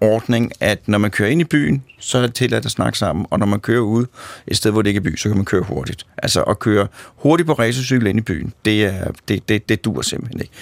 ordning, 0.00 0.52
at 0.60 0.88
når 0.88 0.98
man 0.98 1.10
kører 1.10 1.30
ind 1.30 1.40
i 1.40 1.44
byen, 1.44 1.82
så 1.98 2.18
er 2.18 2.22
det 2.22 2.34
tilladt 2.34 2.66
at 2.66 2.70
snakke 2.70 2.98
sammen, 2.98 3.26
og 3.30 3.38
når 3.38 3.46
man 3.46 3.60
kører 3.60 3.80
ud 3.80 4.06
et 4.46 4.56
sted, 4.56 4.70
hvor 4.70 4.82
det 4.82 4.90
ikke 4.90 4.98
er 4.98 5.02
by, 5.02 5.16
så 5.16 5.28
kan 5.28 5.36
man 5.36 5.44
køre 5.44 5.62
hurtigt. 5.62 6.06
Altså 6.18 6.42
at 6.42 6.58
køre 6.58 6.86
hurtigt 7.16 7.46
på 7.46 7.52
racercykel 7.52 8.06
ind 8.06 8.18
i 8.18 8.22
byen, 8.22 8.52
det, 8.64 8.84
er, 8.84 9.10
det, 9.28 9.48
det, 9.48 9.68
det 9.68 9.84
dur 9.84 10.02
simpelthen 10.02 10.40
ikke. 10.40 10.52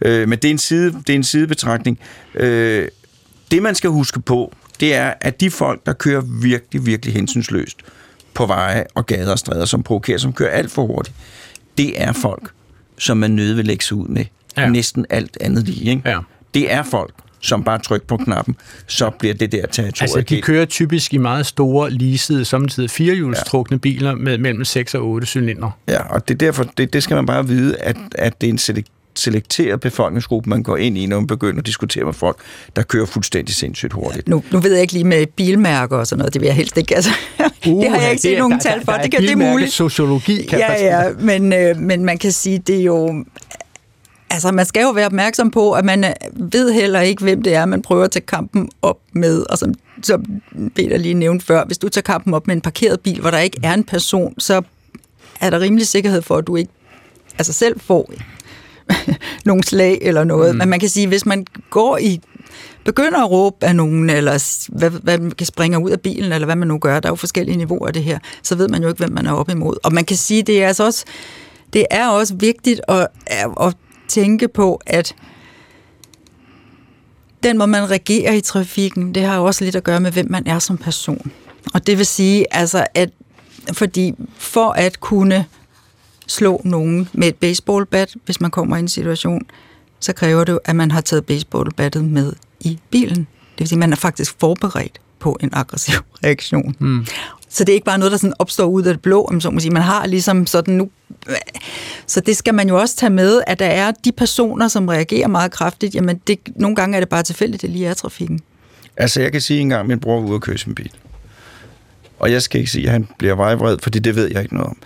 Øh, 0.00 0.28
men 0.28 0.38
det 0.38 0.48
er 0.48 0.52
en, 0.52 0.58
side, 0.58 0.92
det 0.92 1.10
er 1.10 1.14
en 1.14 1.24
sidebetragtning. 1.24 1.98
Øh, 2.34 2.88
det 3.50 3.62
man 3.62 3.74
skal 3.74 3.90
huske 3.90 4.20
på, 4.20 4.52
det 4.80 4.94
er, 4.94 5.14
at 5.20 5.40
de 5.40 5.50
folk, 5.50 5.86
der 5.86 5.92
kører 5.92 6.22
virkelig, 6.42 6.86
virkelig 6.86 7.14
hensynsløst 7.14 7.76
på 8.34 8.46
veje 8.46 8.84
og 8.94 9.06
gader 9.06 9.32
og 9.32 9.38
stræder, 9.38 9.64
som 9.64 9.82
provokerer, 9.82 10.18
som 10.18 10.32
kører 10.32 10.50
alt 10.50 10.70
for 10.70 10.86
hurtigt, 10.86 11.16
det 11.78 12.02
er 12.02 12.12
folk, 12.12 12.50
som 12.98 13.16
man 13.16 13.30
nødt 13.30 13.56
vil 13.56 13.64
lægge 13.64 13.84
sig 13.84 13.96
ud 13.96 14.08
med. 14.08 14.24
Ja. 14.56 14.68
Næsten 14.68 15.06
alt 15.10 15.36
andet 15.40 15.64
lige. 15.64 15.90
Ikke? 15.90 16.10
Ja. 16.10 16.18
Det 16.54 16.72
er 16.72 16.82
folk, 16.82 17.14
som 17.40 17.64
bare 17.64 17.78
trykker 17.78 18.06
på 18.06 18.16
knappen, 18.16 18.56
så 18.86 19.10
bliver 19.10 19.34
det 19.34 19.52
der 19.52 19.66
territorium. 19.66 20.18
Altså, 20.18 20.34
de 20.34 20.42
kører 20.42 20.64
typisk 20.64 21.14
i 21.14 21.16
meget 21.16 21.46
store, 21.46 21.90
leasede, 21.90 22.44
samtidig 22.44 22.90
firehjulstrukne 22.90 23.74
ja. 23.74 23.78
biler 23.78 24.14
med 24.14 24.38
mellem 24.38 24.64
6 24.64 24.94
og 24.94 25.08
8 25.08 25.26
cylinder. 25.26 25.70
Ja, 25.88 26.02
og 26.02 26.28
det 26.28 26.34
er 26.34 26.38
derfor, 26.38 26.64
det, 26.78 26.92
det 26.92 27.02
skal 27.02 27.14
man 27.14 27.26
bare 27.26 27.46
vide, 27.46 27.76
at, 27.76 27.96
at 28.14 28.40
det 28.40 28.46
er 28.46 28.52
en 28.52 28.58
selek- 28.58 28.98
selekteret 29.18 29.80
befolkningsgruppe, 29.80 30.50
man 30.50 30.62
går 30.62 30.76
ind 30.76 30.98
i, 30.98 31.06
når 31.06 31.16
man 31.20 31.26
begynder 31.26 31.58
at 31.58 31.66
diskutere 31.66 32.04
med 32.04 32.12
folk, 32.12 32.36
der 32.76 32.82
kører 32.82 33.06
fuldstændig 33.06 33.54
sindssygt 33.54 33.92
hurtigt. 33.92 34.28
Nu, 34.28 34.42
nu 34.50 34.60
ved 34.60 34.72
jeg 34.72 34.80
ikke 34.80 34.92
lige 34.92 35.04
med 35.04 35.26
bilmærker 35.26 35.96
og 35.96 36.06
sådan 36.06 36.18
noget, 36.18 36.32
det 36.34 36.40
vil 36.40 36.46
jeg 36.46 36.56
helst 36.56 36.76
ikke. 36.76 36.96
Altså, 36.96 37.10
uh, 37.38 37.44
det 37.82 37.90
har 37.90 38.00
jeg 38.00 38.10
ikke 38.10 38.22
set 38.22 38.38
nogen 38.38 38.60
tal 38.60 38.84
for. 38.84 38.92
Det, 38.92 39.10
kan, 39.10 39.22
det 39.22 39.30
er 39.30 39.36
muligt. 39.36 39.72
sociologi, 39.72 40.46
kan 40.46 40.58
Ja, 40.58 41.02
ja, 41.02 41.10
men, 41.20 41.52
øh, 41.52 41.76
men 41.76 42.04
man 42.04 42.18
kan 42.18 42.32
sige, 42.32 42.58
det 42.58 42.78
er 42.78 42.84
jo... 42.84 43.24
Altså, 44.30 44.52
man 44.52 44.66
skal 44.66 44.82
jo 44.82 44.90
være 44.90 45.06
opmærksom 45.06 45.50
på, 45.50 45.72
at 45.72 45.84
man 45.84 46.04
øh, 46.04 46.12
ved 46.52 46.72
heller 46.72 47.00
ikke, 47.00 47.22
hvem 47.22 47.42
det 47.42 47.54
er, 47.54 47.66
man 47.66 47.82
prøver 47.82 48.04
at 48.04 48.10
tage 48.10 48.26
kampen 48.26 48.68
op 48.82 48.98
med. 49.12 49.44
Og 49.50 49.58
som, 49.58 49.74
som 50.02 50.24
Peter 50.74 50.96
lige 50.96 51.14
nævnte 51.14 51.46
før, 51.46 51.64
hvis 51.64 51.78
du 51.78 51.88
tager 51.88 52.02
kampen 52.02 52.34
op 52.34 52.46
med 52.46 52.56
en 52.56 52.60
parkeret 52.60 53.00
bil, 53.00 53.20
hvor 53.20 53.30
der 53.30 53.38
ikke 53.38 53.60
er 53.62 53.74
en 53.74 53.84
person, 53.84 54.40
så 54.40 54.62
er 55.40 55.50
der 55.50 55.60
rimelig 55.60 55.86
sikkerhed 55.86 56.22
for, 56.22 56.36
at 56.36 56.46
du 56.46 56.56
ikke 56.56 56.72
altså 57.38 57.52
selv 57.52 57.80
får 57.80 58.12
nogle 59.46 59.64
slag 59.64 59.98
eller 60.02 60.24
noget. 60.24 60.54
Mm. 60.54 60.58
Men 60.58 60.68
man 60.68 60.80
kan 60.80 60.88
sige, 60.88 61.06
hvis 61.06 61.26
man 61.26 61.46
går 61.70 61.98
i 61.98 62.20
begynder 62.84 63.18
at 63.18 63.30
råbe 63.30 63.56
af 63.66 63.76
nogen, 63.76 64.10
eller 64.10 64.64
hvad, 64.78 64.90
hvad 64.90 65.18
man 65.18 65.30
kan 65.30 65.46
springe 65.46 65.78
ud 65.78 65.90
af 65.90 66.00
bilen, 66.00 66.32
eller 66.32 66.44
hvad 66.44 66.56
man 66.56 66.68
nu 66.68 66.78
gør, 66.78 67.00
der 67.00 67.08
er 67.08 67.10
jo 67.10 67.16
forskellige 67.16 67.56
niveauer 67.56 67.86
af 67.86 67.92
det 67.92 68.04
her, 68.04 68.18
så 68.42 68.54
ved 68.54 68.68
man 68.68 68.82
jo 68.82 68.88
ikke, 68.88 68.98
hvem 68.98 69.12
man 69.12 69.26
er 69.26 69.32
op 69.32 69.50
imod. 69.50 69.76
Og 69.82 69.92
man 69.92 70.04
kan 70.04 70.16
sige, 70.16 70.42
det 70.42 70.62
er 70.62 70.68
altså 70.68 70.84
også, 70.84 71.04
det 71.72 71.86
er 71.90 72.08
også 72.08 72.34
vigtigt 72.34 72.80
at, 72.88 73.06
at 73.60 73.76
tænke 74.08 74.48
på, 74.48 74.80
at 74.86 75.14
den 77.42 77.58
måde, 77.58 77.70
man 77.70 77.90
reagerer 77.90 78.32
i 78.32 78.40
trafikken, 78.40 79.14
det 79.14 79.22
har 79.22 79.36
jo 79.36 79.44
også 79.44 79.64
lidt 79.64 79.76
at 79.76 79.84
gøre 79.84 80.00
med, 80.00 80.12
hvem 80.12 80.30
man 80.30 80.46
er 80.46 80.58
som 80.58 80.78
person. 80.78 81.32
Og 81.74 81.86
det 81.86 81.98
vil 81.98 82.06
sige, 82.06 82.54
altså, 82.54 82.86
at 82.94 83.10
fordi 83.72 84.14
for 84.36 84.70
at 84.70 85.00
kunne 85.00 85.44
slå 86.26 86.60
nogen 86.64 87.08
med 87.12 87.28
et 87.28 87.36
baseballbat, 87.36 88.16
hvis 88.24 88.40
man 88.40 88.50
kommer 88.50 88.76
i 88.76 88.78
en 88.78 88.88
situation, 88.88 89.42
så 90.00 90.12
kræver 90.12 90.44
det 90.44 90.52
jo, 90.52 90.60
at 90.64 90.76
man 90.76 90.90
har 90.90 91.00
taget 91.00 91.26
baseballbattet 91.26 92.04
med 92.04 92.32
i 92.60 92.78
bilen. 92.90 93.16
Det 93.16 93.58
vil 93.58 93.68
sige, 93.68 93.76
at 93.76 93.80
man 93.80 93.92
er 93.92 93.96
faktisk 93.96 94.34
forberedt 94.40 95.00
på 95.18 95.36
en 95.40 95.50
aggressiv 95.52 95.94
reaktion. 96.24 96.76
Mm. 96.78 97.06
Så 97.48 97.64
det 97.64 97.72
er 97.72 97.74
ikke 97.74 97.84
bare 97.84 97.98
noget, 97.98 98.12
der 98.12 98.18
sådan 98.18 98.34
opstår 98.38 98.64
ud 98.64 98.82
af 98.82 98.94
det 98.94 99.02
blå, 99.02 99.24
om 99.24 99.40
så 99.40 99.50
må 99.50 99.60
sige. 99.60 99.72
Man 99.72 99.82
har 99.82 100.06
ligesom 100.06 100.46
sådan 100.46 100.74
nu... 100.74 100.90
Så 102.06 102.20
det 102.20 102.36
skal 102.36 102.54
man 102.54 102.68
jo 102.68 102.80
også 102.80 102.96
tage 102.96 103.10
med, 103.10 103.42
at 103.46 103.58
der 103.58 103.66
er 103.66 103.92
de 104.04 104.12
personer, 104.12 104.68
som 104.68 104.88
reagerer 104.88 105.28
meget 105.28 105.50
kraftigt. 105.50 105.94
Jamen, 105.94 106.20
det, 106.26 106.38
nogle 106.56 106.76
gange 106.76 106.96
er 106.96 107.00
det 107.00 107.08
bare 107.08 107.22
tilfældigt, 107.22 107.62
det 107.62 107.70
lige 107.70 107.86
er 107.86 107.94
trafikken. 107.94 108.40
Altså, 108.96 109.20
jeg 109.20 109.32
kan 109.32 109.40
sige 109.40 109.60
en 109.60 109.68
gang, 109.68 109.80
at 109.80 109.86
min 109.86 110.00
bror 110.00 110.20
var 110.20 110.28
ude 110.28 110.34
at 110.34 110.40
køre 110.40 110.58
sin 110.58 110.74
bil. 110.74 110.90
Og 112.18 112.32
jeg 112.32 112.42
skal 112.42 112.60
ikke 112.60 112.70
sige, 112.70 112.86
at 112.86 112.92
han 112.92 113.08
bliver 113.18 113.34
vejvred, 113.34 113.78
fordi 113.82 113.98
det 113.98 114.16
ved 114.16 114.30
jeg 114.32 114.42
ikke 114.42 114.54
noget 114.54 114.68
om. 114.68 114.76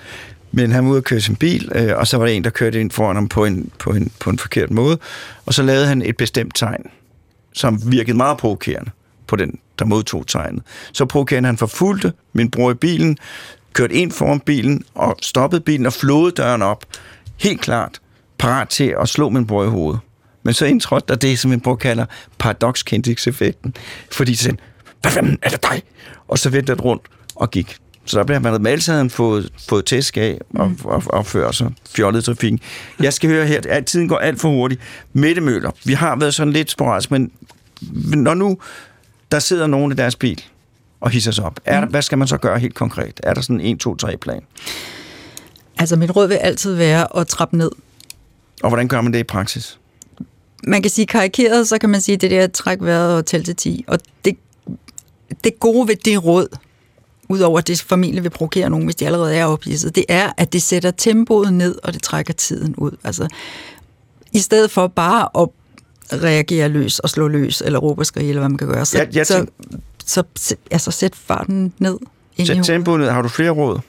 Men 0.53 0.73
han 0.73 0.85
var 0.85 0.91
ude 0.91 0.99
at 0.99 1.05
køre 1.05 1.21
sin 1.21 1.37
bil, 1.37 1.73
øh, 1.75 1.97
og 1.97 2.07
så 2.07 2.17
var 2.17 2.27
der 2.27 2.33
en, 2.33 2.45
der 2.45 2.51
kørte 2.51 2.81
ind 2.81 2.91
foran 2.91 3.17
ham 3.17 3.29
på 3.29 3.45
en, 3.45 3.71
på, 3.79 3.91
en, 3.91 4.13
på 4.21 4.31
en 4.31 4.39
forkert 4.39 4.71
måde. 4.71 4.99
Og 5.47 5.55
så 5.55 5.63
lavede 5.63 5.87
han 5.87 6.03
et 6.03 6.17
bestemt 6.17 6.55
tegn, 6.55 6.83
som 7.53 7.93
virkede 7.93 8.17
meget 8.17 8.39
provokerende 8.39 8.91
på 9.27 9.37
den, 9.37 9.59
der 9.83 9.89
modtog 9.89 10.27
tegnet. 10.27 10.63
Så 10.93 11.05
provokerende 11.05 11.47
han 11.47 11.59
forfulgte 11.59 12.13
min 12.33 12.51
bror 12.51 12.71
i 12.71 12.75
bilen, 12.75 13.19
kørte 13.73 13.95
ind 13.95 14.13
foran 14.13 14.41
bilen 14.41 14.85
og 14.95 15.17
stoppede 15.23 15.61
bilen 15.61 15.87
og 15.87 15.93
flåede 15.93 16.33
døren 16.33 16.63
op. 16.63 16.85
Helt 17.37 17.61
klart 17.61 18.01
parat 18.39 18.69
til 18.69 18.95
at 19.01 19.09
slå 19.09 19.29
min 19.29 19.47
bror 19.47 19.65
i 19.65 19.69
hovedet. 19.69 20.01
Men 20.43 20.55
så 20.55 20.67
indtrådte 20.67 21.07
der 21.09 21.15
det, 21.15 21.39
som 21.39 21.51
min 21.51 21.61
bror 21.61 21.77
kalder 21.77 22.07
paradox 22.39 22.85
effekten 23.27 23.75
Fordi 24.13 24.35
så 24.35 24.57
hvad 25.01 25.13
fanden 25.13 25.39
er 25.43 25.49
det 25.49 25.63
dig? 25.63 25.83
Og 26.29 26.39
så 26.39 26.51
vendte 26.51 26.75
det 26.75 26.85
rundt 26.85 27.03
og 27.37 27.51
gik. 27.51 27.77
Så 28.05 28.19
der 28.19 28.25
bliver 28.25 28.39
man 28.39 28.63
med 28.63 28.71
altid 28.71 29.11
fået, 29.11 29.51
fået 29.69 29.85
tæsk 29.85 30.17
af 30.17 30.39
og, 30.55 30.69
mm. 30.69 30.79
og, 30.85 30.95
og 30.95 31.03
opfører 31.07 31.53
sig 31.53 31.71
fjollet 31.97 32.25
trafikken. 32.25 32.61
Jeg 33.01 33.13
skal 33.13 33.31
høre 33.31 33.47
her, 33.47 33.61
at 33.69 33.87
tiden 33.87 34.09
går 34.09 34.19
alt 34.19 34.41
for 34.41 34.49
hurtigt. 34.49 34.81
Mette 35.13 35.41
Møller, 35.41 35.71
vi 35.85 35.93
har 35.93 36.17
været 36.17 36.35
sådan 36.35 36.53
lidt 36.53 36.71
sporadisk, 36.71 37.11
men 37.11 37.31
når 38.13 38.35
nu 38.35 38.59
der 39.33 39.39
sidder 39.39 39.67
nogen 39.67 39.93
i 39.93 39.95
deres 39.95 40.17
bil 40.17 40.43
og 41.01 41.11
hisser 41.11 41.31
sig 41.31 41.45
op, 41.45 41.61
er 41.65 41.85
mm. 41.85 41.91
hvad 41.91 42.03
skal 42.03 42.19
man 42.19 42.29
så 42.29 42.37
gøre 42.37 42.59
helt 42.59 42.75
konkret? 42.75 43.21
Er 43.23 43.35
der 43.35 43.41
sådan 43.41 43.61
en 43.61 43.77
1, 43.77 43.81
2, 43.81 43.97
3 43.97 44.17
plan? 44.17 44.43
Altså, 45.79 45.97
mit 45.97 46.17
råd 46.17 46.29
vil 46.29 46.35
altid 46.35 46.75
være 46.75 47.17
at 47.17 47.27
trappe 47.27 47.57
ned. 47.57 47.71
Og 48.63 48.69
hvordan 48.69 48.89
gør 48.89 49.01
man 49.01 49.13
det 49.13 49.19
i 49.19 49.23
praksis? 49.23 49.79
Man 50.65 50.83
kan 50.83 50.91
sige 50.91 51.07
karikeret, 51.07 51.69
så 51.69 51.79
kan 51.79 51.91
man 51.91 52.01
sige, 52.01 52.17
det 52.17 52.31
der 52.31 52.47
træk 52.47 52.79
vejret 52.81 53.17
og 53.17 53.27
tælle 53.27 53.45
til 53.45 53.57
10. 53.57 53.85
Og 53.87 53.99
det, 54.25 54.37
det 55.45 55.61
gode 55.61 55.89
ved 55.89 55.97
det 55.97 56.25
råd, 56.25 56.47
udover 57.29 57.59
at 57.59 57.67
det 57.67 57.81
formentlig 57.81 58.23
vil 58.23 58.31
provokere 58.31 58.71
nogen, 58.71 58.85
hvis 58.85 58.97
de 58.97 59.07
allerede 59.07 59.37
er 59.37 59.45
ophidset, 59.45 59.97
det 59.97 60.05
er, 60.09 60.33
at 60.37 60.53
det 60.53 60.63
sætter 60.63 60.91
tempoet 60.91 61.53
ned, 61.53 61.79
og 61.83 61.93
det 61.93 62.03
trækker 62.03 62.33
tiden 62.33 62.75
ud. 62.77 62.91
Altså, 63.05 63.29
i 64.33 64.39
stedet 64.39 64.71
for 64.71 64.87
bare 64.87 65.43
at 65.43 65.49
reagere 66.13 66.69
løs 66.69 66.99
og 66.99 67.11
slå 67.11 67.29
løs, 67.29 67.63
eller 67.67 67.79
råbe 67.79 68.01
og 68.01 68.07
skrige, 68.07 68.29
eller 68.29 68.41
hvad 68.41 68.49
man 68.49 68.59
kan 68.59 68.69
gøre, 68.69 68.87
så, 68.87 68.99
jeg, 68.99 69.17
jeg 69.17 69.27
så, 69.27 69.47
så, 70.07 70.23
så 70.37 70.57
altså, 70.71 70.91
sæt 70.91 71.15
farten 71.15 71.73
ned. 71.79 71.99
Sæt 72.45 72.65
tempoet 72.65 73.01
ned. 73.01 73.09
Har 73.09 73.23
du 73.23 73.29
flere 73.29 73.51
råd? 73.51 73.81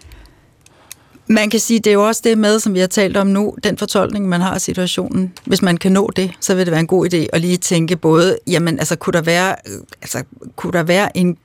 Man 1.28 1.50
kan 1.50 1.60
sige, 1.60 1.80
det 1.80 1.88
er 1.88 1.94
jo 1.94 2.08
også 2.08 2.22
det 2.24 2.38
med, 2.38 2.60
som 2.60 2.74
vi 2.74 2.80
har 2.80 2.88
talt 2.88 3.18
om 3.18 3.28
nu, 3.28 3.56
den 3.64 3.78
fortolkning, 3.78 4.30
man 4.30 4.42
har 4.42 4.54
af 4.54 4.62
situationen. 4.62 5.34
Hvis 5.46 5.62
man 5.62 5.78
kan 5.78 5.92
nå 5.92 6.12
det, 6.16 6.32
så 6.40 6.56
vil 6.56 6.66
det 6.66 6.72
være 6.72 6.80
en 6.80 6.88
god 6.88 7.14
idé 7.14 7.26
at 7.34 7.42
lige 7.42 7.58
tænke 7.58 7.96
både, 7.96 8.38
jamen 8.48 8.80
altså, 8.80 8.96
kunne 8.96 9.14
der 9.14 9.22
være, 9.22 9.56
altså, 10.02 10.24
kunne 10.56 10.74
der 10.74 10.84
være 10.84 11.18
en 11.18 11.38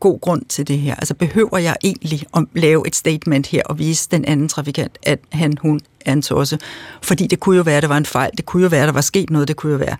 god 0.00 0.20
grund 0.20 0.44
til 0.48 0.68
det 0.68 0.78
her? 0.78 0.94
Altså 0.94 1.14
behøver 1.14 1.58
jeg 1.58 1.76
egentlig 1.84 2.22
at 2.36 2.44
lave 2.54 2.86
et 2.86 2.96
statement 2.96 3.46
her 3.46 3.62
og 3.64 3.78
vise 3.78 4.08
den 4.10 4.24
anden 4.24 4.48
trafikant, 4.48 4.98
at 5.02 5.18
han, 5.32 5.58
hun 5.62 5.80
en 6.12 6.22
tosse? 6.22 6.58
Fordi 7.02 7.26
det 7.26 7.40
kunne 7.40 7.56
jo 7.56 7.62
være, 7.62 7.76
at 7.76 7.82
det 7.82 7.90
var 7.90 7.96
en 7.96 8.06
fejl. 8.06 8.30
Det 8.36 8.46
kunne 8.46 8.62
jo 8.62 8.68
være, 8.68 8.82
at 8.82 8.86
der 8.86 8.92
var 8.92 9.00
sket 9.00 9.30
noget. 9.30 9.48
Det 9.48 9.56
kunne 9.56 9.72
jo 9.72 9.78
være. 9.78 9.96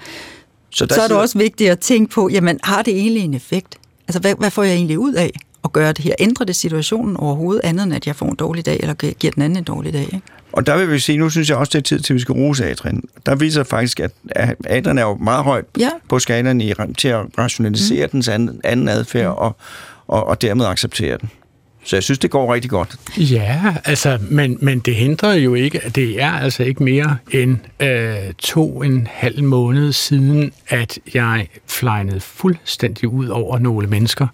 Så, 0.70 0.86
så 0.90 1.02
er 1.02 1.08
det 1.08 1.16
også 1.16 1.38
vigtigt 1.38 1.70
at 1.70 1.78
tænke 1.78 2.12
på, 2.12 2.28
jamen 2.28 2.60
har 2.62 2.82
det 2.82 2.94
egentlig 2.96 3.22
en 3.22 3.34
effekt? 3.34 3.78
Altså 4.08 4.20
hvad, 4.20 4.34
hvad 4.38 4.50
får 4.50 4.62
jeg 4.62 4.74
egentlig 4.74 4.98
ud 4.98 5.12
af 5.12 5.30
at 5.64 5.72
gøre 5.72 5.92
det 5.92 5.98
her? 5.98 6.14
Ændrer 6.18 6.46
det 6.46 6.56
situationen 6.56 7.16
overhovedet 7.16 7.60
andet, 7.64 7.84
end 7.84 7.94
at 7.94 8.06
jeg 8.06 8.16
får 8.16 8.26
en 8.26 8.36
dårlig 8.36 8.66
dag, 8.66 8.76
eller 8.80 8.94
giver 8.94 9.32
den 9.32 9.42
anden 9.42 9.58
en 9.58 9.64
dårlig 9.64 9.92
dag? 9.92 10.02
Ikke? 10.02 10.20
Og 10.52 10.66
der 10.66 10.76
vil 10.76 10.90
vi 10.90 10.98
sige, 10.98 11.18
nu 11.18 11.30
synes 11.30 11.50
jeg 11.50 11.56
også, 11.56 11.70
det 11.70 11.78
er 11.78 11.82
tid 11.82 11.98
til, 11.98 12.12
at 12.12 12.14
vi 12.14 12.20
skal 12.20 12.32
rose 12.32 12.70
Adrian. 12.70 13.02
Der 13.26 13.34
viser 13.34 13.64
faktisk, 13.64 14.00
at 14.00 14.12
Adrian 14.64 14.98
er 14.98 15.02
jo 15.02 15.14
meget 15.14 15.44
højt 15.44 15.64
ja. 15.78 15.90
på 16.08 16.18
skalaen 16.18 16.60
i, 16.60 16.72
til 16.98 17.08
at 17.08 17.20
rationalisere 17.38 18.06
mm. 18.06 18.10
dens 18.10 18.28
anden, 18.28 18.60
anden 18.64 18.88
adfærd, 18.88 19.30
mm. 19.30 19.38
og, 19.38 19.56
og, 20.06 20.26
og 20.26 20.42
dermed 20.42 20.66
acceptere 20.66 21.18
den. 21.18 21.30
Så 21.86 21.96
jeg 21.96 22.02
synes, 22.02 22.18
det 22.18 22.30
går 22.30 22.54
rigtig 22.54 22.70
godt. 22.70 22.96
Ja, 23.16 23.74
altså, 23.84 24.18
men, 24.30 24.58
men 24.60 24.78
det 24.78 24.94
hindrer 24.94 25.34
jo 25.34 25.54
ikke, 25.54 25.84
at 25.84 25.96
det 25.96 26.22
er 26.22 26.32
altså 26.32 26.62
ikke 26.62 26.82
mere 26.82 27.16
end 27.30 27.56
øh, 27.80 28.32
to 28.38 28.82
en 28.82 29.08
halv 29.10 29.42
måned 29.42 29.92
siden, 29.92 30.52
at 30.68 30.98
jeg 31.14 31.48
flejnede 31.66 32.20
fuldstændig 32.20 33.08
ud 33.08 33.28
over 33.28 33.58
nogle 33.58 33.86
mennesker, 33.86 34.26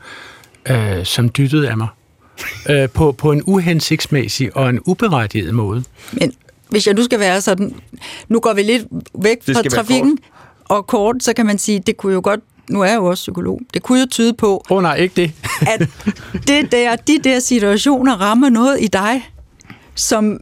øh, 0.70 1.04
som 1.04 1.28
dyttede 1.28 1.70
af 1.70 1.76
mig 1.76 1.88
øh, 2.68 2.88
på, 2.88 3.12
på 3.12 3.32
en 3.32 3.42
uhensigtsmæssig 3.46 4.56
og 4.56 4.70
en 4.70 4.80
uberettiget 4.86 5.54
måde. 5.54 5.84
Men 6.12 6.32
hvis 6.68 6.86
jeg 6.86 6.94
nu 6.94 7.02
skal 7.04 7.20
være 7.20 7.40
sådan, 7.40 7.74
nu 8.28 8.40
går 8.40 8.52
vi 8.52 8.62
lidt 8.62 8.86
væk 9.22 9.36
fra 9.54 9.62
trafikken, 9.62 10.16
kort. 10.16 10.78
og 10.78 10.86
kort, 10.86 11.16
så 11.20 11.32
kan 11.32 11.46
man 11.46 11.58
sige, 11.58 11.80
det 11.86 11.96
kunne 11.96 12.12
jo 12.12 12.20
godt 12.24 12.40
nu 12.72 12.80
er 12.80 12.86
jeg 12.86 12.96
jo 12.96 13.04
også 13.06 13.22
psykolog, 13.22 13.60
det 13.74 13.82
kunne 13.82 14.00
jo 14.00 14.06
tyde 14.06 14.32
på, 14.32 14.64
oh, 14.70 14.82
nej, 14.82 14.96
ikke 14.96 15.14
det. 15.16 15.32
at 15.72 15.88
det 16.46 16.72
der, 16.72 16.96
de 16.96 17.18
der 17.24 17.38
situationer 17.38 18.16
rammer 18.16 18.48
noget 18.48 18.76
i 18.80 18.86
dig, 18.86 19.30
som 19.94 20.40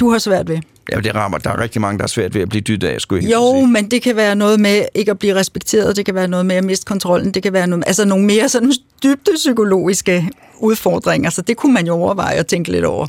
du 0.00 0.10
har 0.10 0.18
svært 0.18 0.48
ved. 0.48 0.58
Ja, 0.92 1.00
det 1.00 1.14
rammer. 1.14 1.38
Der 1.38 1.50
er 1.50 1.60
rigtig 1.60 1.80
mange, 1.80 1.98
der 1.98 2.04
er 2.04 2.08
svært 2.08 2.34
ved 2.34 2.42
at 2.42 2.48
blive 2.48 2.60
dyttet 2.60 2.88
af, 2.88 3.00
skulle 3.00 3.24
jeg 3.24 3.32
Jo, 3.32 3.52
sige. 3.54 3.66
men 3.66 3.90
det 3.90 4.02
kan 4.02 4.16
være 4.16 4.34
noget 4.36 4.60
med 4.60 4.84
ikke 4.94 5.10
at 5.10 5.18
blive 5.18 5.34
respekteret, 5.34 5.96
det 5.96 6.06
kan 6.06 6.14
være 6.14 6.28
noget 6.28 6.46
med 6.46 6.56
at 6.56 6.64
miste 6.64 6.84
kontrollen, 6.84 7.34
det 7.34 7.42
kan 7.42 7.52
være 7.52 7.66
noget, 7.66 7.84
altså 7.86 8.04
nogle 8.04 8.24
mere 8.24 8.48
sådan 8.48 8.72
dybde 9.02 9.32
psykologiske 9.34 10.30
udfordringer, 10.58 11.30
så 11.30 11.42
det 11.42 11.56
kunne 11.56 11.74
man 11.74 11.86
jo 11.86 11.94
overveje 11.94 12.34
at 12.34 12.46
tænke 12.46 12.72
lidt 12.72 12.84
over. 12.84 13.06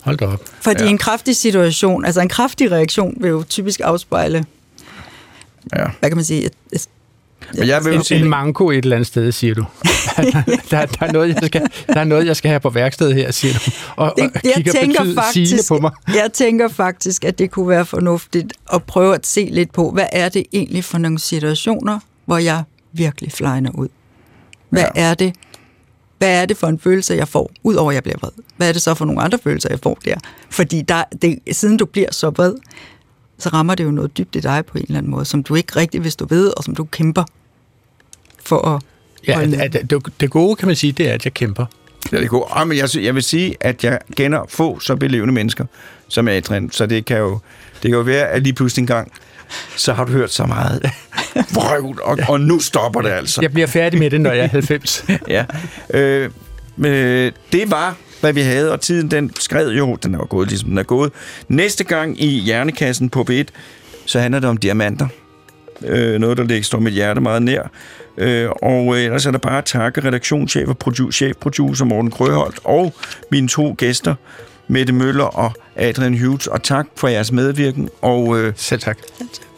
Hold 0.00 0.16
da 0.16 0.26
op. 0.26 0.40
Fordi 0.60 0.84
ja. 0.84 0.90
en 0.90 0.98
kraftig 0.98 1.36
situation, 1.36 2.04
altså 2.04 2.20
en 2.20 2.28
kraftig 2.28 2.72
reaktion 2.72 3.14
vil 3.20 3.28
jo 3.28 3.42
typisk 3.48 3.80
afspejle, 3.84 4.44
ja. 5.76 5.84
hvad 6.00 6.10
kan 6.10 6.16
man 6.16 6.24
sige, 6.24 6.44
et, 6.44 6.52
et 6.72 6.88
men 7.54 7.68
jeg 7.68 7.84
vil 7.84 7.94
en, 7.94 8.22
en 8.22 8.28
manko 8.28 8.70
et 8.70 8.76
eller 8.78 8.96
andet 8.96 9.06
sted, 9.06 9.32
siger 9.32 9.54
du. 9.54 9.64
der, 10.70 10.86
der, 10.86 11.06
er 11.06 11.12
noget, 11.12 11.28
jeg 11.28 11.42
skal, 11.46 11.62
der 11.86 12.00
er 12.00 12.04
noget, 12.04 12.26
jeg 12.26 12.36
skal 12.36 12.48
have 12.48 12.60
på 12.60 12.70
værkstedet 12.70 13.14
her, 13.14 13.30
siger 13.30 13.54
du. 13.54 13.70
Og, 13.96 14.14
det, 14.16 14.24
og 14.34 14.40
jeg 14.44 14.74
tænker 14.74 15.14
faktisk, 15.14 15.68
på 15.68 15.78
mig. 15.78 15.90
Jeg 16.08 16.30
tænker 16.32 16.68
faktisk, 16.68 17.24
at 17.24 17.38
det 17.38 17.50
kunne 17.50 17.68
være 17.68 17.86
fornuftigt 17.86 18.52
at 18.72 18.82
prøve 18.82 19.14
at 19.14 19.26
se 19.26 19.48
lidt 19.52 19.72
på, 19.72 19.90
hvad 19.90 20.06
er 20.12 20.28
det 20.28 20.44
egentlig 20.52 20.84
for 20.84 20.98
nogle 20.98 21.18
situationer, 21.18 21.98
hvor 22.24 22.38
jeg 22.38 22.62
virkelig 22.92 23.32
flyner 23.32 23.70
ud? 23.74 23.88
Hvad 24.70 24.84
ja. 24.96 25.02
er 25.02 25.14
det, 25.14 25.34
hvad 26.18 26.42
er 26.42 26.46
det 26.46 26.56
for 26.56 26.66
en 26.66 26.78
følelse, 26.78 27.14
jeg 27.14 27.28
får, 27.28 27.50
udover 27.62 27.90
at 27.90 27.94
jeg 27.94 28.02
bliver 28.02 28.18
vred? 28.20 28.30
Hvad 28.56 28.68
er 28.68 28.72
det 28.72 28.82
så 28.82 28.94
for 28.94 29.04
nogle 29.04 29.22
andre 29.22 29.38
følelser, 29.44 29.68
jeg 29.70 29.78
får 29.82 29.98
der? 30.04 30.16
Fordi 30.50 30.82
der, 30.82 31.04
det, 31.22 31.38
siden 31.52 31.76
du 31.76 31.86
bliver 31.86 32.12
så 32.12 32.30
vred, 32.30 32.54
så 33.40 33.48
rammer 33.48 33.74
det 33.74 33.84
jo 33.84 33.90
noget 33.90 34.18
dybt 34.18 34.36
i 34.36 34.40
dig 34.40 34.66
på 34.66 34.78
en 34.78 34.84
eller 34.84 34.98
anden 34.98 35.10
måde, 35.10 35.24
som 35.24 35.42
du 35.42 35.54
ikke 35.54 35.76
rigtig 35.76 36.04
vil 36.04 36.12
stå 36.12 36.26
ved, 36.26 36.52
og 36.56 36.64
som 36.64 36.74
du 36.74 36.84
kæmper 36.84 37.24
for 38.44 38.68
at... 38.68 38.82
Ja, 39.28 39.40
at, 39.42 39.74
at, 39.76 39.90
det, 40.20 40.30
gode, 40.30 40.56
kan 40.56 40.66
man 40.66 40.76
sige, 40.76 40.92
det 40.92 41.08
er, 41.08 41.14
at 41.14 41.24
jeg 41.24 41.34
kæmper. 41.34 41.66
Ja, 42.12 42.16
det 42.16 42.24
er 42.24 42.28
gode. 42.28 42.46
Ja, 42.56 42.64
men 42.64 42.78
jeg, 42.78 42.88
jeg 42.94 43.14
vil 43.14 43.22
sige, 43.22 43.56
at 43.60 43.84
jeg 43.84 43.98
kender 44.16 44.44
få 44.48 44.80
så 44.80 44.96
belevende 44.96 45.34
mennesker 45.34 45.64
som 46.08 46.28
Adrian, 46.28 46.70
så 46.70 46.86
det 46.86 47.04
kan 47.04 47.18
jo, 47.18 47.38
det 47.72 47.82
kan 47.82 47.90
jo 47.90 48.00
være, 48.00 48.28
at 48.28 48.42
lige 48.42 48.52
pludselig 48.52 48.82
en 48.82 48.86
gang, 48.86 49.12
så 49.76 49.92
har 49.92 50.04
du 50.04 50.12
hørt 50.12 50.32
så 50.32 50.46
meget 50.46 50.90
vrøvl, 51.54 52.00
og, 52.02 52.18
og 52.28 52.40
nu 52.40 52.58
stopper 52.58 53.00
det 53.00 53.10
altså. 53.10 53.40
Jeg 53.42 53.52
bliver 53.52 53.66
færdig 53.66 53.98
med 53.98 54.10
det, 54.10 54.20
når 54.20 54.32
jeg 54.32 54.44
er 54.44 54.48
90. 54.48 55.04
ja. 55.28 55.44
Øh, 55.94 56.30
men 56.76 57.32
det 57.52 57.70
var 57.70 57.96
hvad 58.20 58.32
vi 58.32 58.40
havde, 58.40 58.72
og 58.72 58.80
tiden 58.80 59.10
den 59.10 59.32
skred 59.38 59.70
jo, 59.70 59.96
den 60.02 60.14
er 60.14 60.18
jo 60.18 60.26
gået, 60.30 60.48
ligesom 60.48 60.68
den 60.68 60.78
er 60.78 60.82
gået. 60.82 61.12
Næste 61.48 61.84
gang 61.84 62.22
i 62.22 62.26
Hjernekassen 62.40 63.10
på 63.10 63.26
B1, 63.30 63.44
så 64.06 64.20
handler 64.20 64.40
det 64.40 64.48
om 64.50 64.56
diamanter. 64.56 65.08
Øh, 65.86 66.18
noget, 66.20 66.38
der 66.38 66.44
ligger 66.44 66.64
står 66.64 66.78
mit 66.78 66.92
hjerte 66.92 67.20
meget 67.20 67.42
nær. 67.42 67.70
Øh, 68.18 68.50
og 68.62 68.96
øh, 68.96 69.02
ellers 69.02 69.26
er 69.26 69.30
der 69.30 69.38
bare 69.38 69.58
at 69.58 69.64
takke 69.64 70.04
redaktionschef 70.04 70.68
og 70.68 70.76
produ- 70.84 71.12
chefproducer 71.12 71.84
Morten 71.84 72.10
Krøholt 72.10 72.60
og 72.64 72.94
mine 73.30 73.48
to 73.48 73.74
gæster, 73.78 74.14
Mette 74.68 74.92
Møller 74.92 75.24
og 75.24 75.52
Adrian 75.76 76.18
Hughes. 76.18 76.46
Og 76.46 76.62
tak 76.62 76.86
for 76.96 77.08
jeres 77.08 77.32
medvirken. 77.32 77.88
Og 78.02 78.38
øh, 78.38 78.52
Selv 78.56 78.80
tak. 78.80 78.98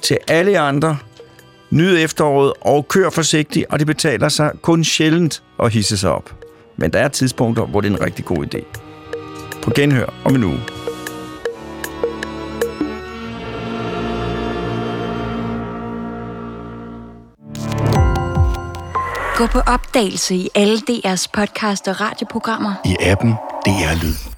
til 0.02 0.18
alle 0.28 0.58
andre, 0.58 0.98
nyd 1.70 1.98
efteråret 1.98 2.52
og 2.60 2.88
kør 2.88 3.10
forsigtigt, 3.10 3.66
og 3.70 3.78
det 3.78 3.86
betaler 3.86 4.28
sig 4.28 4.50
kun 4.62 4.84
sjældent 4.84 5.42
at 5.62 5.72
hisse 5.72 5.96
sig 5.96 6.10
op. 6.10 6.41
Men 6.82 6.92
der 6.92 6.98
er 6.98 7.08
tidspunkter, 7.08 7.66
hvor 7.66 7.80
det 7.80 7.92
er 7.92 7.96
en 7.96 8.02
rigtig 8.02 8.24
god 8.24 8.54
idé. 8.54 8.64
På 9.62 9.70
genhør 9.74 10.06
om 10.24 10.34
en 10.34 10.44
uge. 10.44 10.60
Gå 19.36 19.46
på 19.46 19.58
opdagelse 19.58 20.34
i 20.34 20.48
alle 20.54 20.78
DR's 20.90 21.26
podcast 21.32 21.88
og 21.88 22.00
radioprogrammer. 22.00 22.74
I 22.84 22.96
appen 23.00 23.32
DR 23.66 24.04
Lyd. 24.04 24.31